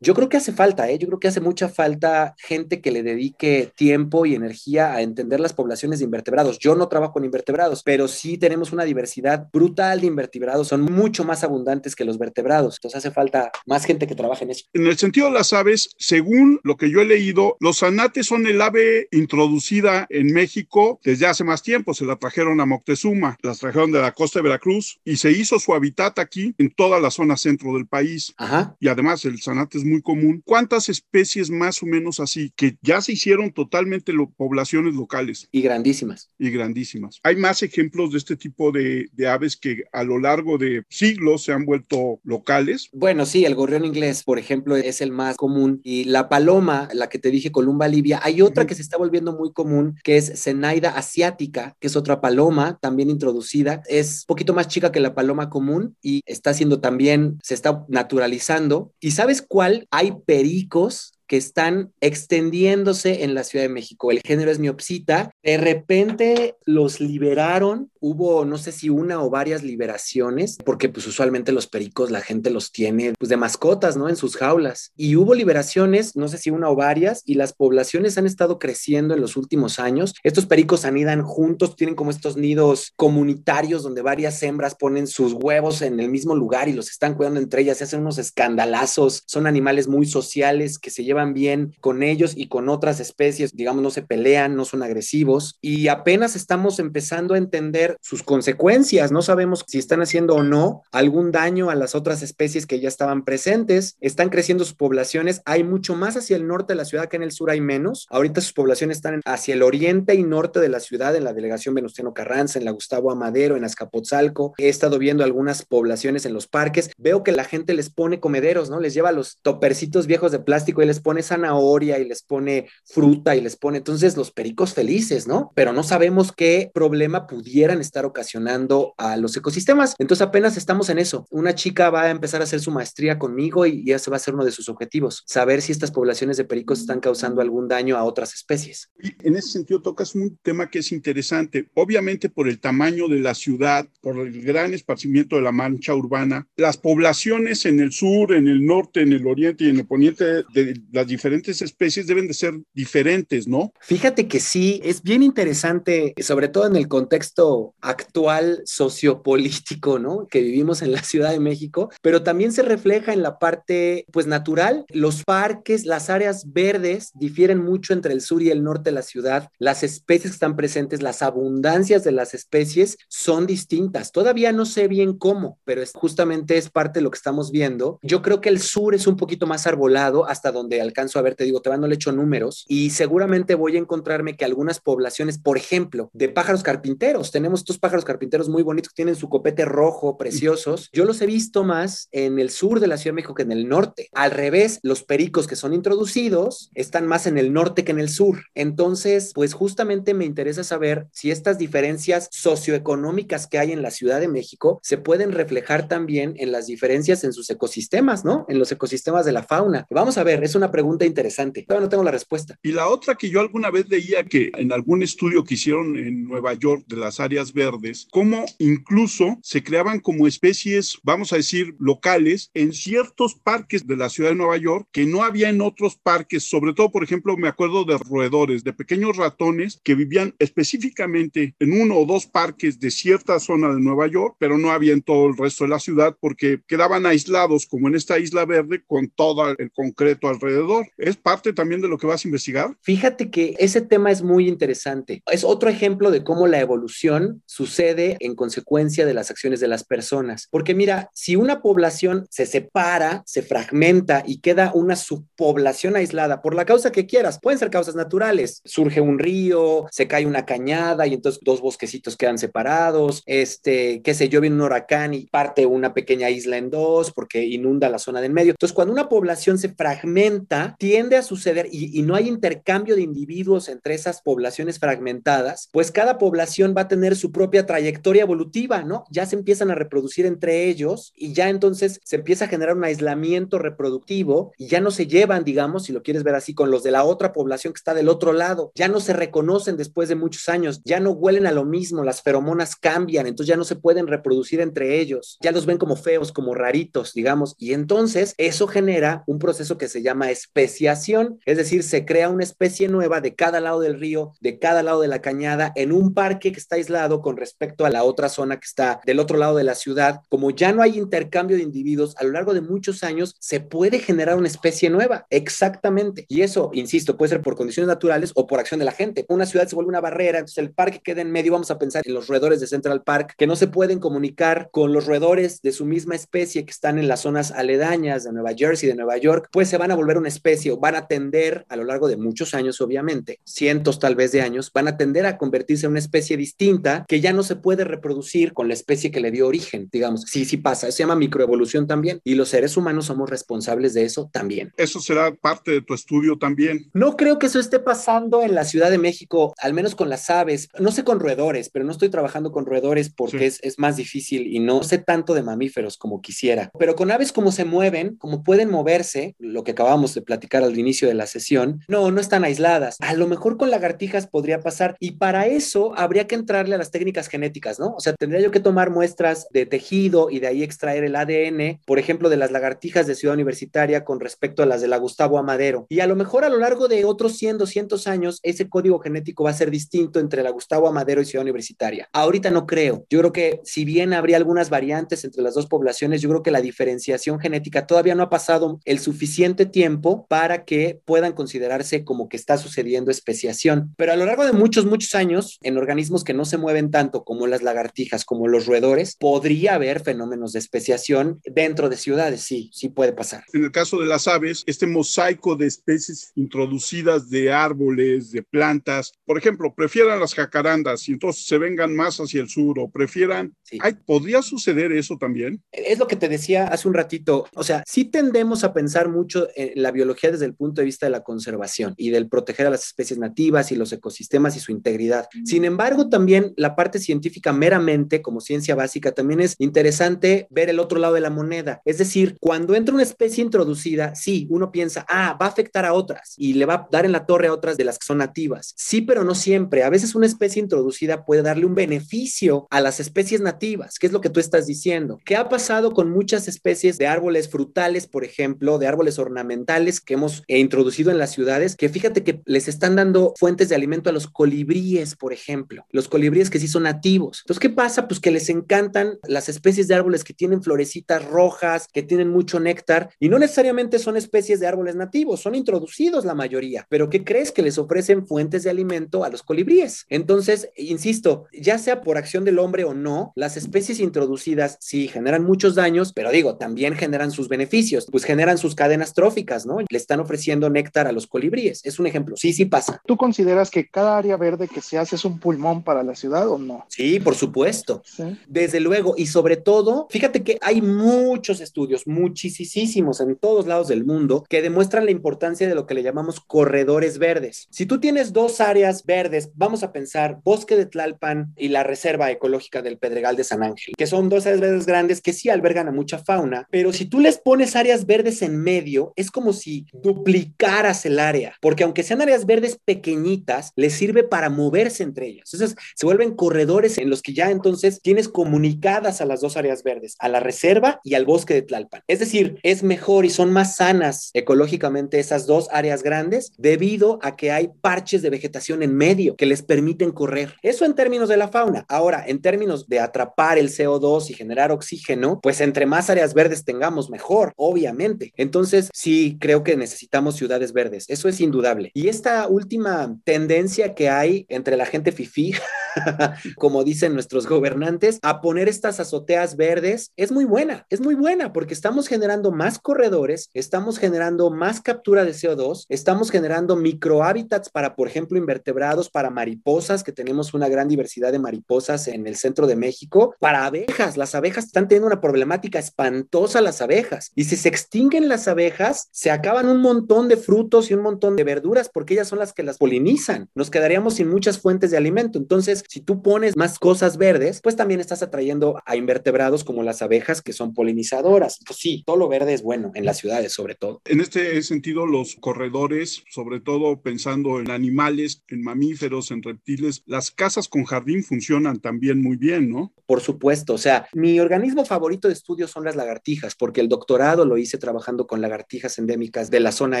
yo 0.00 0.14
creo 0.14 0.28
que 0.28 0.36
hace 0.36 0.52
falta, 0.52 0.90
¿eh? 0.90 0.98
yo 0.98 1.06
creo 1.06 1.20
que 1.20 1.28
hace 1.28 1.40
mucha 1.40 1.68
falta 1.68 2.34
gente 2.38 2.80
que 2.80 2.90
le 2.90 3.02
dedique 3.02 3.72
tiempo 3.76 4.26
y 4.26 4.34
energía 4.34 4.92
a 4.92 5.02
entender 5.02 5.40
las 5.40 5.52
poblaciones 5.52 5.98
de 6.00 6.06
invertebrados. 6.06 6.58
Yo 6.58 6.74
no 6.74 6.88
trabajo 6.88 7.12
con 7.12 7.24
invertebrados, 7.24 7.82
pero 7.82 8.08
sí 8.08 8.38
tenemos 8.38 8.72
una 8.72 8.84
diversidad 8.84 9.48
brutal 9.52 10.00
de 10.00 10.06
invertebrados, 10.08 10.68
son 10.68 10.82
mucho 10.82 11.24
más 11.24 11.44
abundantes 11.44 11.94
que 11.94 12.04
los 12.04 12.18
vertebrados. 12.18 12.76
Entonces 12.78 12.98
hace 12.98 13.10
falta 13.10 13.50
más 13.66 13.84
gente 13.84 14.06
que 14.06 14.14
trabaje 14.14 14.44
en 14.44 14.50
eso. 14.50 14.64
En 14.72 14.86
el 14.86 14.98
sentido 14.98 15.26
de 15.26 15.34
las 15.34 15.52
aves, 15.52 15.90
según 15.98 16.60
lo 16.64 16.76
que 16.76 16.90
yo 16.90 17.00
he 17.00 17.04
leído, 17.04 17.56
los 17.60 17.78
zanates 17.78 18.26
son 18.26 18.46
el 18.46 18.60
ave 18.60 19.08
introducida 19.12 20.06
en 20.10 20.32
México 20.32 21.00
desde 21.04 21.26
hace 21.26 21.44
más 21.44 21.62
tiempo. 21.62 21.94
Se 21.94 22.04
la 22.04 22.16
trajeron 22.16 22.60
a 22.60 22.66
Moctezuma, 22.66 23.36
las 23.42 23.60
trajeron 23.60 23.92
de 23.92 24.00
la 24.00 24.12
costa 24.12 24.40
de 24.40 24.44
Veracruz 24.44 25.00
y 25.04 25.16
se 25.16 25.30
hizo 25.30 25.58
su 25.58 25.74
hábitat 25.74 26.18
aquí 26.18 26.54
en 26.58 26.70
toda 26.70 27.00
la 27.00 27.10
zona 27.10 27.36
centro 27.36 27.74
del 27.74 27.86
país. 27.86 28.34
Ajá. 28.36 28.76
Y 28.80 28.88
además 28.88 29.24
el 29.28 29.40
zanate 29.40 29.78
es 29.78 29.84
muy 29.84 30.02
común. 30.02 30.42
¿Cuántas 30.44 30.88
especies 30.88 31.50
más 31.50 31.82
o 31.82 31.86
menos 31.86 32.20
así 32.20 32.52
que 32.56 32.76
ya 32.82 33.00
se 33.00 33.12
hicieron 33.12 33.52
totalmente 33.52 34.12
lo, 34.12 34.30
poblaciones 34.30 34.94
locales? 34.94 35.48
Y 35.52 35.62
grandísimas. 35.62 36.30
Y 36.38 36.50
grandísimas. 36.50 37.20
Hay 37.22 37.36
más 37.36 37.62
ejemplos 37.62 38.12
de 38.12 38.18
este 38.18 38.36
tipo 38.36 38.72
de, 38.72 39.08
de 39.12 39.28
aves 39.28 39.56
que 39.56 39.84
a 39.92 40.04
lo 40.04 40.18
largo 40.18 40.58
de 40.58 40.82
siglos 40.88 41.42
se 41.42 41.52
han 41.52 41.64
vuelto 41.64 42.20
locales. 42.24 42.88
Bueno, 42.92 43.26
sí, 43.26 43.44
el 43.44 43.54
gorrión 43.54 43.84
inglés, 43.84 44.22
por 44.24 44.38
ejemplo, 44.38 44.76
es 44.76 45.00
el 45.00 45.12
más 45.12 45.36
común. 45.36 45.80
Y 45.84 46.04
la 46.04 46.28
paloma, 46.28 46.88
la 46.92 47.08
que 47.08 47.18
te 47.18 47.30
dije, 47.30 47.52
Columba 47.52 47.88
libia, 47.88 48.20
hay 48.22 48.42
otra 48.42 48.66
que 48.66 48.74
se 48.74 48.82
está 48.82 48.96
volviendo 48.96 49.32
muy 49.36 49.52
común, 49.52 49.96
que 50.02 50.16
es 50.16 50.42
Zenaida 50.42 50.90
asiática, 50.90 51.76
que 51.80 51.86
es 51.86 51.96
otra 51.96 52.20
paloma 52.20 52.78
también 52.80 53.10
introducida. 53.10 53.82
Es 53.86 54.20
un 54.22 54.26
poquito 54.26 54.54
más 54.54 54.68
chica 54.68 54.92
que 54.92 55.00
la 55.00 55.14
paloma 55.14 55.50
común 55.50 55.96
y 56.02 56.22
está 56.26 56.54
siendo 56.54 56.80
también, 56.80 57.38
se 57.42 57.54
está 57.54 57.84
naturalizando. 57.88 58.92
¿Y 59.00 59.12
sabes 59.18 59.42
cuál? 59.42 59.88
Hay 59.90 60.12
pericos 60.26 61.18
que 61.26 61.36
están 61.36 61.92
extendiéndose 62.00 63.24
en 63.24 63.34
la 63.34 63.42
Ciudad 63.42 63.64
de 63.64 63.68
México. 63.68 64.12
El 64.12 64.20
género 64.24 64.52
es 64.52 64.60
miopsita. 64.60 65.32
De 65.42 65.56
repente 65.56 66.54
los 66.64 67.00
liberaron. 67.00 67.90
Hubo, 68.00 68.44
no 68.44 68.58
sé 68.58 68.72
si 68.72 68.88
una 68.88 69.22
o 69.22 69.30
varias 69.30 69.62
liberaciones, 69.62 70.58
porque 70.64 70.88
pues 70.88 71.06
usualmente 71.06 71.52
los 71.52 71.66
pericos 71.66 72.10
la 72.10 72.20
gente 72.20 72.50
los 72.50 72.72
tiene 72.72 73.14
pues 73.18 73.28
de 73.28 73.36
mascotas, 73.36 73.96
¿no? 73.96 74.08
En 74.08 74.16
sus 74.16 74.36
jaulas. 74.36 74.92
Y 74.96 75.16
hubo 75.16 75.34
liberaciones, 75.34 76.16
no 76.16 76.28
sé 76.28 76.38
si 76.38 76.50
una 76.50 76.70
o 76.70 76.76
varias, 76.76 77.22
y 77.24 77.34
las 77.34 77.52
poblaciones 77.52 78.18
han 78.18 78.26
estado 78.26 78.58
creciendo 78.58 79.14
en 79.14 79.20
los 79.20 79.36
últimos 79.36 79.78
años. 79.78 80.14
Estos 80.22 80.46
pericos 80.46 80.84
anidan 80.84 81.22
juntos, 81.22 81.76
tienen 81.76 81.94
como 81.94 82.10
estos 82.10 82.36
nidos 82.36 82.92
comunitarios 82.96 83.82
donde 83.82 84.02
varias 84.02 84.42
hembras 84.42 84.74
ponen 84.74 85.06
sus 85.06 85.32
huevos 85.32 85.82
en 85.82 86.00
el 86.00 86.10
mismo 86.10 86.34
lugar 86.34 86.68
y 86.68 86.72
los 86.72 86.90
están 86.90 87.14
cuidando 87.14 87.40
entre 87.40 87.62
ellas, 87.62 87.78
se 87.78 87.84
hacen 87.84 88.00
unos 88.00 88.18
escandalazos. 88.18 89.22
Son 89.26 89.46
animales 89.46 89.88
muy 89.88 90.06
sociales 90.06 90.78
que 90.78 90.90
se 90.90 91.04
llevan 91.04 91.34
bien 91.34 91.74
con 91.80 92.02
ellos 92.02 92.34
y 92.36 92.48
con 92.48 92.68
otras 92.68 93.00
especies, 93.00 93.54
digamos, 93.54 93.82
no 93.82 93.90
se 93.90 94.02
pelean, 94.02 94.56
no 94.56 94.64
son 94.64 94.82
agresivos 94.82 95.58
y 95.60 95.88
apenas 95.88 96.36
estamos 96.36 96.78
empezando 96.78 97.34
a 97.34 97.38
entender 97.38 97.87
sus 98.00 98.22
consecuencias. 98.22 99.12
No 99.12 99.22
sabemos 99.22 99.64
si 99.66 99.78
están 99.78 100.02
haciendo 100.02 100.34
o 100.34 100.42
no 100.42 100.82
algún 100.92 101.32
daño 101.32 101.70
a 101.70 101.74
las 101.74 101.94
otras 101.94 102.22
especies 102.22 102.66
que 102.66 102.80
ya 102.80 102.88
estaban 102.88 103.24
presentes. 103.24 103.96
Están 104.00 104.28
creciendo 104.28 104.64
sus 104.64 104.74
poblaciones. 104.74 105.42
Hay 105.44 105.64
mucho 105.64 105.94
más 105.94 106.16
hacia 106.16 106.36
el 106.36 106.46
norte 106.46 106.72
de 106.72 106.76
la 106.76 106.84
ciudad 106.84 107.08
que 107.08 107.16
en 107.16 107.22
el 107.22 107.32
sur 107.32 107.50
hay 107.50 107.60
menos. 107.60 108.06
Ahorita 108.10 108.40
sus 108.40 108.52
poblaciones 108.52 108.98
están 108.98 109.20
hacia 109.24 109.54
el 109.54 109.62
oriente 109.62 110.14
y 110.14 110.22
norte 110.22 110.60
de 110.60 110.68
la 110.68 110.80
ciudad, 110.80 111.14
en 111.16 111.24
la 111.24 111.32
delegación 111.32 111.74
Venustiano 111.74 112.14
Carranza, 112.14 112.58
en 112.58 112.64
la 112.64 112.70
Gustavo 112.70 113.10
Amadero, 113.10 113.56
en 113.56 113.64
Azcapotzalco. 113.64 114.54
He 114.58 114.68
estado 114.68 114.98
viendo 114.98 115.24
algunas 115.24 115.64
poblaciones 115.64 116.26
en 116.26 116.34
los 116.34 116.46
parques. 116.46 116.90
Veo 116.98 117.22
que 117.22 117.32
la 117.32 117.44
gente 117.44 117.74
les 117.74 117.90
pone 117.90 118.20
comederos, 118.20 118.70
¿no? 118.70 118.80
Les 118.80 118.94
lleva 118.94 119.12
los 119.12 119.38
topercitos 119.42 120.06
viejos 120.06 120.32
de 120.32 120.38
plástico 120.38 120.82
y 120.82 120.86
les 120.86 121.00
pone 121.00 121.22
zanahoria 121.22 121.98
y 121.98 122.04
les 122.06 122.22
pone 122.22 122.68
fruta 122.84 123.36
y 123.36 123.40
les 123.40 123.56
pone, 123.56 123.78
entonces 123.78 124.16
los 124.16 124.30
pericos 124.30 124.74
felices, 124.74 125.26
¿no? 125.26 125.52
Pero 125.54 125.72
no 125.72 125.82
sabemos 125.82 126.32
qué 126.32 126.70
problema 126.72 127.26
pudieran 127.26 127.77
estar 127.80 128.04
ocasionando 128.04 128.94
a 128.96 129.16
los 129.16 129.36
ecosistemas. 129.36 129.94
Entonces 129.98 130.26
apenas 130.26 130.56
estamos 130.56 130.88
en 130.90 130.98
eso. 130.98 131.26
Una 131.30 131.54
chica 131.54 131.90
va 131.90 132.02
a 132.02 132.10
empezar 132.10 132.40
a 132.40 132.44
hacer 132.44 132.60
su 132.60 132.70
maestría 132.70 133.18
conmigo 133.18 133.66
y 133.66 133.84
ya 133.84 133.98
se 133.98 134.10
va 134.10 134.16
a 134.16 134.20
ser 134.20 134.34
uno 134.34 134.44
de 134.44 134.52
sus 134.52 134.68
objetivos, 134.68 135.22
saber 135.26 135.62
si 135.62 135.72
estas 135.72 135.90
poblaciones 135.90 136.36
de 136.36 136.44
pericos 136.44 136.80
están 136.80 137.00
causando 137.00 137.40
algún 137.40 137.68
daño 137.68 137.96
a 137.96 138.04
otras 138.04 138.34
especies. 138.34 138.90
Y 139.02 139.14
en 139.26 139.36
ese 139.36 139.48
sentido 139.48 139.80
tocas 139.80 140.14
un 140.14 140.38
tema 140.42 140.70
que 140.70 140.80
es 140.80 140.92
interesante. 140.92 141.68
Obviamente 141.74 142.28
por 142.28 142.48
el 142.48 142.60
tamaño 142.60 143.08
de 143.08 143.20
la 143.20 143.34
ciudad, 143.34 143.86
por 144.00 144.18
el 144.18 144.42
gran 144.42 144.74
esparcimiento 144.74 145.36
de 145.36 145.42
la 145.42 145.52
mancha 145.52 145.94
urbana, 145.94 146.46
las 146.56 146.76
poblaciones 146.76 147.66
en 147.66 147.80
el 147.80 147.92
sur, 147.92 148.32
en 148.32 148.48
el 148.48 148.64
norte, 148.64 149.02
en 149.02 149.12
el 149.12 149.26
oriente 149.26 149.64
y 149.64 149.68
en 149.68 149.78
el 149.78 149.86
poniente 149.86 150.24
de 150.24 150.80
las 150.92 151.06
diferentes 151.06 151.62
especies 151.62 152.06
deben 152.06 152.26
de 152.26 152.34
ser 152.34 152.54
diferentes, 152.74 153.46
¿no? 153.46 153.72
Fíjate 153.80 154.28
que 154.28 154.40
sí, 154.40 154.80
es 154.84 155.02
bien 155.02 155.22
interesante, 155.22 156.14
sobre 156.20 156.48
todo 156.48 156.66
en 156.66 156.76
el 156.76 156.88
contexto 156.88 157.67
actual 157.80 158.62
sociopolítico, 158.64 159.98
¿no? 159.98 160.26
Que 160.28 160.40
vivimos 160.40 160.82
en 160.82 160.92
la 160.92 161.02
Ciudad 161.02 161.30
de 161.30 161.40
México, 161.40 161.90
pero 162.02 162.22
también 162.22 162.52
se 162.52 162.62
refleja 162.62 163.12
en 163.12 163.22
la 163.22 163.38
parte, 163.38 164.04
pues, 164.12 164.26
natural. 164.26 164.84
Los 164.88 165.24
parques, 165.24 165.86
las 165.86 166.10
áreas 166.10 166.52
verdes 166.52 167.12
difieren 167.14 167.62
mucho 167.62 167.92
entre 167.92 168.12
el 168.12 168.20
sur 168.20 168.42
y 168.42 168.50
el 168.50 168.64
norte 168.64 168.90
de 168.90 168.94
la 168.94 169.02
ciudad. 169.02 169.48
Las 169.58 169.82
especies 169.82 170.30
que 170.32 170.34
están 170.34 170.56
presentes, 170.56 171.02
las 171.02 171.22
abundancias 171.22 172.04
de 172.04 172.12
las 172.12 172.34
especies 172.34 172.98
son 173.08 173.46
distintas. 173.46 174.12
Todavía 174.12 174.52
no 174.52 174.64
sé 174.64 174.88
bien 174.88 175.16
cómo, 175.16 175.58
pero 175.64 175.82
justamente 175.94 176.56
es 176.56 176.70
parte 176.70 176.98
de 176.98 177.04
lo 177.04 177.10
que 177.10 177.16
estamos 177.16 177.50
viendo. 177.50 177.98
Yo 178.02 178.20
creo 178.22 178.40
que 178.40 178.48
el 178.48 178.60
sur 178.60 178.94
es 178.94 179.06
un 179.06 179.16
poquito 179.16 179.46
más 179.46 179.66
arbolado 179.66 180.26
hasta 180.26 180.50
donde 180.50 180.80
alcanzo 180.80 181.18
a 181.18 181.22
ver, 181.22 181.34
te 181.34 181.44
digo, 181.44 181.62
van 181.68 181.80
no 181.80 181.86
le 181.86 181.94
hecho 181.94 182.12
números 182.12 182.64
y 182.68 182.90
seguramente 182.90 183.54
voy 183.54 183.76
a 183.76 183.80
encontrarme 183.80 184.36
que 184.36 184.44
algunas 184.44 184.80
poblaciones, 184.80 185.38
por 185.38 185.56
ejemplo, 185.56 186.10
de 186.12 186.28
pájaros 186.28 186.62
carpinteros, 186.62 187.30
tenemos 187.30 187.57
estos 187.60 187.78
pájaros 187.78 188.04
carpinteros 188.04 188.48
muy 188.48 188.62
bonitos 188.62 188.90
que 188.90 188.96
tienen 188.96 189.16
su 189.16 189.28
copete 189.28 189.64
rojo, 189.64 190.16
preciosos. 190.16 190.88
Yo 190.92 191.04
los 191.04 191.20
he 191.20 191.26
visto 191.26 191.64
más 191.64 192.08
en 192.12 192.38
el 192.38 192.50
sur 192.50 192.80
de 192.80 192.86
la 192.86 192.96
Ciudad 192.96 193.12
de 193.12 193.16
México 193.16 193.34
que 193.34 193.42
en 193.42 193.52
el 193.52 193.68
norte. 193.68 194.08
Al 194.12 194.30
revés, 194.30 194.80
los 194.82 195.02
pericos 195.02 195.46
que 195.46 195.56
son 195.56 195.74
introducidos 195.74 196.70
están 196.74 197.06
más 197.06 197.26
en 197.26 197.38
el 197.38 197.52
norte 197.52 197.84
que 197.84 197.92
en 197.92 197.98
el 197.98 198.08
sur. 198.08 198.44
Entonces, 198.54 199.32
pues 199.34 199.54
justamente 199.54 200.14
me 200.14 200.24
interesa 200.24 200.64
saber 200.64 201.06
si 201.12 201.30
estas 201.30 201.58
diferencias 201.58 202.28
socioeconómicas 202.30 203.46
que 203.46 203.58
hay 203.58 203.72
en 203.72 203.82
la 203.82 203.90
Ciudad 203.90 204.20
de 204.20 204.28
México 204.28 204.80
se 204.82 204.98
pueden 204.98 205.32
reflejar 205.32 205.88
también 205.88 206.34
en 206.36 206.52
las 206.52 206.66
diferencias 206.66 207.24
en 207.24 207.32
sus 207.32 207.50
ecosistemas, 207.50 208.24
¿no? 208.24 208.46
En 208.48 208.58
los 208.58 208.72
ecosistemas 208.72 209.24
de 209.24 209.32
la 209.32 209.42
fauna. 209.42 209.86
Vamos 209.90 210.18
a 210.18 210.24
ver, 210.24 210.42
es 210.44 210.54
una 210.54 210.70
pregunta 210.70 211.04
interesante. 211.04 211.62
Todavía 211.62 211.86
no 211.86 211.90
tengo 211.90 212.04
la 212.04 212.10
respuesta. 212.10 212.56
Y 212.62 212.72
la 212.72 212.88
otra 212.88 213.14
que 213.14 213.30
yo 213.30 213.40
alguna 213.40 213.70
vez 213.70 213.88
leía 213.88 214.24
que 214.24 214.50
en 214.56 214.72
algún 214.72 215.02
estudio 215.02 215.44
que 215.44 215.54
hicieron 215.54 215.96
en 215.96 216.24
Nueva 216.24 216.54
York 216.54 216.84
de 216.86 216.96
las 216.96 217.20
áreas 217.20 217.47
verdes, 217.52 218.08
cómo 218.10 218.44
incluso 218.58 219.38
se 219.42 219.62
creaban 219.62 220.00
como 220.00 220.26
especies, 220.26 220.98
vamos 221.02 221.32
a 221.32 221.36
decir, 221.36 221.74
locales 221.78 222.50
en 222.54 222.72
ciertos 222.72 223.34
parques 223.34 223.86
de 223.86 223.96
la 223.96 224.08
ciudad 224.08 224.30
de 224.30 224.36
Nueva 224.36 224.56
York 224.56 224.88
que 224.92 225.06
no 225.06 225.22
había 225.22 225.48
en 225.48 225.60
otros 225.60 225.96
parques, 225.96 226.44
sobre 226.44 226.74
todo, 226.74 226.90
por 226.90 227.04
ejemplo, 227.04 227.36
me 227.36 227.48
acuerdo 227.48 227.84
de 227.84 227.98
roedores, 227.98 228.64
de 228.64 228.72
pequeños 228.72 229.16
ratones 229.16 229.80
que 229.82 229.94
vivían 229.94 230.34
específicamente 230.38 231.54
en 231.58 231.80
uno 231.80 231.96
o 231.96 232.06
dos 232.06 232.26
parques 232.26 232.80
de 232.80 232.90
cierta 232.90 233.38
zona 233.40 233.74
de 233.74 233.80
Nueva 233.80 234.06
York, 234.06 234.36
pero 234.38 234.58
no 234.58 234.70
había 234.70 234.92
en 234.92 235.02
todo 235.02 235.26
el 235.26 235.36
resto 235.36 235.64
de 235.64 235.70
la 235.70 235.78
ciudad 235.78 236.16
porque 236.20 236.60
quedaban 236.66 237.06
aislados 237.06 237.66
como 237.66 237.88
en 237.88 237.94
esta 237.94 238.18
isla 238.18 238.44
verde 238.44 238.82
con 238.86 239.08
todo 239.08 239.48
el 239.50 239.70
concreto 239.72 240.28
alrededor. 240.28 240.86
¿Es 240.96 241.16
parte 241.16 241.52
también 241.52 241.80
de 241.80 241.88
lo 241.88 241.98
que 241.98 242.06
vas 242.06 242.24
a 242.24 242.28
investigar? 242.28 242.76
Fíjate 242.82 243.30
que 243.30 243.54
ese 243.58 243.80
tema 243.80 244.10
es 244.10 244.22
muy 244.22 244.48
interesante. 244.48 245.22
Es 245.30 245.44
otro 245.44 245.68
ejemplo 245.68 246.10
de 246.10 246.24
cómo 246.24 246.46
la 246.46 246.60
evolución 246.60 247.37
sucede 247.46 248.16
en 248.20 248.34
consecuencia 248.34 249.06
de 249.06 249.14
las 249.14 249.30
acciones 249.30 249.60
de 249.60 249.68
las 249.68 249.84
personas. 249.84 250.48
Porque 250.50 250.74
mira, 250.74 251.10
si 251.14 251.36
una 251.36 251.60
población 251.62 252.26
se 252.30 252.46
separa, 252.46 253.22
se 253.26 253.42
fragmenta 253.42 254.22
y 254.26 254.40
queda 254.40 254.72
una 254.74 254.96
subpoblación 254.96 255.96
aislada 255.96 256.42
por 256.42 256.54
la 256.54 256.64
causa 256.64 256.92
que 256.92 257.06
quieras, 257.06 257.38
pueden 257.40 257.58
ser 257.58 257.70
causas 257.70 257.94
naturales. 257.94 258.60
Surge 258.64 259.00
un 259.00 259.18
río, 259.18 259.86
se 259.90 260.08
cae 260.08 260.26
una 260.26 260.46
cañada 260.46 261.06
y 261.06 261.14
entonces 261.14 261.40
dos 261.44 261.60
bosquecitos 261.60 262.16
quedan 262.16 262.38
separados, 262.38 263.22
este, 263.26 264.02
qué 264.02 264.14
sé 264.14 264.28
yo, 264.28 264.40
viene 264.40 264.56
un 264.56 264.62
huracán 264.62 265.14
y 265.14 265.26
parte 265.26 265.66
una 265.66 265.94
pequeña 265.94 266.30
isla 266.30 266.56
en 266.56 266.70
dos 266.70 267.12
porque 267.12 267.44
inunda 267.44 267.88
la 267.88 267.98
zona 267.98 268.20
del 268.20 268.32
medio. 268.32 268.52
Entonces, 268.52 268.74
cuando 268.74 268.92
una 268.92 269.08
población 269.08 269.58
se 269.58 269.70
fragmenta, 269.70 270.76
tiende 270.78 271.16
a 271.16 271.22
suceder 271.22 271.68
y, 271.70 271.98
y 271.98 272.02
no 272.02 272.14
hay 272.14 272.28
intercambio 272.28 272.94
de 272.94 273.02
individuos 273.02 273.68
entre 273.68 273.94
esas 273.94 274.22
poblaciones 274.22 274.78
fragmentadas, 274.78 275.68
pues 275.72 275.90
cada 275.90 276.18
población 276.18 276.74
va 276.76 276.82
a 276.82 276.88
tener 276.88 277.16
su 277.16 277.27
propia 277.32 277.66
trayectoria 277.66 278.22
evolutiva, 278.22 278.82
¿no? 278.82 279.04
Ya 279.10 279.26
se 279.26 279.36
empiezan 279.36 279.70
a 279.70 279.74
reproducir 279.74 280.26
entre 280.26 280.68
ellos 280.68 281.12
y 281.14 281.32
ya 281.32 281.48
entonces 281.48 282.00
se 282.04 282.16
empieza 282.16 282.46
a 282.46 282.48
generar 282.48 282.76
un 282.76 282.84
aislamiento 282.84 283.58
reproductivo 283.58 284.52
y 284.56 284.68
ya 284.68 284.80
no 284.80 284.90
se 284.90 285.06
llevan, 285.06 285.44
digamos, 285.44 285.84
si 285.84 285.92
lo 285.92 286.02
quieres 286.02 286.22
ver 286.22 286.34
así, 286.34 286.54
con 286.54 286.70
los 286.70 286.82
de 286.82 286.90
la 286.90 287.04
otra 287.04 287.32
población 287.32 287.72
que 287.72 287.78
está 287.78 287.94
del 287.94 288.08
otro 288.08 288.32
lado. 288.32 288.72
Ya 288.74 288.88
no 288.88 289.00
se 289.00 289.12
reconocen 289.12 289.76
después 289.76 290.08
de 290.08 290.14
muchos 290.14 290.48
años, 290.48 290.80
ya 290.84 291.00
no 291.00 291.10
huelen 291.10 291.46
a 291.46 291.52
lo 291.52 291.64
mismo, 291.64 292.04
las 292.04 292.22
feromonas 292.22 292.76
cambian, 292.76 293.26
entonces 293.26 293.48
ya 293.48 293.56
no 293.56 293.64
se 293.64 293.76
pueden 293.76 294.06
reproducir 294.06 294.60
entre 294.60 295.00
ellos, 295.00 295.38
ya 295.40 295.52
los 295.52 295.66
ven 295.66 295.78
como 295.78 295.96
feos, 295.96 296.32
como 296.32 296.54
raritos, 296.54 297.12
digamos, 297.14 297.54
y 297.58 297.72
entonces 297.72 298.34
eso 298.38 298.66
genera 298.66 299.24
un 299.26 299.38
proceso 299.38 299.78
que 299.78 299.88
se 299.88 300.02
llama 300.02 300.30
especiación, 300.30 301.40
es 301.44 301.56
decir, 301.56 301.82
se 301.82 302.04
crea 302.04 302.28
una 302.28 302.44
especie 302.44 302.88
nueva 302.88 303.20
de 303.20 303.34
cada 303.34 303.60
lado 303.60 303.80
del 303.80 303.98
río, 303.98 304.32
de 304.40 304.58
cada 304.58 304.82
lado 304.82 305.00
de 305.00 305.08
la 305.08 305.20
cañada, 305.20 305.72
en 305.74 305.92
un 305.92 306.14
parque 306.14 306.52
que 306.52 306.58
está 306.58 306.76
aislado 306.76 307.07
con 307.08 307.36
respecto 307.36 307.84
a 307.84 307.90
la 307.90 308.04
otra 308.04 308.28
zona 308.28 308.56
que 308.56 308.66
está 308.66 309.00
del 309.04 309.18
otro 309.18 309.38
lado 309.38 309.56
de 309.56 309.64
la 309.64 309.74
ciudad. 309.74 310.20
Como 310.28 310.50
ya 310.50 310.72
no 310.72 310.82
hay 310.82 310.98
intercambio 310.98 311.56
de 311.56 311.62
individuos, 311.62 312.14
a 312.18 312.24
lo 312.24 312.30
largo 312.30 312.54
de 312.54 312.60
muchos 312.60 313.02
años 313.02 313.34
se 313.40 313.60
puede 313.60 313.98
generar 313.98 314.36
una 314.36 314.48
especie 314.48 314.90
nueva, 314.90 315.26
exactamente. 315.30 316.26
Y 316.28 316.42
eso, 316.42 316.70
insisto, 316.74 317.16
puede 317.16 317.30
ser 317.30 317.42
por 317.42 317.56
condiciones 317.56 317.88
naturales 317.88 318.32
o 318.34 318.46
por 318.46 318.60
acción 318.60 318.78
de 318.78 318.84
la 318.84 318.92
gente. 318.92 319.24
Una 319.28 319.46
ciudad 319.46 319.66
se 319.66 319.74
vuelve 319.74 319.88
una 319.88 320.00
barrera, 320.00 320.38
entonces 320.38 320.58
el 320.58 320.72
parque 320.72 321.00
queda 321.02 321.22
en 321.22 321.30
medio, 321.30 321.52
vamos 321.52 321.70
a 321.70 321.78
pensar 321.78 322.02
en 322.04 322.14
los 322.14 322.28
roedores 322.28 322.60
de 322.60 322.66
Central 322.66 323.02
Park, 323.02 323.34
que 323.36 323.46
no 323.46 323.56
se 323.56 323.68
pueden 323.68 323.98
comunicar 323.98 324.68
con 324.70 324.92
los 324.92 325.06
roedores 325.06 325.62
de 325.62 325.72
su 325.72 325.84
misma 325.84 326.14
especie 326.14 326.64
que 326.64 326.70
están 326.70 326.98
en 326.98 327.08
las 327.08 327.20
zonas 327.20 327.52
aledañas 327.52 328.24
de 328.24 328.32
Nueva 328.32 328.50
Jersey, 328.56 328.88
de 328.88 328.94
Nueva 328.94 329.16
York, 329.16 329.48
pues 329.52 329.68
se 329.68 329.78
van 329.78 329.90
a 329.90 329.96
volver 329.96 330.18
una 330.18 330.28
especie 330.28 330.72
o 330.72 330.78
van 330.78 330.94
a 330.94 331.06
tender 331.06 331.64
a 331.68 331.76
lo 331.76 331.84
largo 331.84 332.08
de 332.08 332.16
muchos 332.16 332.54
años, 332.54 332.80
obviamente, 332.80 333.40
cientos 333.44 333.98
tal 333.98 334.14
vez 334.14 334.32
de 334.32 334.42
años, 334.42 334.70
van 334.72 334.88
a 334.88 334.96
tender 334.96 335.26
a 335.26 335.38
convertirse 335.38 335.86
en 335.86 335.92
una 335.92 335.98
especie 336.00 336.36
distinta 336.36 336.97
que 337.06 337.20
ya 337.20 337.32
no 337.32 337.42
se 337.42 337.56
puede 337.56 337.84
reproducir 337.84 338.52
con 338.52 338.68
la 338.68 338.74
especie 338.74 339.10
que 339.10 339.20
le 339.20 339.30
dio 339.30 339.46
origen, 339.46 339.88
digamos. 339.92 340.22
Sí, 340.22 340.44
sí 340.44 340.56
pasa, 340.56 340.90
se 340.90 340.98
llama 340.98 341.16
microevolución 341.16 341.86
también 341.86 342.20
y 342.24 342.34
los 342.34 342.48
seres 342.48 342.76
humanos 342.76 343.06
somos 343.06 343.28
responsables 343.30 343.94
de 343.94 344.04
eso 344.04 344.28
también. 344.32 344.72
Eso 344.76 345.00
será 345.00 345.34
parte 345.34 345.70
de 345.70 345.82
tu 345.82 345.94
estudio 345.94 346.38
también. 346.38 346.90
No 346.92 347.16
creo 347.16 347.38
que 347.38 347.46
eso 347.46 347.60
esté 347.60 347.78
pasando 347.78 348.42
en 348.42 348.54
la 348.54 348.64
Ciudad 348.64 348.90
de 348.90 348.98
México, 348.98 349.54
al 349.58 349.74
menos 349.74 349.94
con 349.94 350.08
las 350.08 350.30
aves, 350.30 350.68
no 350.78 350.92
sé 350.92 351.04
con 351.04 351.20
roedores, 351.20 351.70
pero 351.70 351.84
no 351.84 351.92
estoy 351.92 352.08
trabajando 352.08 352.52
con 352.52 352.66
roedores 352.66 353.10
porque 353.10 353.38
sí. 353.38 353.44
es, 353.44 353.60
es 353.62 353.78
más 353.78 353.96
difícil 353.96 354.46
y 354.46 354.58
no 354.58 354.82
sé 354.82 354.98
tanto 354.98 355.34
de 355.34 355.42
mamíferos 355.42 355.96
como 355.96 356.20
quisiera. 356.20 356.70
Pero 356.78 356.96
con 356.96 357.10
aves 357.10 357.32
como 357.32 357.52
se 357.52 357.64
mueven, 357.64 358.16
como 358.16 358.42
pueden 358.42 358.70
moverse, 358.70 359.34
lo 359.38 359.64
que 359.64 359.72
acabamos 359.72 360.14
de 360.14 360.22
platicar 360.22 360.62
al 360.62 360.78
inicio 360.78 361.08
de 361.08 361.14
la 361.14 361.26
sesión, 361.26 361.82
no, 361.88 362.10
no 362.10 362.20
están 362.20 362.44
aisladas. 362.44 362.96
A 363.00 363.14
lo 363.14 363.26
mejor 363.26 363.56
con 363.56 363.70
lagartijas 363.70 364.26
podría 364.26 364.60
pasar 364.60 364.96
y 365.00 365.12
para 365.12 365.46
eso 365.46 365.96
habría 365.96 366.26
que 366.26 366.34
entrarle 366.34 366.74
a 366.74 366.78
las 366.78 366.87
técnicas 366.90 367.28
genéticas, 367.28 367.78
¿no? 367.78 367.94
O 367.96 368.00
sea, 368.00 368.14
tendría 368.14 368.40
yo 368.40 368.50
que 368.50 368.60
tomar 368.60 368.90
muestras 368.90 369.46
de 369.50 369.66
tejido 369.66 370.30
y 370.30 370.40
de 370.40 370.46
ahí 370.46 370.62
extraer 370.62 371.04
el 371.04 371.16
ADN, 371.16 371.80
por 371.86 371.98
ejemplo, 371.98 372.28
de 372.28 372.36
las 372.36 372.50
lagartijas 372.50 373.06
de 373.06 373.14
Ciudad 373.14 373.34
Universitaria 373.34 374.04
con 374.04 374.20
respecto 374.20 374.62
a 374.62 374.66
las 374.66 374.80
de 374.80 374.88
la 374.88 374.98
Gustavo 374.98 375.38
Amadero. 375.38 375.86
Y 375.88 376.00
a 376.00 376.06
lo 376.06 376.16
mejor 376.16 376.44
a 376.44 376.48
lo 376.48 376.58
largo 376.58 376.88
de 376.88 377.04
otros 377.04 377.36
100, 377.36 377.58
200 377.58 378.06
años, 378.06 378.40
ese 378.42 378.68
código 378.68 378.98
genético 378.98 379.44
va 379.44 379.50
a 379.50 379.54
ser 379.54 379.70
distinto 379.70 380.20
entre 380.20 380.42
la 380.42 380.50
Gustavo 380.50 380.88
Amadero 380.88 381.20
y 381.20 381.24
Ciudad 381.24 381.42
Universitaria. 381.42 382.08
Ahorita 382.12 382.50
no 382.50 382.66
creo. 382.66 383.04
Yo 383.10 383.18
creo 383.20 383.32
que 383.32 383.60
si 383.64 383.84
bien 383.84 384.12
habría 384.12 384.36
algunas 384.36 384.70
variantes 384.70 385.24
entre 385.24 385.42
las 385.42 385.54
dos 385.54 385.66
poblaciones, 385.66 386.22
yo 386.22 386.28
creo 386.28 386.42
que 386.42 386.50
la 386.50 386.60
diferenciación 386.60 387.40
genética 387.40 387.86
todavía 387.86 388.14
no 388.14 388.22
ha 388.22 388.30
pasado 388.30 388.80
el 388.84 388.98
suficiente 388.98 389.66
tiempo 389.66 390.26
para 390.28 390.64
que 390.64 391.00
puedan 391.04 391.32
considerarse 391.32 392.04
como 392.04 392.28
que 392.28 392.36
está 392.36 392.58
sucediendo 392.58 393.10
especiación. 393.10 393.94
Pero 393.96 394.12
a 394.12 394.16
lo 394.16 394.26
largo 394.26 394.44
de 394.44 394.52
muchos, 394.52 394.86
muchos 394.86 395.14
años, 395.14 395.58
en 395.62 395.76
organismos 395.76 396.24
que 396.24 396.34
no 396.34 396.44
se 396.44 396.58
mueven 396.58 396.77
tanto 396.90 397.24
como 397.24 397.46
las 397.46 397.62
lagartijas, 397.62 398.24
como 398.24 398.48
los 398.48 398.66
roedores, 398.66 399.16
podría 399.16 399.74
haber 399.74 400.00
fenómenos 400.00 400.52
de 400.52 400.60
especiación 400.60 401.40
dentro 401.44 401.88
de 401.88 401.96
ciudades. 401.96 402.42
Sí, 402.42 402.70
sí 402.72 402.88
puede 402.88 403.12
pasar. 403.12 403.44
En 403.52 403.64
el 403.64 403.72
caso 403.72 403.98
de 404.00 404.06
las 404.06 404.28
aves, 404.28 404.62
este 404.66 404.86
mosaico 404.86 405.56
de 405.56 405.66
especies 405.66 406.32
introducidas 406.36 407.28
de 407.28 407.52
árboles, 407.52 408.30
de 408.30 408.42
plantas, 408.42 409.12
por 409.24 409.38
ejemplo, 409.38 409.74
prefieran 409.74 410.20
las 410.20 410.34
jacarandas 410.34 411.08
y 411.08 411.12
entonces 411.12 411.44
se 411.44 411.58
vengan 411.58 411.94
más 411.94 412.18
hacia 412.18 412.40
el 412.40 412.48
sur 412.48 412.78
o 412.78 412.88
prefieran... 412.88 413.54
Sí. 413.62 413.78
Ay, 413.82 413.96
¿Podría 414.06 414.40
suceder 414.40 414.92
eso 414.92 415.18
también? 415.18 415.62
Es 415.72 415.98
lo 415.98 416.06
que 416.06 416.16
te 416.16 416.28
decía 416.28 416.68
hace 416.68 416.88
un 416.88 416.94
ratito. 416.94 417.46
O 417.54 417.62
sea, 417.62 417.82
sí 417.86 418.04
tendemos 418.04 418.64
a 418.64 418.72
pensar 418.72 419.08
mucho 419.08 419.48
en 419.54 419.82
la 419.82 419.90
biología 419.90 420.30
desde 420.30 420.46
el 420.46 420.54
punto 420.54 420.80
de 420.80 420.86
vista 420.86 421.06
de 421.06 421.10
la 421.10 421.22
conservación 421.22 421.94
y 421.96 422.10
del 422.10 422.28
proteger 422.28 422.66
a 422.66 422.70
las 422.70 422.84
especies 422.84 423.18
nativas 423.18 423.72
y 423.72 423.76
los 423.76 423.92
ecosistemas 423.92 424.56
y 424.56 424.60
su 424.60 424.72
integridad. 424.72 425.28
Sin 425.44 425.64
embargo, 425.64 426.08
también 426.08 426.52
la 426.56 426.67
parte 426.76 426.98
científica 426.98 427.52
meramente, 427.52 428.22
como 428.22 428.40
ciencia 428.40 428.74
básica, 428.74 429.12
también 429.12 429.40
es 429.40 429.56
interesante 429.58 430.46
ver 430.50 430.70
el 430.70 430.80
otro 430.80 430.98
lado 430.98 431.14
de 431.14 431.20
la 431.20 431.30
moneda. 431.30 431.82
Es 431.84 431.98
decir, 431.98 432.36
cuando 432.40 432.74
entra 432.74 432.94
una 432.94 433.02
especie 433.02 433.44
introducida, 433.44 434.14
sí, 434.14 434.46
uno 434.50 434.70
piensa, 434.70 435.04
ah, 435.08 435.36
va 435.40 435.46
a 435.46 435.50
afectar 435.50 435.84
a 435.84 435.92
otras 435.92 436.34
y 436.36 436.54
le 436.54 436.66
va 436.66 436.74
a 436.74 436.88
dar 436.90 437.04
en 437.04 437.12
la 437.12 437.26
torre 437.26 437.48
a 437.48 437.52
otras 437.52 437.76
de 437.76 437.84
las 437.84 437.98
que 437.98 438.06
son 438.06 438.18
nativas. 438.18 438.74
Sí, 438.76 439.02
pero 439.02 439.24
no 439.24 439.34
siempre. 439.34 439.82
A 439.82 439.90
veces 439.90 440.14
una 440.14 440.26
especie 440.26 440.62
introducida 440.62 441.24
puede 441.24 441.42
darle 441.42 441.66
un 441.66 441.74
beneficio 441.74 442.66
a 442.70 442.80
las 442.80 443.00
especies 443.00 443.40
nativas, 443.40 443.98
que 443.98 444.06
es 444.06 444.12
lo 444.12 444.20
que 444.20 444.30
tú 444.30 444.40
estás 444.40 444.66
diciendo. 444.66 445.18
¿Qué 445.24 445.36
ha 445.36 445.48
pasado 445.48 445.92
con 445.92 446.10
muchas 446.10 446.48
especies 446.48 446.98
de 446.98 447.06
árboles 447.06 447.48
frutales, 447.48 448.06
por 448.06 448.24
ejemplo, 448.24 448.78
de 448.78 448.86
árboles 448.86 449.18
ornamentales 449.18 450.00
que 450.00 450.14
hemos 450.14 450.42
eh, 450.48 450.58
introducido 450.58 451.10
en 451.10 451.18
las 451.18 451.32
ciudades? 451.32 451.76
Que 451.76 451.88
fíjate 451.88 452.24
que 452.24 452.42
les 452.44 452.68
están 452.68 452.96
dando 452.96 453.34
fuentes 453.38 453.68
de 453.68 453.74
alimento 453.74 454.10
a 454.10 454.12
los 454.12 454.26
colibríes, 454.26 455.16
por 455.16 455.32
ejemplo. 455.32 455.84
Los 455.90 456.08
colibríes 456.08 456.50
que 456.50 456.57
sí 456.58 456.68
son 456.68 456.84
nativos. 456.84 457.42
Entonces, 457.44 457.60
¿qué 457.60 457.70
pasa? 457.70 458.08
Pues 458.08 458.20
que 458.20 458.30
les 458.30 458.48
encantan 458.48 459.18
las 459.24 459.48
especies 459.48 459.88
de 459.88 459.94
árboles 459.94 460.24
que 460.24 460.34
tienen 460.34 460.62
florecitas 460.62 461.24
rojas, 461.24 461.88
que 461.92 462.02
tienen 462.02 462.28
mucho 462.28 462.60
néctar 462.60 463.10
y 463.18 463.28
no 463.28 463.38
necesariamente 463.38 463.98
son 463.98 464.16
especies 464.16 464.60
de 464.60 464.66
árboles 464.66 464.96
nativos, 464.96 465.40
son 465.40 465.54
introducidos 465.54 466.24
la 466.24 466.34
mayoría. 466.34 466.86
Pero 466.88 467.08
¿qué 467.08 467.24
crees 467.24 467.52
que 467.52 467.62
les 467.62 467.78
ofrecen 467.78 468.26
fuentes 468.26 468.62
de 468.64 468.70
alimento 468.70 469.24
a 469.24 469.28
los 469.28 469.42
colibríes? 469.42 470.06
Entonces, 470.08 470.70
insisto, 470.76 471.46
ya 471.52 471.78
sea 471.78 472.02
por 472.02 472.18
acción 472.18 472.44
del 472.44 472.58
hombre 472.58 472.84
o 472.84 472.94
no, 472.94 473.32
las 473.34 473.56
especies 473.56 474.00
introducidas 474.00 474.78
sí 474.80 475.08
generan 475.08 475.44
muchos 475.44 475.74
daños, 475.74 476.12
pero 476.12 476.30
digo, 476.30 476.56
también 476.56 476.94
generan 476.94 477.30
sus 477.30 477.48
beneficios, 477.48 478.06
pues 478.10 478.24
generan 478.24 478.58
sus 478.58 478.74
cadenas 478.74 479.14
tróficas, 479.14 479.66
¿no? 479.66 479.78
Le 479.80 479.98
están 479.98 480.20
ofreciendo 480.20 480.70
néctar 480.70 481.06
a 481.06 481.12
los 481.12 481.26
colibríes. 481.26 481.80
Es 481.84 481.98
un 481.98 482.06
ejemplo. 482.06 482.36
Sí, 482.36 482.52
sí 482.52 482.64
pasa. 482.64 483.00
¿Tú 483.06 483.16
consideras 483.16 483.70
que 483.70 483.88
cada 483.88 484.18
área 484.18 484.36
verde 484.36 484.68
que 484.68 484.80
se 484.80 484.98
hace 484.98 485.16
es 485.16 485.24
un 485.24 485.38
pulmón 485.38 485.82
para 485.82 486.02
la 486.02 486.14
ciudad 486.14 486.47
o 486.54 486.58
no? 486.58 486.86
Sí, 486.88 487.20
por 487.20 487.34
supuesto. 487.34 488.02
Sí. 488.04 488.24
Desde 488.48 488.80
luego. 488.80 489.14
Y 489.16 489.26
sobre 489.26 489.56
todo, 489.56 490.06
fíjate 490.10 490.42
que 490.42 490.58
hay 490.60 490.82
muchos 490.82 491.60
estudios, 491.60 492.06
muchísimos 492.06 493.20
en 493.20 493.36
todos 493.36 493.66
lados 493.66 493.88
del 493.88 494.04
mundo, 494.04 494.44
que 494.48 494.62
demuestran 494.62 495.04
la 495.04 495.10
importancia 495.10 495.68
de 495.68 495.74
lo 495.74 495.86
que 495.86 495.94
le 495.94 496.02
llamamos 496.02 496.40
corredores 496.40 497.18
verdes. 497.18 497.68
Si 497.70 497.86
tú 497.86 498.00
tienes 498.00 498.32
dos 498.32 498.60
áreas 498.60 499.04
verdes, 499.04 499.50
vamos 499.54 499.82
a 499.82 499.92
pensar 499.92 500.40
Bosque 500.44 500.76
de 500.76 500.86
Tlalpan 500.86 501.52
y 501.56 501.68
la 501.68 501.82
Reserva 501.82 502.30
Ecológica 502.30 502.82
del 502.82 502.98
Pedregal 502.98 503.36
de 503.36 503.44
San 503.44 503.62
Ángel, 503.62 503.94
que 503.96 504.06
son 504.06 504.28
dos 504.28 504.46
áreas 504.46 504.60
verdes 504.60 504.86
grandes 504.86 505.20
que 505.20 505.32
sí 505.32 505.48
albergan 505.48 505.88
a 505.88 505.92
mucha 505.92 506.18
fauna, 506.18 506.66
pero 506.70 506.92
si 506.92 507.04
tú 507.04 507.20
les 507.20 507.38
pones 507.38 507.76
áreas 507.76 508.06
verdes 508.06 508.42
en 508.42 508.56
medio, 508.60 509.12
es 509.16 509.30
como 509.30 509.52
si 509.52 509.86
duplicaras 509.92 511.06
el 511.06 511.18
área, 511.18 511.54
porque 511.60 511.84
aunque 511.84 512.02
sean 512.02 512.22
áreas 512.22 512.46
verdes 512.46 512.78
pequeñitas, 512.84 513.72
les 513.76 513.94
sirve 513.94 514.24
para 514.24 514.50
moverse 514.50 515.02
entre 515.02 515.26
ellas. 515.26 515.50
Entonces, 515.52 515.76
se 515.94 516.06
vuelven 516.06 516.34
corredores 516.38 516.96
en 516.96 517.10
los 517.10 517.20
que 517.20 517.34
ya 517.34 517.50
entonces 517.50 518.00
tienes 518.00 518.30
comunicadas 518.30 519.20
a 519.20 519.26
las 519.26 519.42
dos 519.42 519.58
áreas 519.58 519.82
verdes, 519.82 520.16
a 520.18 520.30
la 520.30 520.40
reserva 520.40 521.02
y 521.04 521.12
al 521.12 521.26
bosque 521.26 521.52
de 521.52 521.60
Tlalpan. 521.60 522.02
Es 522.06 522.20
decir, 522.20 522.58
es 522.62 522.82
mejor 522.82 523.26
y 523.26 523.30
son 523.30 523.52
más 523.52 523.76
sanas 523.76 524.30
ecológicamente 524.32 525.18
esas 525.18 525.46
dos 525.46 525.68
áreas 525.70 526.02
grandes 526.02 526.52
debido 526.56 527.18
a 527.20 527.36
que 527.36 527.50
hay 527.50 527.68
parches 527.82 528.22
de 528.22 528.30
vegetación 528.30 528.82
en 528.82 528.94
medio 528.94 529.36
que 529.36 529.44
les 529.44 529.62
permiten 529.62 530.12
correr. 530.12 530.54
Eso 530.62 530.86
en 530.86 530.94
términos 530.94 531.28
de 531.28 531.36
la 531.36 531.48
fauna. 531.48 531.84
Ahora, 531.88 532.24
en 532.26 532.40
términos 532.40 532.88
de 532.88 533.00
atrapar 533.00 533.58
el 533.58 533.68
CO2 533.68 534.30
y 534.30 534.34
generar 534.34 534.72
oxígeno, 534.72 535.40
pues 535.42 535.60
entre 535.60 535.84
más 535.84 536.08
áreas 536.08 536.32
verdes 536.32 536.64
tengamos, 536.64 537.10
mejor, 537.10 537.52
obviamente. 537.56 538.32
Entonces, 538.36 538.90
sí, 538.94 539.36
creo 539.40 539.64
que 539.64 539.76
necesitamos 539.76 540.36
ciudades 540.36 540.72
verdes. 540.72 541.04
Eso 541.08 541.28
es 541.28 541.40
indudable. 541.40 541.90
Y 541.94 542.08
esta 542.08 542.46
última 542.46 543.16
tendencia 543.24 543.94
que 543.94 544.08
hay 544.08 544.46
entre 544.48 544.76
la 544.76 544.86
gente 544.86 545.12
fifí, 545.12 545.54
como 546.56 546.84
dicen 546.84 547.14
nuestros 547.14 547.46
gobernantes, 547.46 548.18
a 548.22 548.40
poner 548.40 548.68
estas 548.68 549.00
azoteas 549.00 549.56
verdes 549.56 550.12
es 550.16 550.32
muy 550.32 550.44
buena, 550.44 550.86
es 550.90 551.00
muy 551.00 551.14
buena 551.14 551.52
porque 551.52 551.74
estamos 551.74 552.08
generando 552.08 552.52
más 552.52 552.78
corredores, 552.78 553.50
estamos 553.54 553.98
generando 553.98 554.50
más 554.50 554.80
captura 554.80 555.24
de 555.24 555.32
CO2, 555.32 555.86
estamos 555.88 556.30
generando 556.30 556.76
microhábitats 556.76 557.70
para, 557.70 557.96
por 557.96 558.08
ejemplo, 558.08 558.38
invertebrados, 558.38 559.10
para 559.10 559.30
mariposas, 559.30 560.02
que 560.02 560.12
tenemos 560.12 560.54
una 560.54 560.68
gran 560.68 560.88
diversidad 560.88 561.32
de 561.32 561.38
mariposas 561.38 562.08
en 562.08 562.26
el 562.26 562.36
centro 562.36 562.66
de 562.66 562.76
México, 562.76 563.34
para 563.40 563.66
abejas, 563.66 564.16
las 564.16 564.34
abejas 564.34 564.66
están 564.66 564.88
teniendo 564.88 565.06
una 565.06 565.20
problemática 565.20 565.78
espantosa 565.78 566.60
las 566.60 566.80
abejas 566.80 567.32
y 567.34 567.44
si 567.44 567.56
se 567.56 567.68
extinguen 567.68 568.28
las 568.28 568.48
abejas, 568.48 569.08
se 569.12 569.30
acaban 569.30 569.68
un 569.68 569.80
montón 569.80 570.28
de 570.28 570.36
frutos 570.36 570.90
y 570.90 570.94
un 570.94 571.02
montón 571.02 571.36
de 571.36 571.44
verduras 571.44 571.90
porque 571.92 572.14
ellas 572.14 572.28
son 572.28 572.38
las 572.38 572.52
que 572.52 572.62
las 572.62 572.78
polinizan. 572.78 573.48
Nos 573.54 573.70
quedaríamos 573.70 574.14
sin 574.14 574.28
muchas 574.28 574.58
fuentes 574.58 574.90
de 574.90 574.96
alimento. 574.96 575.38
Entonces, 575.38 575.84
si 575.88 576.00
tú 576.08 576.22
pones 576.22 576.56
más 576.56 576.78
cosas 576.78 577.18
verdes, 577.18 577.60
pues 577.62 577.76
también 577.76 578.00
estás 578.00 578.22
atrayendo 578.22 578.80
a 578.86 578.96
invertebrados 578.96 579.62
como 579.62 579.82
las 579.82 580.00
abejas 580.00 580.40
que 580.40 580.54
son 580.54 580.72
polinizadoras. 580.72 581.58
Pues 581.66 581.78
sí, 581.78 582.02
todo 582.06 582.16
lo 582.16 582.28
verde 582.28 582.54
es 582.54 582.62
bueno 582.62 582.92
en 582.94 583.04
las 583.04 583.18
ciudades 583.18 583.52
sobre 583.52 583.74
todo. 583.74 584.00
En 584.06 584.22
este 584.22 584.62
sentido, 584.62 585.04
los 585.04 585.36
corredores, 585.38 586.24
sobre 586.30 586.60
todo 586.60 587.02
pensando 587.02 587.60
en 587.60 587.70
animales, 587.70 588.42
en 588.48 588.62
mamíferos, 588.62 589.30
en 589.30 589.42
reptiles, 589.42 590.02
las 590.06 590.30
casas 590.30 590.66
con 590.66 590.84
jardín 590.84 591.22
funcionan 591.22 591.78
también 591.78 592.22
muy 592.22 592.38
bien, 592.38 592.70
¿no? 592.70 592.94
Por 593.04 593.20
supuesto, 593.20 593.74
o 593.74 593.78
sea, 593.78 594.08
mi 594.14 594.40
organismo 594.40 594.86
favorito 594.86 595.28
de 595.28 595.34
estudio 595.34 595.68
son 595.68 595.84
las 595.84 595.96
lagartijas, 595.96 596.54
porque 596.54 596.80
el 596.80 596.88
doctorado 596.88 597.44
lo 597.44 597.58
hice 597.58 597.76
trabajando 597.76 598.26
con 598.26 598.40
lagartijas 598.40 598.98
endémicas 598.98 599.50
de 599.50 599.60
la 599.60 599.72
zona 599.72 600.00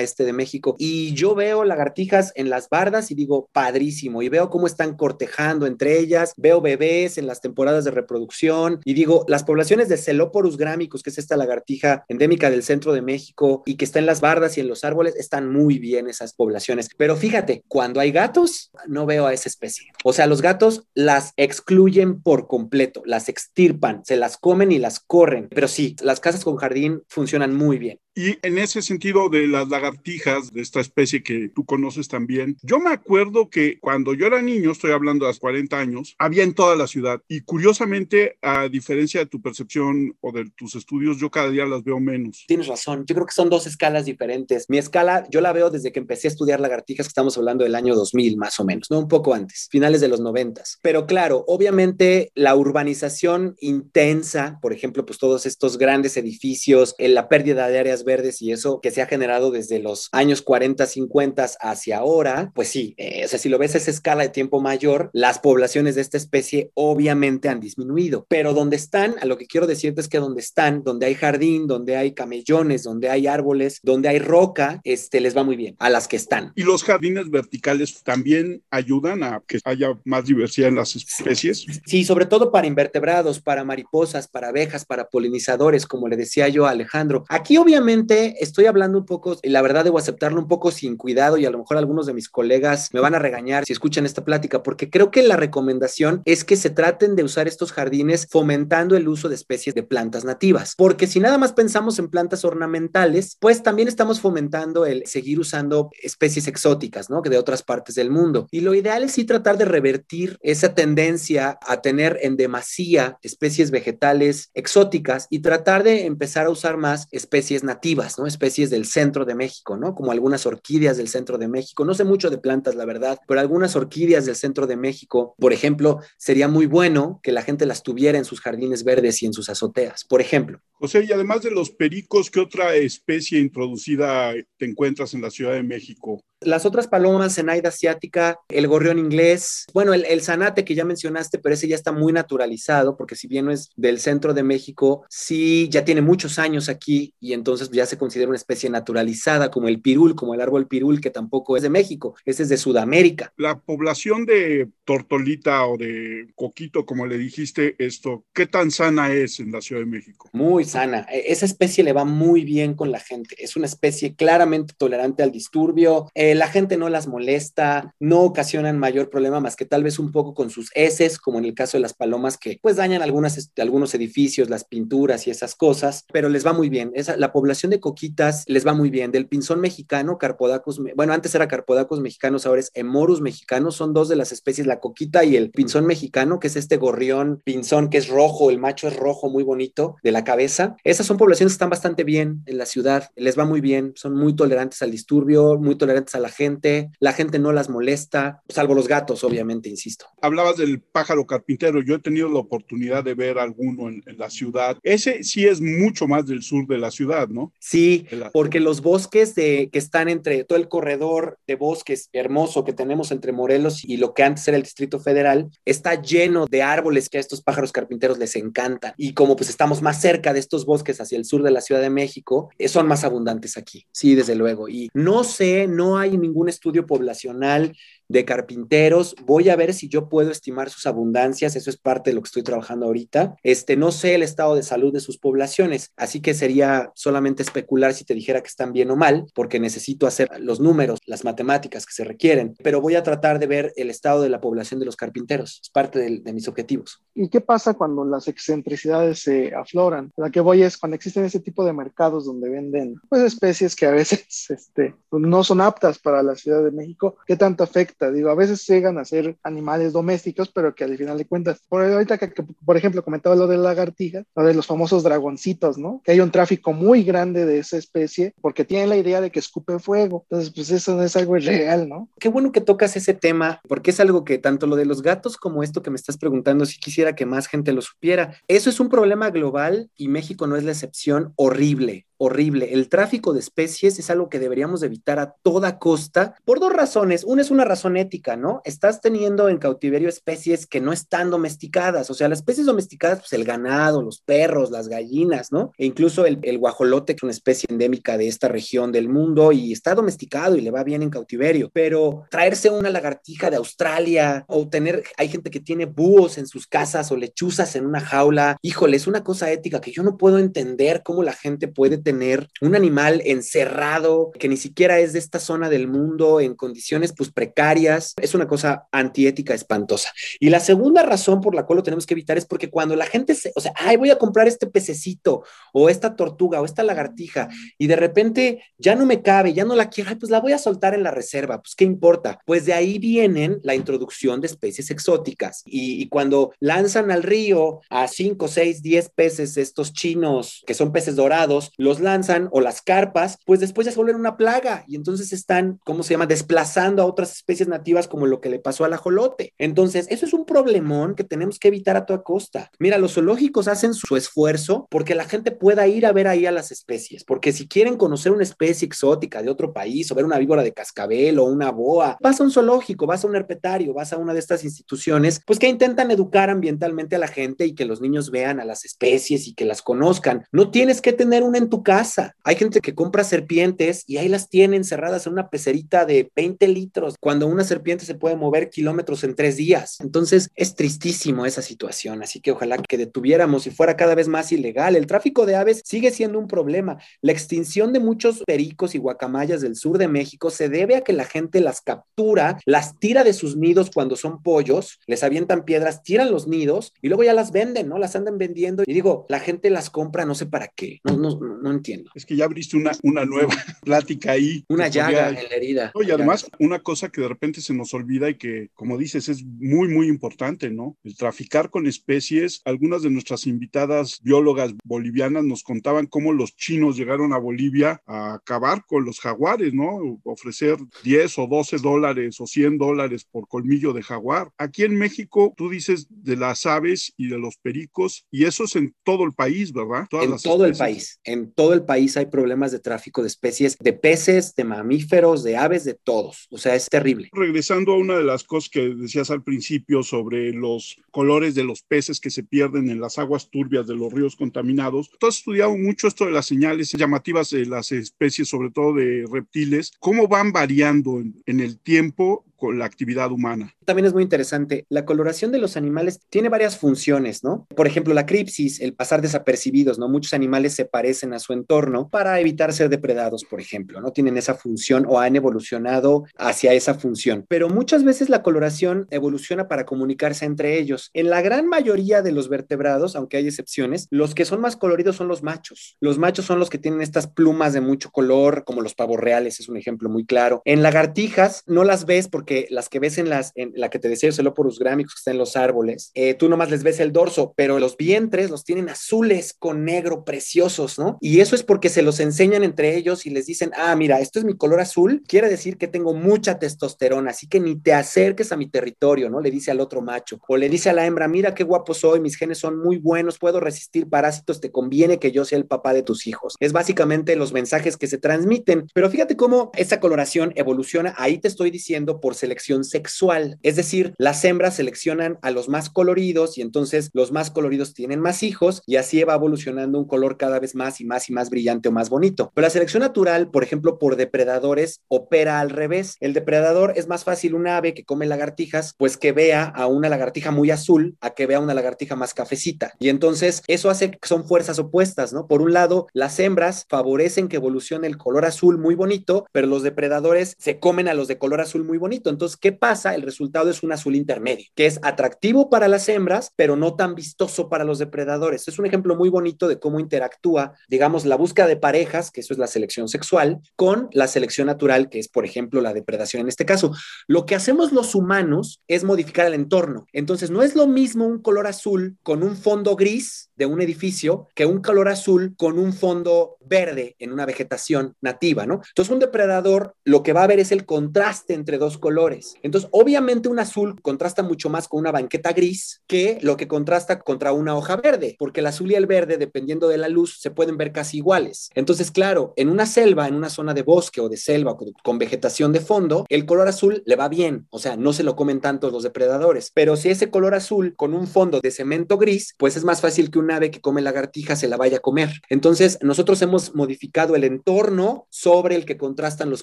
este 0.00 0.24
de 0.24 0.32
México 0.32 0.74
y 0.78 1.12
yo 1.12 1.34
veo 1.34 1.64
lagartijas 1.64 2.32
en 2.34 2.48
las 2.48 2.70
bardas 2.70 3.10
y 3.10 3.14
digo, 3.14 3.50
padrísimo, 3.52 4.22
y 4.22 4.30
veo 4.30 4.48
cómo 4.48 4.66
están 4.66 4.96
cortejando 4.96 5.66
entre 5.66 5.97
ellas, 5.98 6.34
veo 6.36 6.60
bebés 6.60 7.18
en 7.18 7.26
las 7.26 7.40
temporadas 7.40 7.84
de 7.84 7.90
reproducción 7.90 8.80
y 8.84 8.94
digo, 8.94 9.24
las 9.28 9.44
poblaciones 9.44 9.88
de 9.88 9.96
Celoporus 9.96 10.56
gramicus, 10.56 11.02
que 11.02 11.10
es 11.10 11.18
esta 11.18 11.36
lagartija 11.36 12.04
endémica 12.08 12.50
del 12.50 12.62
centro 12.62 12.92
de 12.92 13.02
México 13.02 13.62
y 13.66 13.76
que 13.76 13.84
está 13.84 13.98
en 13.98 14.06
las 14.06 14.20
bardas 14.20 14.56
y 14.56 14.60
en 14.60 14.68
los 14.68 14.84
árboles, 14.84 15.16
están 15.16 15.50
muy 15.50 15.78
bien 15.78 16.08
esas 16.08 16.34
poblaciones. 16.34 16.88
Pero 16.96 17.16
fíjate, 17.16 17.64
cuando 17.68 18.00
hay 18.00 18.12
gatos, 18.12 18.70
no 18.86 19.06
veo 19.06 19.26
a 19.26 19.32
esa 19.32 19.48
especie. 19.48 19.88
O 20.04 20.12
sea, 20.12 20.26
los 20.26 20.42
gatos 20.42 20.84
las 20.94 21.32
excluyen 21.36 22.22
por 22.22 22.46
completo, 22.46 23.02
las 23.04 23.28
extirpan, 23.28 24.04
se 24.04 24.16
las 24.16 24.36
comen 24.36 24.72
y 24.72 24.78
las 24.78 25.00
corren. 25.00 25.48
Pero 25.48 25.68
sí, 25.68 25.96
las 26.02 26.20
casas 26.20 26.44
con 26.44 26.56
jardín 26.56 27.02
funcionan 27.08 27.54
muy 27.54 27.78
bien. 27.78 28.00
Y 28.18 28.36
en 28.42 28.58
ese 28.58 28.82
sentido 28.82 29.28
de 29.28 29.46
las 29.46 29.68
lagartijas, 29.68 30.52
de 30.52 30.60
esta 30.60 30.80
especie 30.80 31.22
que 31.22 31.50
tú 31.54 31.64
conoces 31.64 32.08
también, 32.08 32.56
yo 32.64 32.80
me 32.80 32.90
acuerdo 32.90 33.48
que 33.48 33.78
cuando 33.78 34.12
yo 34.12 34.26
era 34.26 34.42
niño, 34.42 34.72
estoy 34.72 34.90
hablando 34.90 35.24
de 35.24 35.30
hace 35.30 35.38
40 35.38 35.78
años, 35.78 36.16
había 36.18 36.42
en 36.42 36.52
toda 36.52 36.74
la 36.74 36.88
ciudad. 36.88 37.22
Y 37.28 37.42
curiosamente, 37.42 38.36
a 38.42 38.68
diferencia 38.68 39.20
de 39.20 39.26
tu 39.26 39.40
percepción 39.40 40.16
o 40.20 40.32
de 40.32 40.50
tus 40.56 40.74
estudios, 40.74 41.18
yo 41.18 41.30
cada 41.30 41.48
día 41.48 41.64
las 41.64 41.84
veo 41.84 42.00
menos. 42.00 42.44
Tienes 42.48 42.66
razón, 42.66 43.04
yo 43.06 43.14
creo 43.14 43.24
que 43.24 43.34
son 43.34 43.50
dos 43.50 43.68
escalas 43.68 44.06
diferentes. 44.06 44.68
Mi 44.68 44.78
escala, 44.78 45.24
yo 45.30 45.40
la 45.40 45.52
veo 45.52 45.70
desde 45.70 45.92
que 45.92 46.00
empecé 46.00 46.26
a 46.26 46.32
estudiar 46.32 46.58
lagartijas, 46.58 47.06
que 47.06 47.10
estamos 47.10 47.38
hablando 47.38 47.62
del 47.62 47.76
año 47.76 47.94
2000 47.94 48.36
más 48.36 48.58
o 48.58 48.64
menos, 48.64 48.90
¿no? 48.90 48.98
Un 48.98 49.06
poco 49.06 49.32
antes, 49.32 49.68
finales 49.70 50.00
de 50.00 50.08
los 50.08 50.18
90. 50.18 50.64
Pero 50.82 51.06
claro, 51.06 51.44
obviamente 51.46 52.32
la 52.34 52.56
urbanización 52.56 53.54
intensa, 53.60 54.58
por 54.60 54.72
ejemplo, 54.72 55.06
pues 55.06 55.20
todos 55.20 55.46
estos 55.46 55.78
grandes 55.78 56.16
edificios, 56.16 56.96
en 56.98 57.14
la 57.14 57.28
pérdida 57.28 57.68
de 57.68 57.78
áreas 57.78 58.02
verdes 58.08 58.40
y 58.40 58.52
eso 58.52 58.80
que 58.80 58.90
se 58.90 59.02
ha 59.02 59.06
generado 59.06 59.50
desde 59.50 59.78
los 59.80 60.08
años 60.12 60.40
40, 60.40 60.86
50 60.86 61.44
hacia 61.60 61.98
ahora, 61.98 62.50
pues 62.54 62.68
sí, 62.68 62.94
eh, 62.96 63.26
o 63.26 63.28
sea, 63.28 63.38
si 63.38 63.50
lo 63.50 63.58
ves 63.58 63.74
a 63.74 63.78
esa 63.78 63.90
escala 63.90 64.22
de 64.22 64.30
tiempo 64.30 64.60
mayor, 64.62 65.10
las 65.12 65.38
poblaciones 65.38 65.94
de 65.94 66.00
esta 66.00 66.16
especie 66.16 66.70
obviamente 66.72 67.50
han 67.50 67.60
disminuido, 67.60 68.24
pero 68.30 68.54
donde 68.54 68.76
están, 68.76 69.16
a 69.20 69.26
lo 69.26 69.36
que 69.36 69.46
quiero 69.46 69.66
decirte 69.66 70.00
es 70.00 70.08
que 70.08 70.18
donde 70.18 70.40
están, 70.40 70.82
donde 70.82 71.04
hay 71.04 71.14
jardín, 71.14 71.66
donde 71.66 71.96
hay 71.96 72.12
camellones, 72.14 72.82
donde 72.82 73.10
hay 73.10 73.26
árboles, 73.26 73.80
donde 73.82 74.08
hay 74.08 74.18
roca, 74.18 74.80
este, 74.84 75.20
les 75.20 75.36
va 75.36 75.44
muy 75.44 75.56
bien, 75.56 75.76
a 75.78 75.90
las 75.90 76.08
que 76.08 76.16
están. 76.16 76.52
¿Y 76.56 76.62
los 76.62 76.82
jardines 76.82 77.28
verticales 77.30 78.02
también 78.02 78.62
ayudan 78.70 79.22
a 79.22 79.42
que 79.46 79.60
haya 79.64 79.98
más 80.04 80.24
diversidad 80.24 80.70
en 80.70 80.76
las 80.76 80.96
especies? 80.96 81.66
Sí, 81.84 82.04
sobre 82.04 82.24
todo 82.24 82.50
para 82.50 82.66
invertebrados, 82.66 83.40
para 83.40 83.64
mariposas, 83.64 84.28
para 84.28 84.48
abejas, 84.48 84.86
para 84.86 85.08
polinizadores, 85.08 85.86
como 85.86 86.08
le 86.08 86.16
decía 86.16 86.48
yo 86.48 86.66
a 86.66 86.70
Alejandro. 86.70 87.24
Aquí 87.28 87.58
obviamente 87.58 87.87
estoy 87.88 88.66
hablando 88.66 88.98
un 88.98 89.06
poco, 89.06 89.36
y 89.42 89.48
la 89.48 89.62
verdad 89.62 89.84
debo 89.84 89.98
aceptarlo 89.98 90.40
un 90.40 90.48
poco 90.48 90.70
sin 90.70 90.96
cuidado 90.96 91.38
y 91.38 91.46
a 91.46 91.50
lo 91.50 91.58
mejor 91.58 91.76
algunos 91.76 92.06
de 92.06 92.14
mis 92.14 92.28
colegas 92.28 92.90
me 92.92 93.00
van 93.00 93.14
a 93.14 93.18
regañar 93.18 93.64
si 93.64 93.72
escuchan 93.72 94.06
esta 94.06 94.24
plática, 94.24 94.62
porque 94.62 94.90
creo 94.90 95.10
que 95.10 95.22
la 95.22 95.36
recomendación 95.36 96.22
es 96.24 96.44
que 96.44 96.56
se 96.56 96.70
traten 96.70 97.16
de 97.16 97.24
usar 97.24 97.48
estos 97.48 97.72
jardines 97.72 98.26
fomentando 98.30 98.96
el 98.96 99.08
uso 99.08 99.28
de 99.28 99.34
especies 99.34 99.74
de 99.74 99.82
plantas 99.82 100.24
nativas, 100.24 100.74
porque 100.76 101.06
si 101.06 101.20
nada 101.20 101.38
más 101.38 101.52
pensamos 101.52 101.98
en 101.98 102.08
plantas 102.08 102.44
ornamentales, 102.44 103.36
pues 103.40 103.62
también 103.62 103.88
estamos 103.88 104.20
fomentando 104.20 104.86
el 104.86 105.06
seguir 105.06 105.40
usando 105.40 105.90
especies 106.02 106.46
exóticas, 106.46 107.10
¿no? 107.10 107.22
Que 107.22 107.30
de 107.30 107.38
otras 107.38 107.62
partes 107.62 107.94
del 107.94 108.10
mundo. 108.10 108.48
Y 108.50 108.60
lo 108.60 108.74
ideal 108.74 109.02
es 109.02 109.12
sí 109.12 109.24
tratar 109.24 109.56
de 109.56 109.64
revertir 109.64 110.38
esa 110.42 110.74
tendencia 110.74 111.58
a 111.66 111.80
tener 111.80 112.18
en 112.22 112.36
demasía 112.36 113.18
especies 113.22 113.70
vegetales 113.70 114.50
exóticas 114.54 115.26
y 115.30 115.40
tratar 115.40 115.82
de 115.84 116.06
empezar 116.06 116.46
a 116.46 116.50
usar 116.50 116.76
más 116.76 117.08
especies 117.10 117.64
nativas 117.64 117.77
¿no? 118.18 118.26
Especies 118.26 118.70
del 118.70 118.84
centro 118.84 119.24
de 119.24 119.34
México, 119.34 119.76
¿no? 119.76 119.94
Como 119.94 120.12
algunas 120.12 120.46
orquídeas 120.46 120.96
del 120.96 121.08
centro 121.08 121.38
de 121.38 121.48
México. 121.48 121.84
No 121.84 121.94
sé 121.94 122.04
mucho 122.04 122.30
de 122.30 122.38
plantas, 122.38 122.74
la 122.74 122.84
verdad, 122.84 123.18
pero 123.26 123.40
algunas 123.40 123.76
orquídeas 123.76 124.26
del 124.26 124.36
centro 124.36 124.66
de 124.66 124.76
México, 124.76 125.34
por 125.38 125.52
ejemplo, 125.52 126.00
sería 126.16 126.48
muy 126.48 126.66
bueno 126.66 127.20
que 127.22 127.32
la 127.32 127.42
gente 127.42 127.66
las 127.66 127.82
tuviera 127.82 128.18
en 128.18 128.24
sus 128.24 128.40
jardines 128.40 128.84
verdes 128.84 129.22
y 129.22 129.26
en 129.26 129.32
sus 129.32 129.48
azoteas, 129.48 130.04
por 130.04 130.20
ejemplo. 130.20 130.60
José, 130.80 131.04
y 131.08 131.12
además 131.12 131.42
de 131.42 131.50
los 131.50 131.70
pericos, 131.70 132.30
¿qué 132.30 132.38
otra 132.38 132.76
especie 132.76 133.40
introducida 133.40 134.32
te 134.56 134.64
encuentras 134.64 135.12
en 135.12 135.22
la 135.22 135.30
Ciudad 135.30 135.54
de 135.54 135.64
México? 135.64 136.22
Las 136.40 136.66
otras 136.66 136.86
palomas, 136.86 137.34
Zenaida 137.34 137.70
asiática, 137.70 138.38
el 138.48 138.68
gorrión 138.68 138.96
inglés, 139.00 139.66
bueno, 139.74 139.92
el, 139.92 140.04
el, 140.04 140.22
zanate 140.22 140.64
que 140.64 140.76
ya 140.76 140.84
mencionaste, 140.84 141.38
pero 141.40 141.54
ese 141.54 141.66
ya 141.66 141.74
está 141.74 141.90
muy 141.90 142.12
naturalizado, 142.12 142.96
porque 142.96 143.16
si 143.16 143.26
bien 143.26 143.46
no 143.46 143.50
es 143.50 143.70
del 143.74 143.98
centro 143.98 144.34
de 144.34 144.44
México, 144.44 145.04
sí 145.08 145.68
ya 145.68 145.84
tiene 145.84 146.00
muchos 146.00 146.38
años 146.38 146.68
aquí 146.68 147.12
y 147.18 147.32
entonces 147.32 147.67
ya 147.72 147.86
se 147.86 147.98
considera 147.98 148.28
una 148.28 148.36
especie 148.36 148.70
naturalizada, 148.70 149.50
como 149.50 149.68
el 149.68 149.80
pirul, 149.80 150.14
como 150.14 150.34
el 150.34 150.40
árbol 150.40 150.66
pirul, 150.66 151.00
que 151.00 151.10
tampoco 151.10 151.56
es 151.56 151.62
de 151.62 151.70
México, 151.70 152.14
ese 152.24 152.42
es 152.42 152.48
de 152.48 152.56
Sudamérica. 152.56 153.32
La 153.36 153.58
población 153.58 154.26
de 154.26 154.68
tortolita 154.84 155.66
o 155.66 155.76
de 155.76 156.28
coquito, 156.34 156.86
como 156.86 157.06
le 157.06 157.18
dijiste, 157.18 157.76
esto, 157.78 158.24
¿qué 158.32 158.46
tan 158.46 158.70
sana 158.70 159.12
es 159.12 159.40
en 159.40 159.52
la 159.52 159.60
Ciudad 159.60 159.82
de 159.82 159.86
México? 159.86 160.28
Muy 160.32 160.64
sana. 160.64 161.06
E, 161.10 161.32
esa 161.32 161.46
especie 161.46 161.84
le 161.84 161.92
va 161.92 162.04
muy 162.04 162.44
bien 162.44 162.74
con 162.74 162.90
la 162.90 163.00
gente. 163.00 163.34
Es 163.38 163.56
una 163.56 163.66
especie 163.66 164.14
claramente 164.14 164.74
tolerante 164.76 165.22
al 165.22 165.32
disturbio. 165.32 166.10
Eh, 166.14 166.34
la 166.34 166.48
gente 166.48 166.76
no 166.76 166.88
las 166.88 167.06
molesta, 167.06 167.94
no 167.98 168.22
ocasionan 168.22 168.78
mayor 168.78 169.10
problema 169.10 169.40
más 169.40 169.56
que 169.56 169.64
tal 169.64 169.84
vez 169.84 169.98
un 169.98 170.12
poco 170.12 170.34
con 170.34 170.50
sus 170.50 170.70
heces, 170.74 171.18
como 171.18 171.38
en 171.38 171.44
el 171.44 171.54
caso 171.54 171.76
de 171.76 171.82
las 171.82 171.94
palomas 171.94 172.38
que 172.38 172.58
pues 172.62 172.76
dañan 172.76 173.02
algunas, 173.02 173.50
algunos 173.58 173.94
edificios, 173.94 174.48
las 174.48 174.64
pinturas 174.64 175.26
y 175.26 175.30
esas 175.30 175.54
cosas, 175.54 176.04
pero 176.12 176.28
les 176.28 176.46
va 176.46 176.52
muy 176.52 176.68
bien. 176.68 176.92
Esa, 176.94 177.16
la 177.16 177.32
población 177.32 177.57
de 177.66 177.80
coquitas 177.80 178.44
les 178.46 178.66
va 178.66 178.74
muy 178.74 178.90
bien. 178.90 179.10
Del 179.10 179.26
pinzón 179.26 179.60
mexicano, 179.60 180.18
Carpodacus, 180.18 180.80
bueno, 180.94 181.12
antes 181.12 181.34
era 181.34 181.48
Carpodacus 181.48 182.00
mexicanos, 182.00 182.46
ahora 182.46 182.60
es 182.60 182.70
Emorus 182.74 183.20
mexicanos, 183.20 183.74
son 183.74 183.92
dos 183.92 184.08
de 184.08 184.16
las 184.16 184.30
especies, 184.30 184.66
la 184.66 184.80
coquita 184.80 185.24
y 185.24 185.36
el 185.36 185.50
pinzón 185.50 185.86
mexicano, 185.86 186.38
que 186.38 186.46
es 186.46 186.56
este 186.56 186.76
gorrión 186.76 187.42
pinzón 187.44 187.90
que 187.90 187.98
es 187.98 188.08
rojo, 188.08 188.50
el 188.50 188.58
macho 188.58 188.86
es 188.86 188.96
rojo, 188.96 189.28
muy 189.28 189.42
bonito, 189.42 189.96
de 190.02 190.12
la 190.12 190.24
cabeza. 190.24 190.76
Esas 190.84 191.06
son 191.06 191.16
poblaciones 191.16 191.52
que 191.52 191.56
están 191.56 191.70
bastante 191.70 192.04
bien 192.04 192.42
en 192.46 192.58
la 192.58 192.66
ciudad, 192.66 193.10
les 193.16 193.38
va 193.38 193.44
muy 193.44 193.60
bien, 193.60 193.92
son 193.96 194.14
muy 194.14 194.36
tolerantes 194.36 194.82
al 194.82 194.90
disturbio, 194.90 195.58
muy 195.58 195.76
tolerantes 195.76 196.14
a 196.14 196.20
la 196.20 196.28
gente, 196.28 196.90
la 197.00 197.12
gente 197.12 197.38
no 197.38 197.52
las 197.52 197.68
molesta, 197.68 198.42
salvo 198.48 198.74
los 198.74 198.86
gatos, 198.86 199.24
obviamente, 199.24 199.68
insisto. 199.68 200.06
Hablabas 200.22 200.56
del 200.56 200.80
pájaro 200.80 201.26
carpintero, 201.26 201.82
yo 201.82 201.96
he 201.96 201.98
tenido 201.98 202.28
la 202.28 202.38
oportunidad 202.38 203.02
de 203.02 203.14
ver 203.14 203.38
alguno 203.38 203.88
en, 203.88 204.02
en 204.06 204.18
la 204.18 204.30
ciudad. 204.30 204.78
Ese 204.82 205.22
sí 205.24 205.46
es 205.46 205.60
mucho 205.60 206.06
más 206.06 206.26
del 206.26 206.42
sur 206.42 206.66
de 206.66 206.78
la 206.78 206.90
ciudad, 206.90 207.28
¿no? 207.28 207.47
¿No? 207.48 207.52
Sí, 207.60 208.06
porque 208.32 208.60
los 208.60 208.82
bosques 208.82 209.34
de, 209.34 209.68
que 209.72 209.78
están 209.78 210.08
entre 210.08 210.44
todo 210.44 210.58
el 210.58 210.68
corredor 210.68 211.38
de 211.46 211.56
bosques 211.56 212.08
hermoso 212.12 212.64
que 212.64 212.72
tenemos 212.72 213.10
entre 213.10 213.32
Morelos 213.32 213.84
y 213.84 213.96
lo 213.96 214.14
que 214.14 214.22
antes 214.22 214.46
era 214.48 214.56
el 214.56 214.62
Distrito 214.62 215.00
Federal, 215.00 215.48
está 215.64 216.00
lleno 216.00 216.46
de 216.46 216.62
árboles 216.62 217.08
que 217.08 217.18
a 217.18 217.20
estos 217.20 217.42
pájaros 217.42 217.72
carpinteros 217.72 218.18
les 218.18 218.36
encantan. 218.36 218.92
Y 218.96 219.14
como 219.14 219.36
pues 219.36 219.50
estamos 219.50 219.82
más 219.82 220.00
cerca 220.00 220.32
de 220.32 220.40
estos 220.40 220.66
bosques 220.66 221.00
hacia 221.00 221.18
el 221.18 221.24
sur 221.24 221.42
de 221.42 221.50
la 221.50 221.60
Ciudad 221.60 221.80
de 221.80 221.90
México, 221.90 222.50
eh, 222.58 222.68
son 222.68 222.86
más 222.86 223.04
abundantes 223.04 223.56
aquí, 223.56 223.86
sí, 223.92 224.14
desde 224.14 224.34
luego. 224.34 224.68
Y 224.68 224.90
no 224.94 225.24
sé, 225.24 225.66
no 225.66 225.98
hay 225.98 226.16
ningún 226.16 226.48
estudio 226.48 226.86
poblacional 226.86 227.74
de 228.08 228.24
carpinteros. 228.24 229.14
Voy 229.24 229.48
a 229.48 229.56
ver 229.56 229.74
si 229.74 229.88
yo 229.88 230.08
puedo 230.08 230.30
estimar 230.30 230.70
sus 230.70 230.86
abundancias. 230.86 231.56
Eso 231.56 231.70
es 231.70 231.76
parte 231.76 232.10
de 232.10 232.14
lo 232.14 232.22
que 232.22 232.28
estoy 232.28 232.42
trabajando 232.42 232.86
ahorita. 232.86 233.36
Este, 233.42 233.76
no 233.76 233.92
sé 233.92 234.14
el 234.14 234.22
estado 234.22 234.54
de 234.54 234.62
salud 234.62 234.92
de 234.92 235.00
sus 235.00 235.18
poblaciones, 235.18 235.92
así 235.96 236.20
que 236.20 236.34
sería 236.34 236.90
solamente 236.94 237.42
especular 237.42 237.94
si 237.94 238.04
te 238.04 238.14
dijera 238.14 238.40
que 238.40 238.48
están 238.48 238.72
bien 238.72 238.90
o 238.90 238.96
mal, 238.96 239.26
porque 239.34 239.60
necesito 239.60 240.06
hacer 240.06 240.28
los 240.40 240.60
números, 240.60 241.00
las 241.06 241.24
matemáticas 241.24 241.86
que 241.86 241.92
se 241.92 242.04
requieren. 242.04 242.54
Pero 242.62 242.80
voy 242.80 242.94
a 242.94 243.02
tratar 243.02 243.38
de 243.38 243.46
ver 243.46 243.72
el 243.76 243.90
estado 243.90 244.22
de 244.22 244.30
la 244.30 244.40
población 244.40 244.80
de 244.80 244.86
los 244.86 244.96
carpinteros. 244.96 245.60
Es 245.62 245.70
parte 245.70 245.98
de, 245.98 246.32
mis 246.32 246.48
objetivos. 246.48 247.02
¿Y 247.14 247.28
qué 247.28 247.40
pasa 247.40 247.74
cuando 247.74 248.04
las 248.04 248.28
excentricidades 248.28 249.20
se 249.20 249.54
afloran? 249.54 250.12
La 250.16 250.30
que 250.30 250.40
voy 250.40 250.62
es 250.62 250.76
cuando 250.76 250.94
existen 250.94 251.24
ese 251.24 251.40
tipo 251.40 251.64
de 251.64 251.72
mercados 251.72 252.26
donde 252.26 252.48
venden 252.48 252.96
pues, 253.08 253.22
especies 253.22 253.74
que 253.74 253.86
a 253.86 253.90
veces 253.90 254.46
este, 254.50 254.94
no 255.10 255.42
son 255.42 255.60
aptas 255.60 255.98
para 255.98 256.22
la 256.22 256.34
Ciudad 256.34 256.62
de 256.62 256.70
México. 256.70 257.16
¿Qué 257.26 257.36
tanto 257.36 257.64
afecta? 257.64 257.97
Digo, 258.00 258.30
a 258.30 258.34
veces 258.34 258.66
llegan 258.66 258.98
a 258.98 259.04
ser 259.04 259.36
animales 259.42 259.92
domésticos, 259.92 260.48
pero 260.48 260.74
que 260.74 260.84
al 260.84 260.96
final 260.96 261.18
de 261.18 261.26
cuentas, 261.26 261.60
por 261.68 261.82
ahorita 261.82 262.18
que, 262.18 262.28
por 262.64 262.76
ejemplo 262.76 263.02
comentaba 263.02 263.36
lo 263.36 263.46
de 263.46 263.56
la 263.56 263.64
lagartija, 263.64 264.24
lo 264.34 264.44
de 264.44 264.54
los 264.54 264.66
famosos 264.66 265.02
dragoncitos, 265.02 265.78
¿no? 265.78 266.00
Que 266.04 266.12
hay 266.12 266.20
un 266.20 266.30
tráfico 266.30 266.72
muy 266.72 267.02
grande 267.02 267.44
de 267.46 267.58
esa 267.58 267.76
especie 267.76 268.34
porque 268.40 268.64
tienen 268.64 268.88
la 268.88 268.96
idea 268.96 269.20
de 269.20 269.30
que 269.30 269.38
escupe 269.38 269.78
fuego. 269.78 270.24
Entonces, 270.30 270.52
pues 270.54 270.70
eso 270.70 270.94
no 270.94 271.02
es 271.02 271.16
algo 271.16 271.36
real, 271.36 271.88
¿no? 271.88 272.08
Qué 272.18 272.28
bueno 272.28 272.52
que 272.52 272.60
tocas 272.60 272.96
ese 272.96 273.14
tema, 273.14 273.60
porque 273.68 273.90
es 273.90 274.00
algo 274.00 274.24
que 274.24 274.38
tanto 274.38 274.66
lo 274.66 274.76
de 274.76 274.86
los 274.86 275.02
gatos 275.02 275.36
como 275.36 275.62
esto 275.62 275.82
que 275.82 275.90
me 275.90 275.96
estás 275.96 276.16
preguntando, 276.16 276.66
si 276.66 276.78
quisiera 276.78 277.14
que 277.14 277.26
más 277.26 277.46
gente 277.46 277.72
lo 277.72 277.82
supiera. 277.82 278.34
Eso 278.48 278.70
es 278.70 278.80
un 278.80 278.88
problema 278.88 279.30
global 279.30 279.90
y 279.96 280.08
México 280.08 280.46
no 280.46 280.56
es 280.56 280.64
la 280.64 280.72
excepción 280.72 281.32
horrible 281.36 282.07
horrible. 282.18 282.72
El 282.74 282.88
tráfico 282.88 283.32
de 283.32 283.40
especies 283.40 283.98
es 283.98 284.10
algo 284.10 284.28
que 284.28 284.38
deberíamos 284.38 284.82
evitar 284.82 285.18
a 285.18 285.32
toda 285.42 285.78
costa 285.78 286.34
por 286.44 286.60
dos 286.60 286.72
razones. 286.72 287.24
Una 287.24 287.42
es 287.42 287.50
una 287.50 287.64
razón 287.64 287.96
ética, 287.96 288.36
¿no? 288.36 288.60
Estás 288.64 289.00
teniendo 289.00 289.48
en 289.48 289.58
cautiverio 289.58 290.08
especies 290.08 290.66
que 290.66 290.80
no 290.80 290.92
están 290.92 291.30
domesticadas. 291.30 292.10
O 292.10 292.14
sea, 292.14 292.28
las 292.28 292.40
especies 292.40 292.66
domesticadas, 292.66 293.20
pues 293.20 293.32
el 293.32 293.44
ganado, 293.44 294.02
los 294.02 294.20
perros, 294.20 294.70
las 294.70 294.88
gallinas, 294.88 295.52
¿no? 295.52 295.72
E 295.78 295.86
incluso 295.86 296.26
el, 296.26 296.40
el 296.42 296.58
guajolote, 296.58 297.14
que 297.14 297.18
es 297.18 297.22
una 297.22 297.32
especie 297.32 297.68
endémica 297.70 298.18
de 298.18 298.28
esta 298.28 298.48
región 298.48 298.92
del 298.92 299.08
mundo 299.08 299.52
y 299.52 299.72
está 299.72 299.94
domesticado 299.94 300.56
y 300.56 300.60
le 300.60 300.70
va 300.70 300.84
bien 300.84 301.02
en 301.02 301.10
cautiverio. 301.10 301.70
Pero 301.72 302.24
traerse 302.30 302.70
una 302.70 302.90
lagartija 302.90 303.50
de 303.50 303.56
Australia 303.56 304.44
o 304.48 304.68
tener, 304.68 305.04
hay 305.16 305.28
gente 305.28 305.50
que 305.50 305.60
tiene 305.60 305.86
búhos 305.86 306.38
en 306.38 306.46
sus 306.46 306.66
casas 306.66 307.12
o 307.12 307.16
lechuzas 307.16 307.76
en 307.76 307.86
una 307.86 308.00
jaula. 308.00 308.56
Híjole, 308.62 308.96
es 308.96 309.06
una 309.06 309.22
cosa 309.22 309.50
ética 309.50 309.80
que 309.80 309.92
yo 309.92 310.02
no 310.02 310.16
puedo 310.16 310.38
entender 310.38 311.02
cómo 311.04 311.22
la 311.22 311.32
gente 311.32 311.68
puede 311.68 311.98
tener 312.08 312.48
un 312.62 312.74
animal 312.74 313.20
encerrado 313.26 314.30
que 314.38 314.48
ni 314.48 314.56
siquiera 314.56 314.98
es 314.98 315.12
de 315.12 315.18
esta 315.18 315.38
zona 315.38 315.68
del 315.68 315.88
mundo 315.88 316.40
en 316.40 316.54
condiciones 316.54 317.12
pues 317.14 317.30
precarias. 317.30 318.14
Es 318.18 318.34
una 318.34 318.48
cosa 318.48 318.86
antiética 318.92 319.52
espantosa. 319.52 320.10
Y 320.40 320.48
la 320.48 320.58
segunda 320.58 321.02
razón 321.02 321.42
por 321.42 321.54
la 321.54 321.66
cual 321.66 321.76
lo 321.76 321.82
tenemos 321.82 322.06
que 322.06 322.14
evitar 322.14 322.38
es 322.38 322.46
porque 322.46 322.70
cuando 322.70 322.96
la 322.96 323.04
gente 323.04 323.34
se, 323.34 323.52
o 323.54 323.60
sea, 323.60 323.74
ay, 323.76 323.98
voy 323.98 324.08
a 324.08 324.16
comprar 324.16 324.48
este 324.48 324.66
pececito 324.66 325.42
o 325.74 325.90
esta 325.90 326.16
tortuga 326.16 326.62
o 326.62 326.64
esta 326.64 326.82
lagartija 326.82 327.50
y 327.76 327.88
de 327.88 327.96
repente 327.96 328.62
ya 328.78 328.94
no 328.94 329.04
me 329.04 329.20
cabe, 329.20 329.52
ya 329.52 329.66
no 329.66 329.74
la 329.74 329.90
quiero, 329.90 330.18
pues 330.18 330.30
la 330.30 330.40
voy 330.40 330.52
a 330.52 330.58
soltar 330.58 330.94
en 330.94 331.02
la 331.02 331.10
reserva, 331.10 331.60
pues 331.60 331.74
qué 331.74 331.84
importa. 331.84 332.38
Pues 332.46 332.64
de 332.64 332.72
ahí 332.72 332.98
vienen 332.98 333.60
la 333.64 333.74
introducción 333.74 334.40
de 334.40 334.46
especies 334.46 334.90
exóticas 334.90 335.62
y, 335.66 336.00
y 336.00 336.08
cuando 336.08 336.54
lanzan 336.58 337.10
al 337.10 337.22
río 337.22 337.82
a 337.90 338.08
5, 338.08 338.48
6, 338.48 338.82
10 338.82 339.10
peces 339.10 339.58
estos 339.58 339.92
chinos 339.92 340.64
que 340.66 340.72
son 340.72 340.90
peces 340.90 341.16
dorados, 341.16 341.72
los 341.76 341.97
lanzan 342.00 342.48
o 342.52 342.60
las 342.60 342.82
carpas, 342.82 343.38
pues 343.44 343.60
después 343.60 343.84
ya 343.84 343.92
se 343.92 343.96
vuelven 343.96 344.16
una 344.16 344.36
plaga 344.36 344.84
y 344.86 344.96
entonces 344.96 345.32
están, 345.32 345.80
¿cómo 345.84 346.02
se 346.02 346.14
llama?, 346.14 346.26
desplazando 346.26 347.02
a 347.02 347.06
otras 347.06 347.32
especies 347.32 347.68
nativas 347.68 348.08
como 348.08 348.26
lo 348.26 348.40
que 348.40 348.50
le 348.50 348.58
pasó 348.58 348.84
al 348.84 348.92
ajolote. 348.92 349.54
Entonces, 349.58 350.06
eso 350.10 350.26
es 350.26 350.32
un 350.32 350.44
problemón 350.44 351.14
que 351.14 351.24
tenemos 351.24 351.58
que 351.58 351.68
evitar 351.68 351.96
a 351.96 352.06
toda 352.06 352.22
costa. 352.22 352.70
Mira, 352.78 352.98
los 352.98 353.14
zoológicos 353.14 353.68
hacen 353.68 353.94
su 353.94 354.16
esfuerzo 354.16 354.86
porque 354.90 355.14
la 355.14 355.24
gente 355.24 355.50
pueda 355.50 355.86
ir 355.86 356.06
a 356.06 356.12
ver 356.12 356.28
ahí 356.28 356.46
a 356.46 356.52
las 356.52 356.70
especies, 356.70 357.24
porque 357.24 357.52
si 357.52 357.68
quieren 357.68 357.96
conocer 357.96 358.32
una 358.32 358.42
especie 358.42 358.86
exótica 358.86 359.42
de 359.42 359.50
otro 359.50 359.72
país 359.72 360.10
o 360.10 360.14
ver 360.14 360.24
una 360.24 360.38
víbora 360.38 360.62
de 360.62 360.72
cascabel 360.72 361.38
o 361.38 361.44
una 361.44 361.70
boa, 361.70 362.16
vas 362.20 362.40
a 362.40 362.44
un 362.44 362.50
zoológico, 362.50 363.06
vas 363.06 363.24
a 363.24 363.26
un 363.26 363.36
herpetario, 363.36 363.94
vas 363.94 364.12
a 364.12 364.16
una 364.16 364.32
de 364.32 364.40
estas 364.40 364.64
instituciones, 364.64 365.40
pues 365.46 365.58
que 365.58 365.68
intentan 365.68 366.10
educar 366.10 366.50
ambientalmente 366.50 367.16
a 367.16 367.18
la 367.18 367.28
gente 367.28 367.66
y 367.66 367.74
que 367.74 367.84
los 367.84 368.00
niños 368.00 368.30
vean 368.30 368.60
a 368.60 368.64
las 368.64 368.84
especies 368.84 369.46
y 369.48 369.54
que 369.54 369.64
las 369.64 369.82
conozcan. 369.82 370.44
No 370.52 370.70
tienes 370.70 371.00
que 371.00 371.12
tener 371.12 371.42
una 371.42 371.58
en 371.58 371.68
tu 371.68 371.82
casa. 371.88 372.36
Hay 372.44 372.56
gente 372.56 372.80
que 372.82 372.94
compra 372.94 373.24
serpientes 373.24 374.04
y 374.06 374.18
ahí 374.18 374.28
las 374.28 374.50
tiene 374.50 374.76
encerradas 374.76 375.26
en 375.26 375.32
una 375.32 375.48
pecerita 375.48 376.04
de 376.04 376.30
20 376.36 376.68
litros, 376.68 377.14
cuando 377.18 377.46
una 377.46 377.64
serpiente 377.64 378.04
se 378.04 378.14
puede 378.14 378.36
mover 378.36 378.68
kilómetros 378.68 379.24
en 379.24 379.34
tres 379.34 379.56
días. 379.56 379.96
Entonces 380.00 380.50
es 380.54 380.74
tristísimo 380.74 381.46
esa 381.46 381.62
situación, 381.62 382.22
así 382.22 382.40
que 382.40 382.52
ojalá 382.52 382.76
que 382.76 382.98
detuviéramos 382.98 383.66
y 383.66 383.70
fuera 383.70 383.96
cada 383.96 384.14
vez 384.14 384.28
más 384.28 384.52
ilegal. 384.52 384.96
El 384.96 385.06
tráfico 385.06 385.46
de 385.46 385.56
aves 385.56 385.80
sigue 385.82 386.10
siendo 386.10 386.38
un 386.38 386.46
problema. 386.46 386.98
La 387.22 387.32
extinción 387.32 387.94
de 387.94 388.00
muchos 388.00 388.42
pericos 388.46 388.94
y 388.94 388.98
guacamayas 388.98 389.62
del 389.62 389.74
sur 389.74 389.96
de 389.96 390.08
México 390.08 390.50
se 390.50 390.68
debe 390.68 390.94
a 390.94 391.00
que 391.00 391.14
la 391.14 391.24
gente 391.24 391.62
las 391.62 391.80
captura, 391.80 392.58
las 392.66 392.98
tira 392.98 393.24
de 393.24 393.32
sus 393.32 393.56
nidos 393.56 393.90
cuando 393.94 394.14
son 394.14 394.42
pollos, 394.42 395.00
les 395.06 395.22
avientan 395.24 395.64
piedras, 395.64 396.02
tiran 396.02 396.30
los 396.30 396.48
nidos 396.48 396.92
y 397.00 397.08
luego 397.08 397.24
ya 397.24 397.32
las 397.32 397.50
venden, 397.50 397.88
¿no? 397.88 397.96
Las 397.96 398.14
andan 398.14 398.36
vendiendo 398.36 398.82
y 398.86 398.92
digo, 398.92 399.24
la 399.30 399.40
gente 399.40 399.70
las 399.70 399.88
compra 399.88 400.26
no 400.26 400.34
sé 400.34 400.44
para 400.44 400.68
qué, 400.68 401.00
no, 401.04 401.16
no, 401.16 401.38
no 401.40 401.77
entiendo. 401.78 402.10
Es 402.14 402.26
que 402.26 402.36
ya 402.36 402.44
abriste 402.44 402.76
una, 402.76 402.92
una 403.02 403.24
nueva 403.24 403.48
plática 403.82 404.32
ahí. 404.32 404.64
Una 404.68 404.88
llaga 404.88 405.30
en 405.30 405.34
la 405.34 405.56
herida. 405.56 405.92
Y 405.94 406.10
además, 406.10 406.46
una 406.58 406.80
cosa 406.80 407.08
que 407.08 407.20
de 407.20 407.28
repente 407.28 407.60
se 407.60 407.74
nos 407.74 407.94
olvida 407.94 408.30
y 408.30 408.36
que, 408.36 408.68
como 408.74 408.98
dices, 408.98 409.28
es 409.28 409.44
muy, 409.44 409.88
muy 409.88 410.08
importante, 410.08 410.70
¿no? 410.70 410.96
El 411.04 411.16
traficar 411.16 411.70
con 411.70 411.86
especies. 411.86 412.60
Algunas 412.64 413.02
de 413.02 413.10
nuestras 413.10 413.46
invitadas 413.46 414.18
biólogas 414.22 414.74
bolivianas 414.84 415.44
nos 415.44 415.62
contaban 415.62 416.06
cómo 416.06 416.32
los 416.32 416.54
chinos 416.56 416.96
llegaron 416.96 417.32
a 417.32 417.38
Bolivia 417.38 418.02
a 418.06 418.34
acabar 418.34 418.84
con 418.86 419.04
los 419.04 419.20
jaguares, 419.20 419.72
¿no? 419.74 420.20
Ofrecer 420.24 420.78
10 421.04 421.38
o 421.38 421.46
12 421.46 421.78
dólares 421.78 422.40
o 422.40 422.46
100 422.46 422.78
dólares 422.78 423.24
por 423.24 423.48
colmillo 423.48 423.92
de 423.92 424.02
jaguar. 424.02 424.50
Aquí 424.58 424.84
en 424.84 424.96
México, 424.96 425.54
tú 425.56 425.68
dices 425.68 426.06
de 426.10 426.36
las 426.36 426.66
aves 426.66 427.12
y 427.16 427.28
de 427.28 427.38
los 427.38 427.56
pericos, 427.56 428.26
y 428.30 428.44
eso 428.44 428.64
es 428.64 428.76
en 428.76 428.94
todo 429.04 429.24
el 429.24 429.32
país, 429.32 429.72
¿verdad? 429.72 430.06
en 430.12 430.36
todo 430.38 430.66
el 430.66 430.76
país. 430.76 431.20
En 431.24 431.52
todo 431.52 431.67
el 431.72 431.84
país 431.84 432.16
hay 432.16 432.26
problemas 432.26 432.72
de 432.72 432.78
tráfico 432.78 433.22
de 433.22 433.28
especies, 433.28 433.76
de 433.78 433.92
peces, 433.92 434.54
de 434.54 434.64
mamíferos, 434.64 435.42
de 435.42 435.56
aves, 435.56 435.84
de 435.84 435.94
todos. 435.94 436.46
O 436.50 436.58
sea, 436.58 436.74
es 436.74 436.88
terrible. 436.88 437.28
Regresando 437.32 437.92
a 437.92 437.98
una 437.98 438.16
de 438.16 438.24
las 438.24 438.44
cosas 438.44 438.70
que 438.70 438.94
decías 438.94 439.30
al 439.30 439.42
principio 439.42 440.02
sobre 440.02 440.52
los 440.52 440.96
colores 441.10 441.54
de 441.54 441.64
los 441.64 441.82
peces 441.82 442.20
que 442.20 442.30
se 442.30 442.42
pierden 442.42 442.90
en 442.90 443.00
las 443.00 443.18
aguas 443.18 443.50
turbias 443.50 443.86
de 443.86 443.96
los 443.96 444.12
ríos 444.12 444.36
contaminados, 444.36 445.10
tú 445.18 445.26
has 445.26 445.38
estudiado 445.38 445.76
mucho 445.76 446.08
esto 446.08 446.24
de 446.24 446.32
las 446.32 446.46
señales 446.46 446.92
llamativas 446.92 447.50
de 447.50 447.66
las 447.66 447.92
especies, 447.92 448.48
sobre 448.48 448.70
todo 448.70 448.94
de 448.94 449.24
reptiles, 449.30 449.92
cómo 449.98 450.28
van 450.28 450.52
variando 450.52 451.18
en, 451.20 451.42
en 451.46 451.60
el 451.60 451.78
tiempo 451.78 452.44
con 452.58 452.78
la 452.78 452.84
actividad 452.84 453.30
humana. 453.30 453.74
También 453.84 454.04
es 454.04 454.12
muy 454.12 454.24
interesante. 454.24 454.84
La 454.88 455.04
coloración 455.04 455.52
de 455.52 455.58
los 455.58 455.76
animales 455.76 456.20
tiene 456.28 456.48
varias 456.48 456.76
funciones, 456.76 457.44
¿no? 457.44 457.66
Por 457.74 457.86
ejemplo, 457.86 458.12
la 458.12 458.26
cripsis, 458.26 458.80
el 458.80 458.94
pasar 458.94 459.22
desapercibidos, 459.22 459.98
¿no? 459.98 460.08
Muchos 460.08 460.34
animales 460.34 460.74
se 460.74 460.84
parecen 460.84 461.32
a 461.32 461.38
su 461.38 461.52
entorno 461.52 462.08
para 462.08 462.38
evitar 462.40 462.72
ser 462.72 462.88
depredados, 462.88 463.44
por 463.44 463.60
ejemplo, 463.60 464.00
¿no? 464.00 464.10
Tienen 464.10 464.36
esa 464.36 464.54
función 464.54 465.06
o 465.08 465.20
han 465.20 465.36
evolucionado 465.36 466.24
hacia 466.36 466.74
esa 466.74 466.94
función. 466.94 467.46
Pero 467.48 467.68
muchas 467.68 468.02
veces 468.02 468.28
la 468.28 468.42
coloración 468.42 469.06
evoluciona 469.10 469.68
para 469.68 469.86
comunicarse 469.86 470.44
entre 470.44 470.78
ellos. 470.78 471.10
En 471.14 471.30
la 471.30 471.40
gran 471.40 471.68
mayoría 471.68 472.22
de 472.22 472.32
los 472.32 472.48
vertebrados, 472.48 473.14
aunque 473.14 473.36
hay 473.36 473.46
excepciones, 473.46 474.08
los 474.10 474.34
que 474.34 474.44
son 474.44 474.60
más 474.60 474.76
coloridos 474.76 475.16
son 475.16 475.28
los 475.28 475.44
machos. 475.44 475.96
Los 476.00 476.18
machos 476.18 476.44
son 476.44 476.58
los 476.58 476.70
que 476.70 476.78
tienen 476.78 477.02
estas 477.02 477.28
plumas 477.28 477.72
de 477.72 477.80
mucho 477.80 478.10
color, 478.10 478.64
como 478.64 478.82
los 478.82 478.94
pavos 478.94 479.20
reales, 479.20 479.60
es 479.60 479.68
un 479.68 479.76
ejemplo 479.76 480.08
muy 480.08 480.26
claro. 480.26 480.60
En 480.64 480.82
lagartijas 480.82 481.62
no 481.66 481.84
las 481.84 482.04
ves 482.04 482.28
porque 482.28 482.47
porque 482.48 482.66
las 482.70 482.88
que 482.88 482.98
ves 482.98 483.18
en, 483.18 483.28
las, 483.28 483.52
la 483.74 483.90
que 483.90 483.98
te 483.98 484.08
decía 484.08 484.32
Celoporus 484.32 484.78
gramicus 484.78 485.14
que 485.14 485.18
está 485.18 485.32
en 485.32 485.36
los 485.36 485.54
árboles, 485.54 486.10
eh, 486.14 486.32
tú 486.32 486.48
nomás 486.48 486.70
les 486.70 486.82
ves 486.82 486.98
el 486.98 487.12
dorso, 487.12 487.52
pero 487.54 487.78
los 487.78 487.98
vientres 487.98 488.48
los 488.48 488.64
tienen 488.64 488.88
azules 488.88 489.54
con 489.58 489.84
negro 489.84 490.24
preciosos, 490.24 490.98
¿no? 490.98 491.18
Y 491.20 491.40
eso 491.40 491.54
es 491.54 491.62
porque 491.62 491.90
se 491.90 492.00
los 492.00 492.20
enseñan 492.20 492.64
entre 492.64 492.96
ellos 492.96 493.26
y 493.26 493.30
les 493.30 493.44
dicen, 493.44 493.70
ah, 493.76 493.94
mira, 493.96 494.20
esto 494.20 494.38
es 494.38 494.46
mi 494.46 494.56
color 494.56 494.80
azul, 494.80 495.22
quiere 495.28 495.50
decir 495.50 495.76
que 495.76 495.88
tengo 495.88 496.14
mucha 496.14 496.58
testosterona, 496.58 497.32
así 497.32 497.46
que 497.48 497.60
ni 497.60 497.76
te 497.76 497.92
acerques 497.92 498.50
a 498.50 498.56
mi 498.56 498.70
territorio, 498.70 499.28
¿no? 499.28 499.42
Le 499.42 499.50
dice 499.50 499.70
al 499.70 499.80
otro 499.80 500.00
macho. 500.00 500.40
O 500.48 500.56
le 500.56 500.70
dice 500.70 500.88
a 500.88 500.94
la 500.94 501.04
hembra, 501.04 501.28
mira 501.28 501.54
qué 501.54 501.64
guapo 501.64 501.92
soy, 501.92 502.18
mis 502.20 502.36
genes 502.36 502.56
son 502.56 502.78
muy 502.78 502.96
buenos, 502.96 503.38
puedo 503.38 503.60
resistir 503.60 504.08
parásitos, 504.08 504.62
te 504.62 504.72
conviene 504.72 505.18
que 505.18 505.32
yo 505.32 505.44
sea 505.44 505.58
el 505.58 505.66
papá 505.66 505.92
de 505.92 506.02
tus 506.02 506.26
hijos. 506.26 506.54
Es 506.60 506.72
básicamente 506.72 507.36
los 507.36 507.52
mensajes 507.52 507.98
que 507.98 508.06
se 508.06 508.16
transmiten. 508.16 508.86
Pero 508.94 509.10
fíjate 509.10 509.36
cómo 509.36 509.70
esa 509.74 510.00
coloración 510.00 510.54
evoluciona, 510.56 511.14
ahí 511.18 511.36
te 511.36 511.48
estoy 511.48 511.70
diciendo, 511.70 512.20
por 512.20 512.37
selección 512.38 512.84
sexual. 512.84 513.58
Es 513.62 513.76
decir, 513.76 514.14
las 514.16 514.44
hembras 514.44 514.76
seleccionan 514.76 515.38
a 515.42 515.50
los 515.50 515.68
más 515.68 515.90
coloridos 515.90 516.56
y 516.56 516.62
entonces 516.62 517.10
los 517.12 517.32
más 517.32 517.50
coloridos 517.50 517.94
tienen 517.94 518.20
más 518.20 518.42
hijos 518.42 518.82
y 518.86 518.96
así 518.96 519.22
va 519.24 519.34
evolucionando 519.34 519.98
un 519.98 520.06
color 520.06 520.38
cada 520.38 520.58
vez 520.58 520.74
más 520.74 521.00
y 521.00 521.04
más 521.04 521.28
y 521.28 521.32
más 521.32 521.50
brillante 521.50 521.88
o 521.88 521.92
más 521.92 522.08
bonito. 522.10 522.50
Pero 522.54 522.66
la 522.66 522.70
selección 522.70 523.02
natural, 523.02 523.50
por 523.50 523.62
ejemplo, 523.62 523.98
por 523.98 524.16
depredadores, 524.16 525.02
opera 525.08 525.60
al 525.60 525.70
revés. 525.70 526.16
El 526.20 526.32
depredador 526.32 526.94
es 526.96 527.08
más 527.08 527.24
fácil 527.24 527.54
un 527.54 527.66
ave 527.66 527.94
que 527.94 528.04
come 528.04 528.26
lagartijas, 528.26 528.94
pues 528.96 529.16
que 529.16 529.32
vea 529.32 529.64
a 529.64 529.86
una 529.86 530.08
lagartija 530.08 530.50
muy 530.50 530.70
azul 530.70 531.16
a 531.20 531.30
que 531.30 531.46
vea 531.46 531.60
una 531.60 531.74
lagartija 531.74 532.16
más 532.16 532.34
cafecita. 532.34 532.94
Y 532.98 533.08
entonces 533.08 533.62
eso 533.66 533.90
hace 533.90 534.10
que 534.10 534.28
son 534.28 534.46
fuerzas 534.46 534.78
opuestas, 534.78 535.32
¿no? 535.32 535.46
Por 535.46 535.62
un 535.62 535.72
lado, 535.72 536.06
las 536.12 536.38
hembras 536.38 536.86
favorecen 536.88 537.48
que 537.48 537.56
evolucione 537.56 538.06
el 538.06 538.18
color 538.18 538.44
azul 538.44 538.78
muy 538.78 538.94
bonito, 538.94 539.46
pero 539.52 539.66
los 539.66 539.82
depredadores 539.82 540.54
se 540.58 540.78
comen 540.78 541.08
a 541.08 541.14
los 541.14 541.28
de 541.28 541.38
color 541.38 541.60
azul 541.60 541.84
muy 541.84 541.98
bonito. 541.98 542.27
Entonces, 542.30 542.56
¿qué 542.56 542.72
pasa? 542.72 543.14
El 543.14 543.22
resultado 543.22 543.70
es 543.70 543.82
un 543.82 543.92
azul 543.92 544.14
intermedio, 544.14 544.66
que 544.74 544.86
es 544.86 544.98
atractivo 545.02 545.70
para 545.70 545.88
las 545.88 546.08
hembras, 546.08 546.52
pero 546.56 546.76
no 546.76 546.94
tan 546.94 547.14
vistoso 547.14 547.68
para 547.68 547.84
los 547.84 547.98
depredadores. 547.98 548.68
Es 548.68 548.78
un 548.78 548.86
ejemplo 548.86 549.16
muy 549.16 549.28
bonito 549.28 549.68
de 549.68 549.78
cómo 549.78 550.00
interactúa, 550.00 550.74
digamos, 550.88 551.24
la 551.24 551.36
búsqueda 551.36 551.66
de 551.66 551.76
parejas, 551.76 552.30
que 552.30 552.40
eso 552.40 552.52
es 552.52 552.58
la 552.58 552.66
selección 552.66 553.08
sexual, 553.08 553.60
con 553.76 554.08
la 554.12 554.28
selección 554.28 554.66
natural, 554.66 555.08
que 555.08 555.18
es, 555.18 555.28
por 555.28 555.44
ejemplo, 555.44 555.80
la 555.80 555.92
depredación 555.92 556.42
en 556.42 556.48
este 556.48 556.66
caso. 556.66 556.92
Lo 557.26 557.46
que 557.46 557.54
hacemos 557.54 557.92
los 557.92 558.14
humanos 558.14 558.80
es 558.88 559.04
modificar 559.04 559.46
el 559.46 559.54
entorno. 559.54 560.06
Entonces, 560.12 560.50
no 560.50 560.62
es 560.62 560.74
lo 560.74 560.86
mismo 560.86 561.26
un 561.26 561.40
color 561.40 561.66
azul 561.66 562.16
con 562.22 562.42
un 562.42 562.56
fondo 562.56 562.96
gris 562.96 563.50
de 563.56 563.66
un 563.66 563.80
edificio 563.80 564.48
que 564.54 564.66
un 564.66 564.80
color 564.80 565.08
azul 565.08 565.54
con 565.56 565.78
un 565.78 565.92
fondo 565.92 566.56
verde 566.60 567.16
en 567.18 567.32
una 567.32 567.46
vegetación 567.46 568.14
nativa, 568.20 568.66
¿no? 568.66 568.80
Entonces, 568.88 569.12
un 569.12 569.18
depredador 569.18 569.94
lo 570.04 570.22
que 570.22 570.32
va 570.32 570.44
a 570.44 570.46
ver 570.46 570.60
es 570.60 570.72
el 570.72 570.86
contraste 570.86 571.54
entre 571.54 571.78
dos 571.78 571.98
colores. 571.98 572.17
Entonces, 572.62 572.88
obviamente 572.92 573.48
un 573.48 573.58
azul 573.58 574.00
contrasta 574.02 574.42
mucho 574.42 574.68
más 574.70 574.88
con 574.88 575.00
una 575.00 575.12
banqueta 575.12 575.52
gris 575.52 576.02
que 576.06 576.38
lo 576.42 576.56
que 576.56 576.68
contrasta 576.68 577.20
contra 577.20 577.52
una 577.52 577.76
hoja 577.76 577.96
verde, 577.96 578.36
porque 578.38 578.60
el 578.60 578.66
azul 578.66 578.90
y 578.90 578.94
el 578.94 579.06
verde, 579.06 579.36
dependiendo 579.36 579.88
de 579.88 579.98
la 579.98 580.08
luz, 580.08 580.38
se 580.40 580.50
pueden 580.50 580.76
ver 580.76 580.92
casi 580.92 581.18
iguales. 581.18 581.70
Entonces, 581.74 582.10
claro, 582.10 582.54
en 582.56 582.68
una 582.68 582.86
selva, 582.86 583.28
en 583.28 583.34
una 583.34 583.50
zona 583.50 583.74
de 583.74 583.82
bosque 583.82 584.20
o 584.20 584.28
de 584.28 584.36
selva 584.36 584.76
con 585.02 585.18
vegetación 585.18 585.72
de 585.72 585.80
fondo, 585.80 586.26
el 586.28 586.46
color 586.46 586.68
azul 586.68 587.02
le 587.06 587.16
va 587.16 587.28
bien, 587.28 587.66
o 587.70 587.78
sea, 587.78 587.96
no 587.96 588.12
se 588.12 588.22
lo 588.22 588.36
comen 588.36 588.60
tanto 588.60 588.90
los 588.90 589.02
depredadores, 589.02 589.70
pero 589.72 589.96
si 589.96 590.10
ese 590.10 590.30
color 590.30 590.54
azul 590.54 590.94
con 590.96 591.14
un 591.14 591.26
fondo 591.26 591.60
de 591.60 591.70
cemento 591.70 592.18
gris, 592.18 592.54
pues 592.58 592.76
es 592.76 592.84
más 592.84 593.00
fácil 593.00 593.30
que 593.30 593.38
un 593.38 593.50
ave 593.50 593.70
que 593.70 593.80
come 593.80 594.02
lagartija 594.02 594.56
se 594.56 594.68
la 594.68 594.76
vaya 594.76 594.98
a 594.98 595.00
comer. 595.00 595.30
Entonces, 595.48 595.98
nosotros 596.02 596.42
hemos 596.42 596.74
modificado 596.74 597.36
el 597.36 597.44
entorno 597.44 598.26
sobre 598.30 598.74
el 598.74 598.84
que 598.84 598.96
contrastan 598.96 599.50
los 599.50 599.62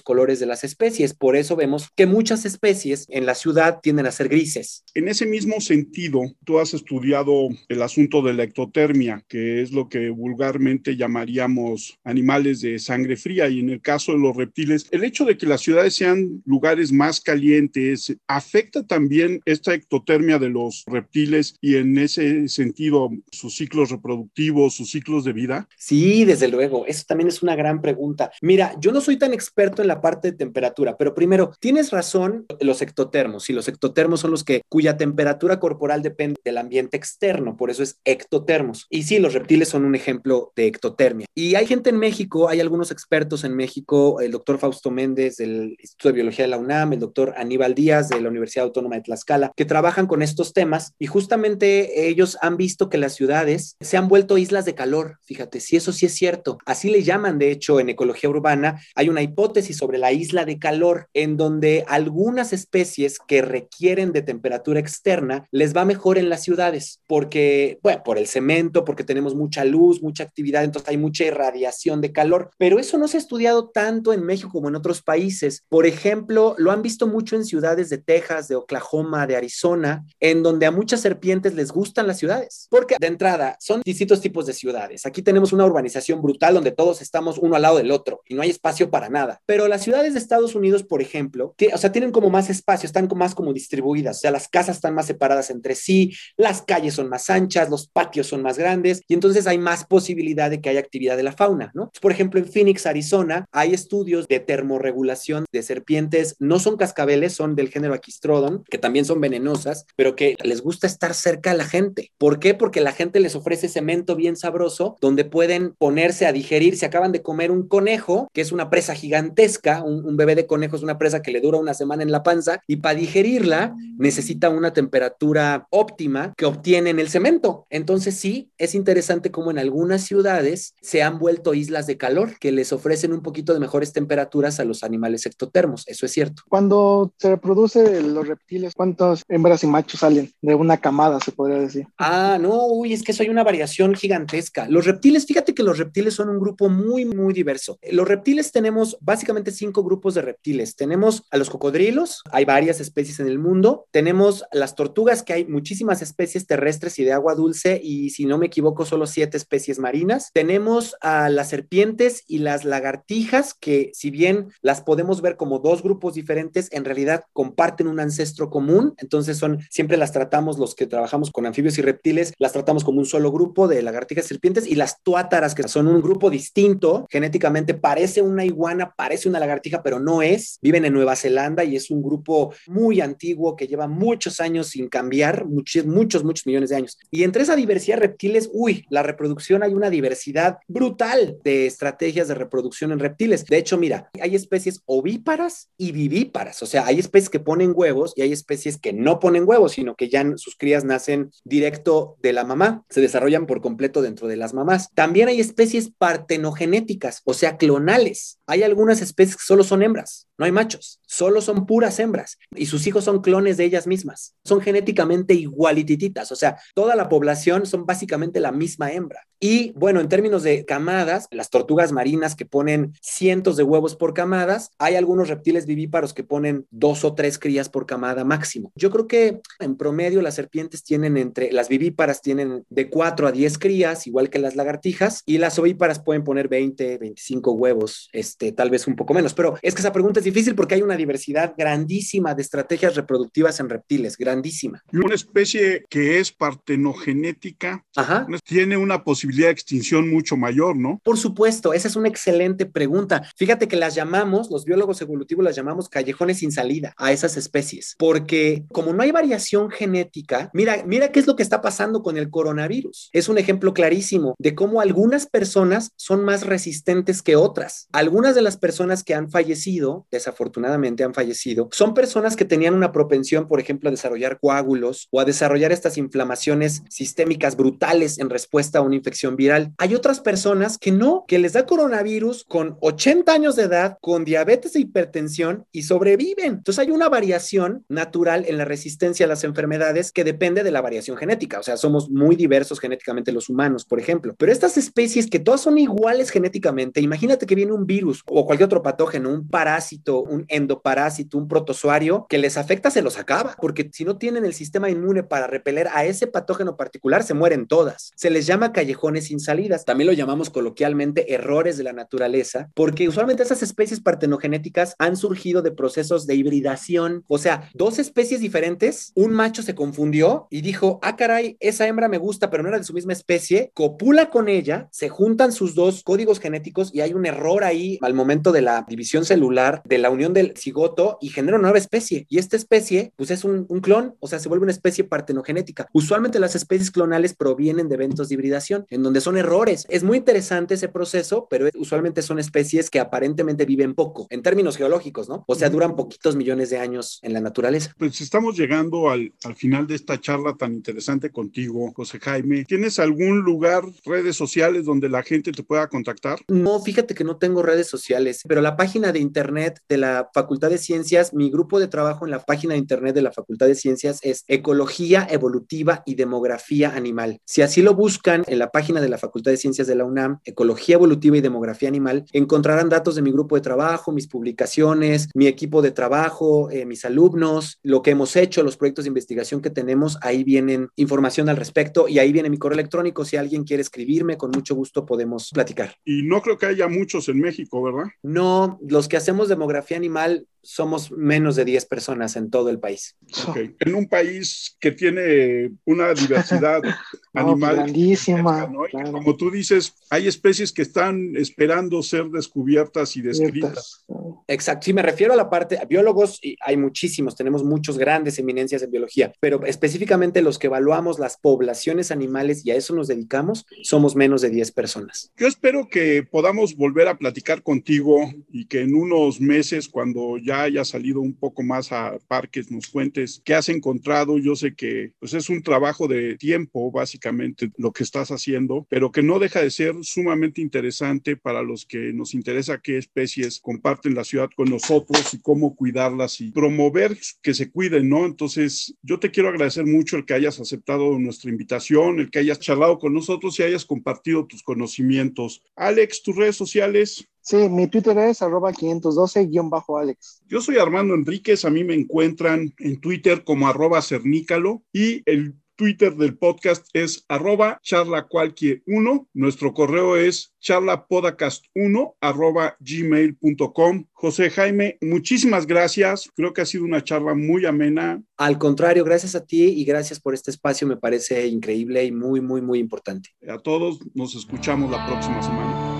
colores 0.00 0.40
de 0.40 0.46
las 0.46 0.64
especies. 0.64 1.14
Por 1.14 1.36
eso 1.36 1.56
vemos 1.56 1.88
que 1.94 2.06
muchas 2.06 2.45
especies 2.46 3.06
en 3.08 3.26
la 3.26 3.34
ciudad 3.34 3.80
tienden 3.82 4.06
a 4.06 4.12
ser 4.12 4.28
grises. 4.28 4.84
En 4.94 5.08
ese 5.08 5.26
mismo 5.26 5.60
sentido, 5.60 6.22
tú 6.44 6.58
has 6.58 6.74
estudiado 6.74 7.48
el 7.68 7.82
asunto 7.82 8.22
de 8.22 8.34
la 8.34 8.44
ectotermia, 8.44 9.22
que 9.28 9.62
es 9.62 9.72
lo 9.72 9.88
que 9.88 10.10
vulgarmente 10.10 10.96
llamaríamos 10.96 11.98
animales 12.04 12.60
de 12.60 12.78
sangre 12.78 13.16
fría. 13.16 13.48
Y 13.48 13.60
en 13.60 13.70
el 13.70 13.80
caso 13.80 14.12
de 14.12 14.18
los 14.18 14.36
reptiles, 14.36 14.86
el 14.90 15.04
hecho 15.04 15.24
de 15.24 15.36
que 15.36 15.46
las 15.46 15.60
ciudades 15.60 15.94
sean 15.94 16.42
lugares 16.46 16.92
más 16.92 17.20
calientes 17.20 18.16
afecta 18.26 18.86
también 18.86 19.40
esta 19.44 19.74
ectotermia 19.74 20.38
de 20.38 20.48
los 20.48 20.84
reptiles 20.86 21.56
y 21.60 21.76
en 21.76 21.98
ese 21.98 22.48
sentido 22.48 23.10
sus 23.30 23.56
ciclos 23.56 23.90
reproductivos, 23.90 24.74
sus 24.74 24.90
ciclos 24.90 25.24
de 25.24 25.32
vida. 25.32 25.68
Sí, 25.76 26.24
desde 26.24 26.48
luego. 26.48 26.86
Eso 26.86 27.04
también 27.06 27.28
es 27.28 27.42
una 27.42 27.56
gran 27.56 27.80
pregunta. 27.80 28.30
Mira, 28.42 28.74
yo 28.80 28.92
no 28.92 29.00
soy 29.00 29.18
tan 29.18 29.32
experto 29.32 29.82
en 29.82 29.88
la 29.88 30.00
parte 30.00 30.30
de 30.30 30.36
temperatura, 30.36 30.96
pero 30.96 31.14
primero, 31.14 31.52
tienes 31.60 31.90
razón 31.90 32.25
los 32.60 32.82
ectotermos, 32.82 33.50
y 33.50 33.52
los 33.52 33.68
ectotermos 33.68 34.20
son 34.20 34.30
los 34.30 34.44
que 34.44 34.62
cuya 34.68 34.96
temperatura 34.96 35.60
corporal 35.60 36.02
depende 36.02 36.40
del 36.44 36.58
ambiente 36.58 36.96
externo, 36.96 37.56
por 37.56 37.70
eso 37.70 37.82
es 37.82 37.98
ectotermos. 38.04 38.86
Y 38.90 39.04
sí, 39.04 39.18
los 39.18 39.34
reptiles 39.34 39.68
son 39.68 39.84
un 39.84 39.94
ejemplo 39.94 40.52
de 40.56 40.66
ectotermia. 40.66 41.26
Y 41.34 41.54
hay 41.54 41.66
gente 41.66 41.90
en 41.90 41.98
México, 41.98 42.48
hay 42.48 42.60
algunos 42.60 42.90
expertos 42.90 43.44
en 43.44 43.54
México, 43.54 44.20
el 44.20 44.30
doctor 44.30 44.58
Fausto 44.58 44.90
Méndez 44.90 45.36
del 45.36 45.76
Instituto 45.78 46.08
de 46.08 46.14
Biología 46.14 46.44
de 46.44 46.50
la 46.50 46.58
UNAM, 46.58 46.92
el 46.92 47.00
doctor 47.00 47.34
Aníbal 47.36 47.74
Díaz 47.74 48.08
de 48.08 48.20
la 48.20 48.28
Universidad 48.28 48.64
Autónoma 48.64 48.96
de 48.96 49.02
Tlaxcala, 49.02 49.52
que 49.56 49.64
trabajan 49.64 50.06
con 50.06 50.22
estos 50.22 50.52
temas 50.52 50.94
y 50.98 51.06
justamente 51.06 52.08
ellos 52.08 52.38
han 52.40 52.56
visto 52.56 52.88
que 52.88 52.98
las 52.98 53.14
ciudades 53.14 53.76
se 53.80 53.96
han 53.96 54.08
vuelto 54.08 54.38
islas 54.38 54.64
de 54.64 54.74
calor. 54.74 55.18
Fíjate, 55.24 55.60
si 55.60 55.76
eso 55.76 55.92
sí 55.92 56.06
es 56.06 56.14
cierto. 56.14 56.58
Así 56.64 56.90
le 56.90 57.02
llaman, 57.02 57.38
de 57.38 57.50
hecho, 57.50 57.80
en 57.80 57.90
ecología 57.90 58.30
urbana, 58.30 58.80
hay 58.94 59.08
una 59.08 59.22
hipótesis 59.22 59.76
sobre 59.76 59.98
la 59.98 60.12
isla 60.12 60.44
de 60.44 60.58
calor 60.58 61.08
en 61.14 61.36
donde 61.36 61.84
algunas 62.16 62.54
especies 62.54 63.18
que 63.18 63.42
requieren 63.42 64.10
de 64.12 64.22
temperatura 64.22 64.80
externa 64.80 65.46
les 65.50 65.76
va 65.76 65.84
mejor 65.84 66.16
en 66.16 66.30
las 66.30 66.42
ciudades 66.42 67.02
porque, 67.06 67.78
bueno, 67.82 68.02
por 68.02 68.16
el 68.16 68.26
cemento, 68.26 68.86
porque 68.86 69.04
tenemos 69.04 69.34
mucha 69.34 69.66
luz, 69.66 70.02
mucha 70.02 70.24
actividad, 70.24 70.64
entonces 70.64 70.88
hay 70.88 70.96
mucha 70.96 71.24
irradiación 71.24 72.00
de 72.00 72.12
calor, 72.12 72.50
pero 72.56 72.78
eso 72.78 72.96
no 72.96 73.06
se 73.06 73.18
ha 73.18 73.20
estudiado 73.20 73.68
tanto 73.68 74.14
en 74.14 74.24
México 74.24 74.48
como 74.50 74.68
en 74.68 74.76
otros 74.76 75.02
países. 75.02 75.62
Por 75.68 75.84
ejemplo, 75.84 76.54
lo 76.56 76.70
han 76.70 76.80
visto 76.80 77.06
mucho 77.06 77.36
en 77.36 77.44
ciudades 77.44 77.90
de 77.90 77.98
Texas, 77.98 78.48
de 78.48 78.54
Oklahoma, 78.56 79.26
de 79.26 79.36
Arizona, 79.36 80.06
en 80.18 80.42
donde 80.42 80.64
a 80.64 80.70
muchas 80.70 81.02
serpientes 81.02 81.52
les 81.54 81.70
gustan 81.70 82.06
las 82.06 82.18
ciudades, 82.18 82.66
porque 82.70 82.96
de 82.98 83.08
entrada 83.08 83.58
son 83.60 83.82
distintos 83.84 84.22
tipos 84.22 84.46
de 84.46 84.54
ciudades. 84.54 85.04
Aquí 85.04 85.20
tenemos 85.20 85.52
una 85.52 85.66
urbanización 85.66 86.22
brutal 86.22 86.54
donde 86.54 86.72
todos 86.72 87.02
estamos 87.02 87.36
uno 87.36 87.56
al 87.56 87.62
lado 87.62 87.76
del 87.76 87.90
otro 87.90 88.22
y 88.26 88.34
no 88.34 88.40
hay 88.40 88.48
espacio 88.48 88.90
para 88.90 89.10
nada. 89.10 89.42
Pero 89.44 89.68
las 89.68 89.82
ciudades 89.82 90.14
de 90.14 90.18
Estados 90.18 90.54
Unidos, 90.54 90.82
por 90.82 91.02
ejemplo, 91.02 91.54
o 91.74 91.78
sea, 91.78 91.92
tienen 91.92 92.05
como 92.12 92.30
más 92.30 92.50
espacio, 92.50 92.86
están 92.86 93.08
más 93.14 93.34
como 93.34 93.52
distribuidas, 93.52 94.18
o 94.18 94.20
sea, 94.20 94.30
las 94.30 94.48
casas 94.48 94.76
están 94.76 94.94
más 94.94 95.06
separadas 95.06 95.50
entre 95.50 95.74
sí, 95.74 96.14
las 96.36 96.62
calles 96.62 96.94
son 96.94 97.08
más 97.08 97.30
anchas, 97.30 97.70
los 97.70 97.88
patios 97.88 98.26
son 98.26 98.42
más 98.42 98.58
grandes 98.58 99.02
y 99.08 99.14
entonces 99.14 99.46
hay 99.46 99.58
más 99.58 99.84
posibilidad 99.84 100.50
de 100.50 100.60
que 100.60 100.68
haya 100.68 100.80
actividad 100.80 101.16
de 101.16 101.22
la 101.22 101.32
fauna, 101.32 101.70
¿no? 101.74 101.90
Por 102.00 102.12
ejemplo, 102.12 102.40
en 102.40 102.46
Phoenix, 102.46 102.86
Arizona, 102.86 103.46
hay 103.52 103.74
estudios 103.74 104.28
de 104.28 104.40
termorregulación 104.40 105.44
de 105.52 105.62
serpientes, 105.62 106.36
no 106.38 106.58
son 106.58 106.76
cascabeles, 106.76 107.32
son 107.32 107.54
del 107.54 107.68
género 107.68 107.94
Aquistrodon, 107.94 108.64
que 108.70 108.78
también 108.78 109.04
son 109.04 109.20
venenosas, 109.20 109.86
pero 109.96 110.16
que 110.16 110.36
les 110.42 110.60
gusta 110.62 110.86
estar 110.86 111.14
cerca 111.14 111.52
a 111.52 111.54
la 111.54 111.64
gente. 111.64 112.12
¿Por 112.18 112.38
qué? 112.38 112.54
Porque 112.54 112.80
la 112.80 112.92
gente 112.92 113.20
les 113.20 113.34
ofrece 113.34 113.68
cemento 113.68 114.16
bien 114.16 114.36
sabroso 114.36 114.96
donde 115.00 115.24
pueden 115.24 115.74
ponerse 115.78 116.26
a 116.26 116.32
digerir. 116.32 116.76
Se 116.76 116.86
acaban 116.86 117.12
de 117.12 117.22
comer 117.22 117.50
un 117.50 117.68
conejo, 117.68 118.28
que 118.32 118.40
es 118.40 118.52
una 118.52 118.70
presa 118.70 118.94
gigantesca, 118.94 119.82
un, 119.82 120.04
un 120.04 120.16
bebé 120.16 120.34
de 120.34 120.46
conejo 120.46 120.76
es 120.76 120.82
una 120.82 120.98
presa 120.98 121.22
que 121.22 121.32
le 121.32 121.40
dura 121.40 121.58
una 121.58 121.74
semana 121.74 121.95
en 122.00 122.12
la 122.12 122.22
panza 122.22 122.60
y 122.66 122.76
para 122.76 122.98
digerirla 122.98 123.74
necesita 123.98 124.48
una 124.48 124.72
temperatura 124.72 125.66
óptima 125.70 126.34
que 126.36 126.46
obtienen 126.46 126.98
el 126.98 127.08
cemento. 127.08 127.66
Entonces 127.70 128.16
sí, 128.16 128.50
es 128.58 128.74
interesante 128.74 129.30
cómo 129.30 129.50
en 129.50 129.58
algunas 129.58 130.02
ciudades 130.02 130.74
se 130.80 131.02
han 131.02 131.18
vuelto 131.18 131.54
islas 131.54 131.86
de 131.86 131.96
calor 131.96 132.38
que 132.38 132.52
les 132.52 132.72
ofrecen 132.72 133.12
un 133.12 133.22
poquito 133.22 133.54
de 133.54 133.60
mejores 133.60 133.92
temperaturas 133.92 134.60
a 134.60 134.64
los 134.64 134.82
animales 134.82 135.26
ectotermos. 135.26 135.84
Eso 135.86 136.06
es 136.06 136.12
cierto. 136.12 136.42
Cuando 136.48 137.12
se 137.18 137.30
reproduce 137.30 138.02
los 138.02 138.26
reptiles, 138.26 138.74
¿cuántas 138.74 139.22
hembras 139.28 139.64
y 139.64 139.66
machos 139.66 140.00
salen 140.00 140.32
de 140.42 140.54
una 140.54 140.76
camada, 140.78 141.20
se 141.20 141.32
podría 141.32 141.58
decir? 141.58 141.86
Ah, 141.98 142.38
no, 142.40 142.66
uy, 142.66 142.92
es 142.92 143.02
que 143.02 143.12
eso 143.12 143.22
hay 143.22 143.28
una 143.28 143.44
variación 143.44 143.94
gigantesca. 143.94 144.68
Los 144.68 144.84
reptiles, 144.84 145.26
fíjate 145.26 145.54
que 145.54 145.62
los 145.62 145.78
reptiles 145.78 146.14
son 146.14 146.28
un 146.28 146.38
grupo 146.38 146.68
muy, 146.68 147.04
muy 147.04 147.32
diverso. 147.32 147.78
Los 147.90 148.06
reptiles 148.06 148.52
tenemos 148.52 148.96
básicamente 149.00 149.50
cinco 149.50 149.82
grupos 149.82 150.14
de 150.14 150.22
reptiles. 150.22 150.76
Tenemos 150.76 151.24
a 151.30 151.36
los 151.36 151.50
cocodrilos, 151.50 151.85
hay 152.30 152.44
varias 152.44 152.80
especies 152.80 153.20
en 153.20 153.28
el 153.28 153.38
mundo. 153.38 153.86
Tenemos 153.90 154.44
las 154.52 154.74
tortugas, 154.74 155.22
que 155.22 155.32
hay 155.32 155.46
muchísimas 155.46 156.02
especies 156.02 156.46
terrestres 156.46 156.98
y 156.98 157.04
de 157.04 157.12
agua 157.12 157.34
dulce, 157.34 157.80
y 157.82 158.10
si 158.10 158.26
no 158.26 158.38
me 158.38 158.46
equivoco, 158.46 158.84
solo 158.84 159.06
siete 159.06 159.36
especies 159.36 159.78
marinas. 159.78 160.30
Tenemos 160.32 160.96
a 161.00 161.28
las 161.28 161.50
serpientes 161.50 162.24
y 162.26 162.38
las 162.38 162.64
lagartijas, 162.64 163.54
que 163.54 163.90
si 163.94 164.10
bien 164.10 164.48
las 164.62 164.80
podemos 164.82 165.22
ver 165.22 165.36
como 165.36 165.58
dos 165.58 165.82
grupos 165.82 166.14
diferentes, 166.14 166.68
en 166.72 166.84
realidad 166.84 167.24
comparten 167.32 167.86
un 167.86 168.00
ancestro 168.00 168.50
común. 168.50 168.94
Entonces 168.98 169.38
son, 169.38 169.60
siempre 169.70 169.96
las 169.96 170.12
tratamos, 170.12 170.58
los 170.58 170.74
que 170.74 170.86
trabajamos 170.86 171.30
con 171.30 171.46
anfibios 171.46 171.78
y 171.78 171.82
reptiles, 171.82 172.32
las 172.38 172.52
tratamos 172.52 172.84
como 172.84 172.98
un 172.98 173.06
solo 173.06 173.30
grupo 173.30 173.68
de 173.68 173.82
lagartijas 173.82 174.26
y 174.26 174.28
serpientes, 174.28 174.66
y 174.66 174.74
las 174.74 175.02
tuátaras, 175.02 175.54
que 175.54 175.66
son 175.68 175.86
un 175.86 176.02
grupo 176.02 176.30
distinto, 176.30 177.06
genéticamente 177.10 177.74
parece 177.74 178.22
una 178.22 178.44
iguana, 178.44 178.94
parece 178.96 179.28
una 179.28 179.40
lagartija, 179.40 179.82
pero 179.82 180.00
no 180.00 180.22
es. 180.22 180.58
Viven 180.62 180.84
en 180.84 180.92
Nueva 180.92 181.16
Zelanda 181.16 181.64
y 181.64 181.75
es 181.76 181.90
un 181.90 182.02
grupo 182.02 182.54
muy 182.66 183.00
antiguo 183.00 183.56
que 183.56 183.66
lleva 183.66 183.86
muchos 183.86 184.40
años 184.40 184.68
sin 184.68 184.88
cambiar, 184.88 185.46
muchos, 185.46 185.86
muchos, 185.86 186.24
muchos 186.24 186.46
millones 186.46 186.70
de 186.70 186.76
años. 186.76 186.98
Y 187.10 187.22
entre 187.22 187.42
esa 187.42 187.56
diversidad 187.56 187.96
de 187.96 188.02
reptiles, 188.02 188.50
uy, 188.52 188.84
la 188.90 189.02
reproducción 189.02 189.62
hay 189.62 189.74
una 189.74 189.90
diversidad 189.90 190.58
brutal 190.68 191.38
de 191.44 191.66
estrategias 191.66 192.28
de 192.28 192.34
reproducción 192.34 192.92
en 192.92 192.98
reptiles. 192.98 193.44
De 193.44 193.58
hecho, 193.58 193.78
mira, 193.78 194.10
hay 194.20 194.34
especies 194.34 194.82
ovíparas 194.86 195.70
y 195.76 195.92
vivíparas, 195.92 196.62
o 196.62 196.66
sea, 196.66 196.86
hay 196.86 196.98
especies 196.98 197.30
que 197.30 197.40
ponen 197.40 197.72
huevos 197.74 198.12
y 198.16 198.22
hay 198.22 198.32
especies 198.32 198.78
que 198.78 198.92
no 198.92 199.20
ponen 199.20 199.44
huevos, 199.46 199.72
sino 199.72 199.94
que 199.94 200.08
ya 200.08 200.24
sus 200.36 200.56
crías 200.56 200.84
nacen 200.84 201.30
directo 201.44 202.16
de 202.22 202.32
la 202.32 202.44
mamá, 202.44 202.84
se 202.88 203.00
desarrollan 203.00 203.46
por 203.46 203.60
completo 203.60 204.02
dentro 204.02 204.28
de 204.28 204.36
las 204.36 204.54
mamás. 204.54 204.90
También 204.94 205.28
hay 205.28 205.40
especies 205.40 205.90
partenogenéticas, 205.96 207.22
o 207.24 207.34
sea, 207.34 207.56
clonales. 207.56 208.38
Hay 208.46 208.62
algunas 208.62 209.00
especies 209.02 209.36
que 209.36 209.44
solo 209.44 209.64
son 209.64 209.82
hembras, 209.82 210.25
no 210.38 210.44
hay 210.44 210.52
machos, 210.52 211.00
solo 211.06 211.40
son 211.40 211.66
puras 211.66 211.98
hembras 211.98 212.38
y 212.54 212.66
sus 212.66 212.86
hijos 212.86 213.04
son 213.04 213.22
clones 213.22 213.56
de 213.56 213.64
ellas 213.64 213.86
mismas. 213.86 214.34
Son 214.44 214.60
genéticamente 214.60 215.34
igualitititas, 215.34 216.30
o 216.32 216.36
sea, 216.36 216.58
toda 216.74 216.94
la 216.94 217.08
población 217.08 217.66
son 217.66 217.86
básicamente 217.86 218.40
la 218.40 218.52
misma 218.52 218.92
hembra. 218.92 219.22
Y 219.38 219.72
bueno, 219.72 220.00
en 220.00 220.08
términos 220.08 220.42
de 220.42 220.64
camadas, 220.64 221.28
las 221.30 221.50
tortugas 221.50 221.92
marinas 221.92 222.34
que 222.34 222.46
ponen 222.46 222.94
cientos 223.02 223.56
de 223.56 223.62
huevos 223.62 223.94
por 223.94 224.14
camadas, 224.14 224.70
hay 224.78 224.94
algunos 224.94 225.28
reptiles 225.28 225.66
vivíparos 225.66 226.14
que 226.14 226.24
ponen 226.24 226.66
dos 226.70 227.04
o 227.04 227.14
tres 227.14 227.38
crías 227.38 227.68
por 227.68 227.84
camada 227.84 228.24
máximo. 228.24 228.72
Yo 228.76 228.90
creo 228.90 229.06
que 229.06 229.40
en 229.60 229.76
promedio 229.76 230.22
las 230.22 230.34
serpientes 230.34 230.82
tienen 230.82 231.18
entre, 231.18 231.52
las 231.52 231.68
vivíparas 231.68 232.22
tienen 232.22 232.64
de 232.70 232.88
4 232.88 233.28
a 233.28 233.32
10 233.32 233.58
crías, 233.58 234.06
igual 234.06 234.30
que 234.30 234.38
las 234.38 234.56
lagartijas, 234.56 235.22
y 235.26 235.36
las 235.38 235.58
ovíparas 235.58 236.00
pueden 236.00 236.24
poner 236.24 236.48
20, 236.48 236.98
25 236.98 237.52
huevos, 237.52 238.08
este, 238.12 238.52
tal 238.52 238.70
vez 238.70 238.86
un 238.86 238.96
poco 238.96 239.12
menos. 239.12 239.34
Pero 239.34 239.58
es 239.60 239.74
que 239.74 239.80
esa 239.80 239.92
pregunta 239.92 240.20
es 240.20 240.25
difícil 240.26 240.54
porque 240.54 240.74
hay 240.74 240.82
una 240.82 240.96
diversidad 240.96 241.54
grandísima 241.56 242.34
de 242.34 242.42
estrategias 242.42 242.94
reproductivas 242.94 243.58
en 243.60 243.68
reptiles, 243.68 244.16
grandísima. 244.16 244.82
Y 244.92 244.98
una 244.98 245.14
especie 245.14 245.84
que 245.88 246.18
es 246.18 246.32
partenogenética 246.32 247.84
Ajá. 247.96 248.26
tiene 248.44 248.76
una 248.76 249.02
posibilidad 249.04 249.48
de 249.48 249.52
extinción 249.52 250.10
mucho 250.10 250.36
mayor, 250.36 250.76
¿no? 250.76 251.00
Por 251.02 251.18
supuesto, 251.18 251.72
esa 251.72 251.88
es 251.88 251.96
una 251.96 252.08
excelente 252.08 252.66
pregunta. 252.66 253.22
Fíjate 253.36 253.68
que 253.68 253.76
las 253.76 253.94
llamamos, 253.94 254.50
los 254.50 254.64
biólogos 254.64 255.00
evolutivos 255.00 255.44
las 255.44 255.56
llamamos 255.56 255.88
callejones 255.88 256.38
sin 256.38 256.52
salida 256.52 256.94
a 256.96 257.12
esas 257.12 257.36
especies, 257.36 257.94
porque 257.98 258.64
como 258.72 258.92
no 258.92 259.02
hay 259.02 259.12
variación 259.12 259.70
genética, 259.70 260.50
mira, 260.52 260.82
mira 260.86 261.12
qué 261.12 261.20
es 261.20 261.26
lo 261.26 261.36
que 261.36 261.42
está 261.42 261.60
pasando 261.62 262.02
con 262.02 262.16
el 262.16 262.30
coronavirus. 262.30 263.10
Es 263.12 263.28
un 263.28 263.38
ejemplo 263.38 263.72
clarísimo 263.72 264.34
de 264.38 264.54
cómo 264.54 264.80
algunas 264.80 265.26
personas 265.26 265.90
son 265.96 266.24
más 266.24 266.44
resistentes 266.44 267.22
que 267.22 267.36
otras. 267.36 267.88
Algunas 267.92 268.34
de 268.34 268.42
las 268.42 268.56
personas 268.56 269.04
que 269.04 269.14
han 269.14 269.30
fallecido, 269.30 270.06
desafortunadamente 270.16 271.04
han 271.04 271.14
fallecido, 271.14 271.68
son 271.72 271.94
personas 271.94 272.36
que 272.36 272.44
tenían 272.44 272.74
una 272.74 272.92
propensión, 272.92 273.48
por 273.48 273.60
ejemplo, 273.60 273.88
a 273.88 273.92
desarrollar 273.92 274.38
coágulos 274.40 275.08
o 275.10 275.20
a 275.20 275.24
desarrollar 275.24 275.72
estas 275.72 275.98
inflamaciones 275.98 276.82
sistémicas 276.88 277.56
brutales 277.56 278.18
en 278.18 278.30
respuesta 278.30 278.78
a 278.78 278.82
una 278.82 278.96
infección 278.96 279.36
viral. 279.36 279.72
Hay 279.78 279.94
otras 279.94 280.20
personas 280.20 280.78
que 280.78 280.92
no, 280.92 281.24
que 281.26 281.38
les 281.38 281.52
da 281.52 281.66
coronavirus 281.66 282.44
con 282.44 282.76
80 282.80 283.32
años 283.32 283.56
de 283.56 283.64
edad, 283.64 283.98
con 284.00 284.24
diabetes 284.24 284.76
e 284.76 284.80
hipertensión 284.80 285.66
y 285.72 285.82
sobreviven. 285.82 286.54
Entonces 286.54 286.78
hay 286.78 286.90
una 286.90 287.08
variación 287.08 287.84
natural 287.88 288.44
en 288.48 288.58
la 288.58 288.64
resistencia 288.64 289.26
a 289.26 289.28
las 289.28 289.44
enfermedades 289.44 290.12
que 290.12 290.24
depende 290.24 290.62
de 290.62 290.70
la 290.70 290.80
variación 290.80 291.16
genética. 291.16 291.60
O 291.60 291.62
sea, 291.62 291.76
somos 291.76 292.10
muy 292.10 292.36
diversos 292.36 292.80
genéticamente 292.80 293.32
los 293.32 293.48
humanos, 293.48 293.84
por 293.84 294.00
ejemplo. 294.00 294.34
Pero 294.38 294.52
estas 294.52 294.76
especies 294.76 295.28
que 295.28 295.38
todas 295.38 295.60
son 295.60 295.78
iguales 295.78 296.30
genéticamente, 296.30 297.00
imagínate 297.00 297.46
que 297.46 297.54
viene 297.54 297.72
un 297.72 297.86
virus 297.86 298.22
o 298.26 298.46
cualquier 298.46 298.66
otro 298.66 298.82
patógeno, 298.82 299.30
un 299.30 299.48
parásito, 299.48 300.05
un 300.20 300.44
endoparásito, 300.48 301.38
un 301.38 301.48
protozoario 301.48 302.26
que 302.28 302.38
les 302.38 302.56
afecta, 302.56 302.90
se 302.90 303.02
los 303.02 303.18
acaba, 303.18 303.56
porque 303.60 303.90
si 303.92 304.04
no 304.04 304.18
tienen 304.18 304.44
el 304.44 304.54
sistema 304.54 304.90
inmune 304.90 305.22
para 305.22 305.46
repeler 305.46 305.88
a 305.92 306.04
ese 306.04 306.26
patógeno 306.26 306.76
particular, 306.76 307.22
se 307.22 307.34
mueren 307.34 307.66
todas. 307.66 308.12
Se 308.14 308.30
les 308.30 308.46
llama 308.46 308.72
callejón 308.72 309.16
sin 309.20 309.40
salidas. 309.40 309.84
También 309.84 310.08
lo 310.08 310.12
llamamos 310.12 310.50
coloquialmente 310.50 311.32
errores 311.34 311.76
de 311.76 311.84
la 311.84 311.92
naturaleza, 311.92 312.70
porque 312.74 313.08
usualmente 313.08 313.42
esas 313.42 313.62
especies 313.62 314.00
partenogenéticas 314.00 314.94
han 314.98 315.16
surgido 315.16 315.62
de 315.62 315.70
procesos 315.70 316.26
de 316.26 316.34
hibridación. 316.34 317.24
O 317.28 317.38
sea, 317.38 317.70
dos 317.74 317.98
especies 317.98 318.40
diferentes, 318.40 319.12
un 319.14 319.32
macho 319.32 319.62
se 319.62 319.74
confundió 319.74 320.48
y 320.50 320.60
dijo, 320.60 320.98
ah, 321.02 321.16
caray, 321.16 321.56
esa 321.60 321.86
hembra 321.86 322.08
me 322.08 322.18
gusta, 322.18 322.50
pero 322.50 322.62
no 322.62 322.68
era 322.68 322.78
de 322.78 322.84
su 322.84 322.94
misma 322.94 323.12
especie, 323.12 323.70
copula 323.74 324.30
con 324.30 324.48
ella, 324.48 324.88
se 324.90 325.08
juntan 325.08 325.52
sus 325.52 325.74
dos 325.74 326.02
códigos 326.02 326.40
genéticos 326.40 326.94
y 326.94 327.00
hay 327.00 327.14
un 327.14 327.26
error 327.26 327.64
ahí 327.64 327.98
al 328.02 328.14
momento 328.14 328.52
de 328.52 328.62
la 328.62 328.84
división 328.88 329.24
celular, 329.24 329.82
de 329.84 329.95
la 329.98 330.10
unión 330.10 330.32
del 330.32 330.54
cigoto 330.56 331.18
y 331.20 331.28
genera 331.28 331.56
una 331.56 331.68
nueva 331.68 331.78
especie. 331.78 332.26
Y 332.28 332.38
esta 332.38 332.56
especie, 332.56 333.12
pues 333.16 333.30
es 333.30 333.44
un, 333.44 333.66
un 333.68 333.80
clon, 333.80 334.14
o 334.20 334.28
sea, 334.28 334.38
se 334.38 334.48
vuelve 334.48 334.64
una 334.64 334.72
especie 334.72 335.04
partenogenética. 335.04 335.88
Usualmente 335.92 336.38
las 336.38 336.54
especies 336.54 336.90
clonales 336.90 337.34
provienen 337.34 337.88
de 337.88 337.94
eventos 337.94 338.28
de 338.28 338.34
hibridación 338.34 338.86
en 338.90 339.02
donde 339.02 339.20
son 339.20 339.36
errores. 339.36 339.86
Es 339.88 340.02
muy 340.02 340.18
interesante 340.18 340.74
ese 340.74 340.88
proceso, 340.88 341.46
pero 341.48 341.68
usualmente 341.76 342.22
son 342.22 342.38
especies 342.38 342.90
que 342.90 343.00
aparentemente 343.00 343.64
viven 343.64 343.94
poco, 343.94 344.26
en 344.30 344.42
términos 344.42 344.76
geológicos, 344.76 345.28
¿no? 345.28 345.44
O 345.46 345.54
sea, 345.54 345.70
duran 345.70 345.96
poquitos 345.96 346.36
millones 346.36 346.70
de 346.70 346.78
años 346.78 347.18
en 347.22 347.32
la 347.32 347.40
naturaleza. 347.40 347.92
Pues 347.98 348.20
estamos 348.20 348.56
llegando 348.56 349.10
al, 349.10 349.32
al 349.44 349.56
final 349.56 349.86
de 349.86 349.94
esta 349.94 350.20
charla 350.20 350.54
tan 350.54 350.74
interesante 350.74 351.30
contigo, 351.30 351.92
José 351.94 352.18
Jaime. 352.20 352.64
¿Tienes 352.64 352.98
algún 352.98 353.40
lugar, 353.40 353.84
redes 354.04 354.36
sociales 354.36 354.84
donde 354.84 355.08
la 355.08 355.22
gente 355.22 355.52
te 355.52 355.62
pueda 355.62 355.88
contactar? 355.88 356.38
No, 356.48 356.80
fíjate 356.80 357.14
que 357.14 357.24
no 357.24 357.36
tengo 357.36 357.62
redes 357.62 357.88
sociales, 357.88 358.42
pero 358.46 358.60
la 358.60 358.76
página 358.76 359.12
de 359.12 359.20
internet 359.20 359.80
de 359.88 359.96
la 359.96 360.30
Facultad 360.34 360.70
de 360.70 360.78
Ciencias, 360.78 361.32
mi 361.32 361.50
grupo 361.50 361.78
de 361.78 361.88
trabajo 361.88 362.24
en 362.24 362.30
la 362.30 362.40
página 362.40 362.74
de 362.74 362.78
internet 362.78 363.14
de 363.14 363.22
la 363.22 363.32
Facultad 363.32 363.66
de 363.66 363.74
Ciencias 363.74 364.18
es 364.22 364.44
Ecología 364.48 365.26
Evolutiva 365.30 366.02
y 366.06 366.14
Demografía 366.14 366.94
Animal. 366.94 367.40
Si 367.44 367.62
así 367.62 367.82
lo 367.82 367.94
buscan 367.94 368.44
en 368.46 368.58
la 368.58 368.70
página 368.70 369.00
de 369.00 369.08
la 369.08 369.18
Facultad 369.18 369.52
de 369.52 369.56
Ciencias 369.56 369.86
de 369.86 369.94
la 369.94 370.04
UNAM, 370.04 370.40
Ecología 370.44 370.96
Evolutiva 370.96 371.36
y 371.36 371.40
Demografía 371.40 371.88
Animal, 371.88 372.24
encontrarán 372.32 372.88
datos 372.88 373.14
de 373.14 373.22
mi 373.22 373.30
grupo 373.30 373.54
de 373.54 373.60
trabajo, 373.60 374.12
mis 374.12 374.26
publicaciones, 374.26 375.28
mi 375.34 375.46
equipo 375.46 375.82
de 375.82 375.92
trabajo, 375.92 376.70
eh, 376.70 376.84
mis 376.84 377.04
alumnos, 377.04 377.78
lo 377.82 378.02
que 378.02 378.10
hemos 378.10 378.34
hecho, 378.36 378.62
los 378.62 378.76
proyectos 378.76 379.04
de 379.04 379.10
investigación 379.10 379.60
que 379.60 379.70
tenemos. 379.70 380.18
Ahí 380.22 380.44
vienen 380.44 380.88
información 380.96 381.48
al 381.48 381.56
respecto 381.56 382.08
y 382.08 382.18
ahí 382.18 382.32
viene 382.32 382.50
mi 382.50 382.58
correo 382.58 382.74
electrónico. 382.74 383.24
Si 383.24 383.36
alguien 383.36 383.64
quiere 383.64 383.82
escribirme, 383.82 384.36
con 384.36 384.50
mucho 384.50 384.74
gusto 384.74 385.06
podemos 385.06 385.50
platicar. 385.52 385.94
Y 386.04 386.22
no 386.22 386.42
creo 386.42 386.58
que 386.58 386.66
haya 386.66 386.88
muchos 386.88 387.28
en 387.28 387.40
México, 387.40 387.82
¿verdad? 387.82 388.10
No, 388.22 388.78
los 388.88 389.08
que 389.08 389.16
hacemos 389.16 389.48
demografía 389.48 389.75
animal 389.90 390.46
somos 390.66 391.12
menos 391.12 391.54
de 391.56 391.64
10 391.64 391.86
personas 391.86 392.36
en 392.36 392.50
todo 392.50 392.70
el 392.70 392.80
país. 392.80 393.16
Okay. 393.48 393.74
En 393.78 393.94
un 393.94 394.08
país 394.08 394.76
que 394.80 394.92
tiene 394.92 395.70
una 395.84 396.12
diversidad 396.12 396.82
No, 397.44 397.50
animal 397.52 397.76
grandísima, 397.76 398.66
¿no? 398.66 398.84
Claro. 398.84 399.12
Como 399.12 399.36
tú 399.36 399.50
dices, 399.50 399.94
hay 400.08 400.26
especies 400.26 400.72
que 400.72 400.82
están 400.82 401.36
esperando 401.36 402.02
ser 402.02 402.26
descubiertas 402.30 403.16
y 403.16 403.22
descritas. 403.22 404.06
Exacto, 404.48 404.84
sí, 404.86 404.92
me 404.92 405.02
refiero 405.02 405.32
a 405.32 405.36
la 405.36 405.50
parte, 405.50 405.78
a 405.78 405.84
biólogos, 405.84 406.38
y 406.42 406.56
hay 406.64 406.76
muchísimos, 406.76 407.36
tenemos 407.36 407.64
muchos 407.64 407.98
grandes 407.98 408.38
eminencias 408.38 408.82
en 408.82 408.90
biología, 408.90 409.32
pero 409.40 409.64
específicamente 409.66 410.40
los 410.40 410.58
que 410.58 410.68
evaluamos 410.68 411.18
las 411.18 411.36
poblaciones 411.36 412.10
animales 412.10 412.64
y 412.64 412.70
a 412.70 412.76
eso 412.76 412.94
nos 412.94 413.08
dedicamos, 413.08 413.66
somos 413.82 414.16
menos 414.16 414.40
de 414.40 414.50
10 414.50 414.72
personas. 414.72 415.32
Yo 415.36 415.46
espero 415.46 415.88
que 415.90 416.22
podamos 416.22 416.76
volver 416.76 417.08
a 417.08 417.18
platicar 417.18 417.62
contigo 417.62 418.30
y 418.50 418.66
que 418.66 418.82
en 418.82 418.94
unos 418.94 419.40
meses, 419.40 419.88
cuando 419.88 420.38
ya 420.56 420.62
haya 420.62 420.84
salido 420.84 421.20
un 421.20 421.34
poco 421.34 421.62
más 421.62 421.92
a 421.92 422.18
parques, 422.28 422.70
nos 422.70 422.88
cuentes 422.88 423.42
qué 423.44 423.54
has 423.54 423.68
encontrado. 423.68 424.38
Yo 424.38 424.56
sé 424.56 424.74
que 424.74 425.12
pues, 425.18 425.34
es 425.34 425.48
un 425.50 425.62
trabajo 425.62 426.08
de 426.08 426.36
tiempo, 426.36 426.90
básicamente, 426.90 427.70
lo 427.76 427.92
que 427.92 428.02
estás 428.02 428.30
haciendo, 428.30 428.86
pero 428.88 429.10
que 429.10 429.22
no 429.22 429.38
deja 429.38 429.60
de 429.60 429.70
ser 429.70 429.94
sumamente 430.02 430.60
interesante 430.60 431.36
para 431.36 431.62
los 431.62 431.84
que 431.86 432.12
nos 432.12 432.34
interesa 432.34 432.80
qué 432.82 432.98
especies 432.98 433.60
comparten 433.60 434.14
la 434.14 434.24
ciudad 434.24 434.50
con 434.56 434.70
nosotros 434.70 435.34
y 435.34 435.40
cómo 435.40 435.74
cuidarlas 435.74 436.40
y 436.40 436.50
promover 436.50 437.16
que 437.42 437.54
se 437.54 437.70
cuiden, 437.70 438.08
¿no? 438.08 438.26
Entonces, 438.26 438.94
yo 439.02 439.18
te 439.18 439.30
quiero 439.30 439.48
agradecer 439.48 439.86
mucho 439.86 440.16
el 440.16 440.24
que 440.24 440.34
hayas 440.34 440.60
aceptado 440.60 441.18
nuestra 441.18 441.50
invitación, 441.50 442.20
el 442.20 442.30
que 442.30 442.38
hayas 442.38 442.60
charlado 442.60 442.98
con 442.98 443.14
nosotros 443.14 443.58
y 443.58 443.62
hayas 443.62 443.84
compartido 443.84 444.46
tus 444.46 444.62
conocimientos. 444.62 445.62
Alex, 445.74 446.22
tus 446.22 446.36
redes 446.36 446.56
sociales. 446.56 447.28
Sí, 447.46 447.68
mi 447.68 447.86
Twitter 447.86 448.18
es 448.18 448.42
arroba 448.42 448.72
512-Alex. 448.72 450.42
Yo 450.48 450.60
soy 450.60 450.78
Armando 450.78 451.14
Enríquez, 451.14 451.64
a 451.64 451.70
mí 451.70 451.84
me 451.84 451.94
encuentran 451.94 452.74
en 452.78 453.00
Twitter 453.00 453.44
como 453.44 453.68
arroba 453.68 454.02
cernícalo 454.02 454.82
y 454.92 455.22
el 455.26 455.54
Twitter 455.76 456.16
del 456.16 456.36
podcast 456.36 456.88
es 456.92 457.24
arroba 457.28 457.80
charlacualquier1. 457.84 459.28
Nuestro 459.32 459.74
correo 459.74 460.16
es 460.16 460.54
charlapodcast1 460.60 462.14
arroba 462.20 462.76
gmail.com. 462.80 464.06
José 464.12 464.50
Jaime, 464.50 464.98
muchísimas 465.00 465.68
gracias. 465.68 466.28
Creo 466.34 466.52
que 466.52 466.62
ha 466.62 466.66
sido 466.66 466.84
una 466.84 467.04
charla 467.04 467.34
muy 467.34 467.64
amena. 467.64 468.20
Al 468.38 468.58
contrario, 468.58 469.04
gracias 469.04 469.36
a 469.36 469.46
ti 469.46 469.62
y 469.68 469.84
gracias 469.84 470.18
por 470.18 470.34
este 470.34 470.50
espacio. 470.50 470.88
Me 470.88 470.96
parece 470.96 471.46
increíble 471.46 472.04
y 472.06 472.10
muy, 472.10 472.40
muy, 472.40 472.60
muy 472.60 472.80
importante. 472.80 473.28
A 473.48 473.58
todos 473.58 474.00
nos 474.14 474.34
escuchamos 474.34 474.90
la 474.90 475.06
próxima 475.06 475.40
semana. 475.40 475.95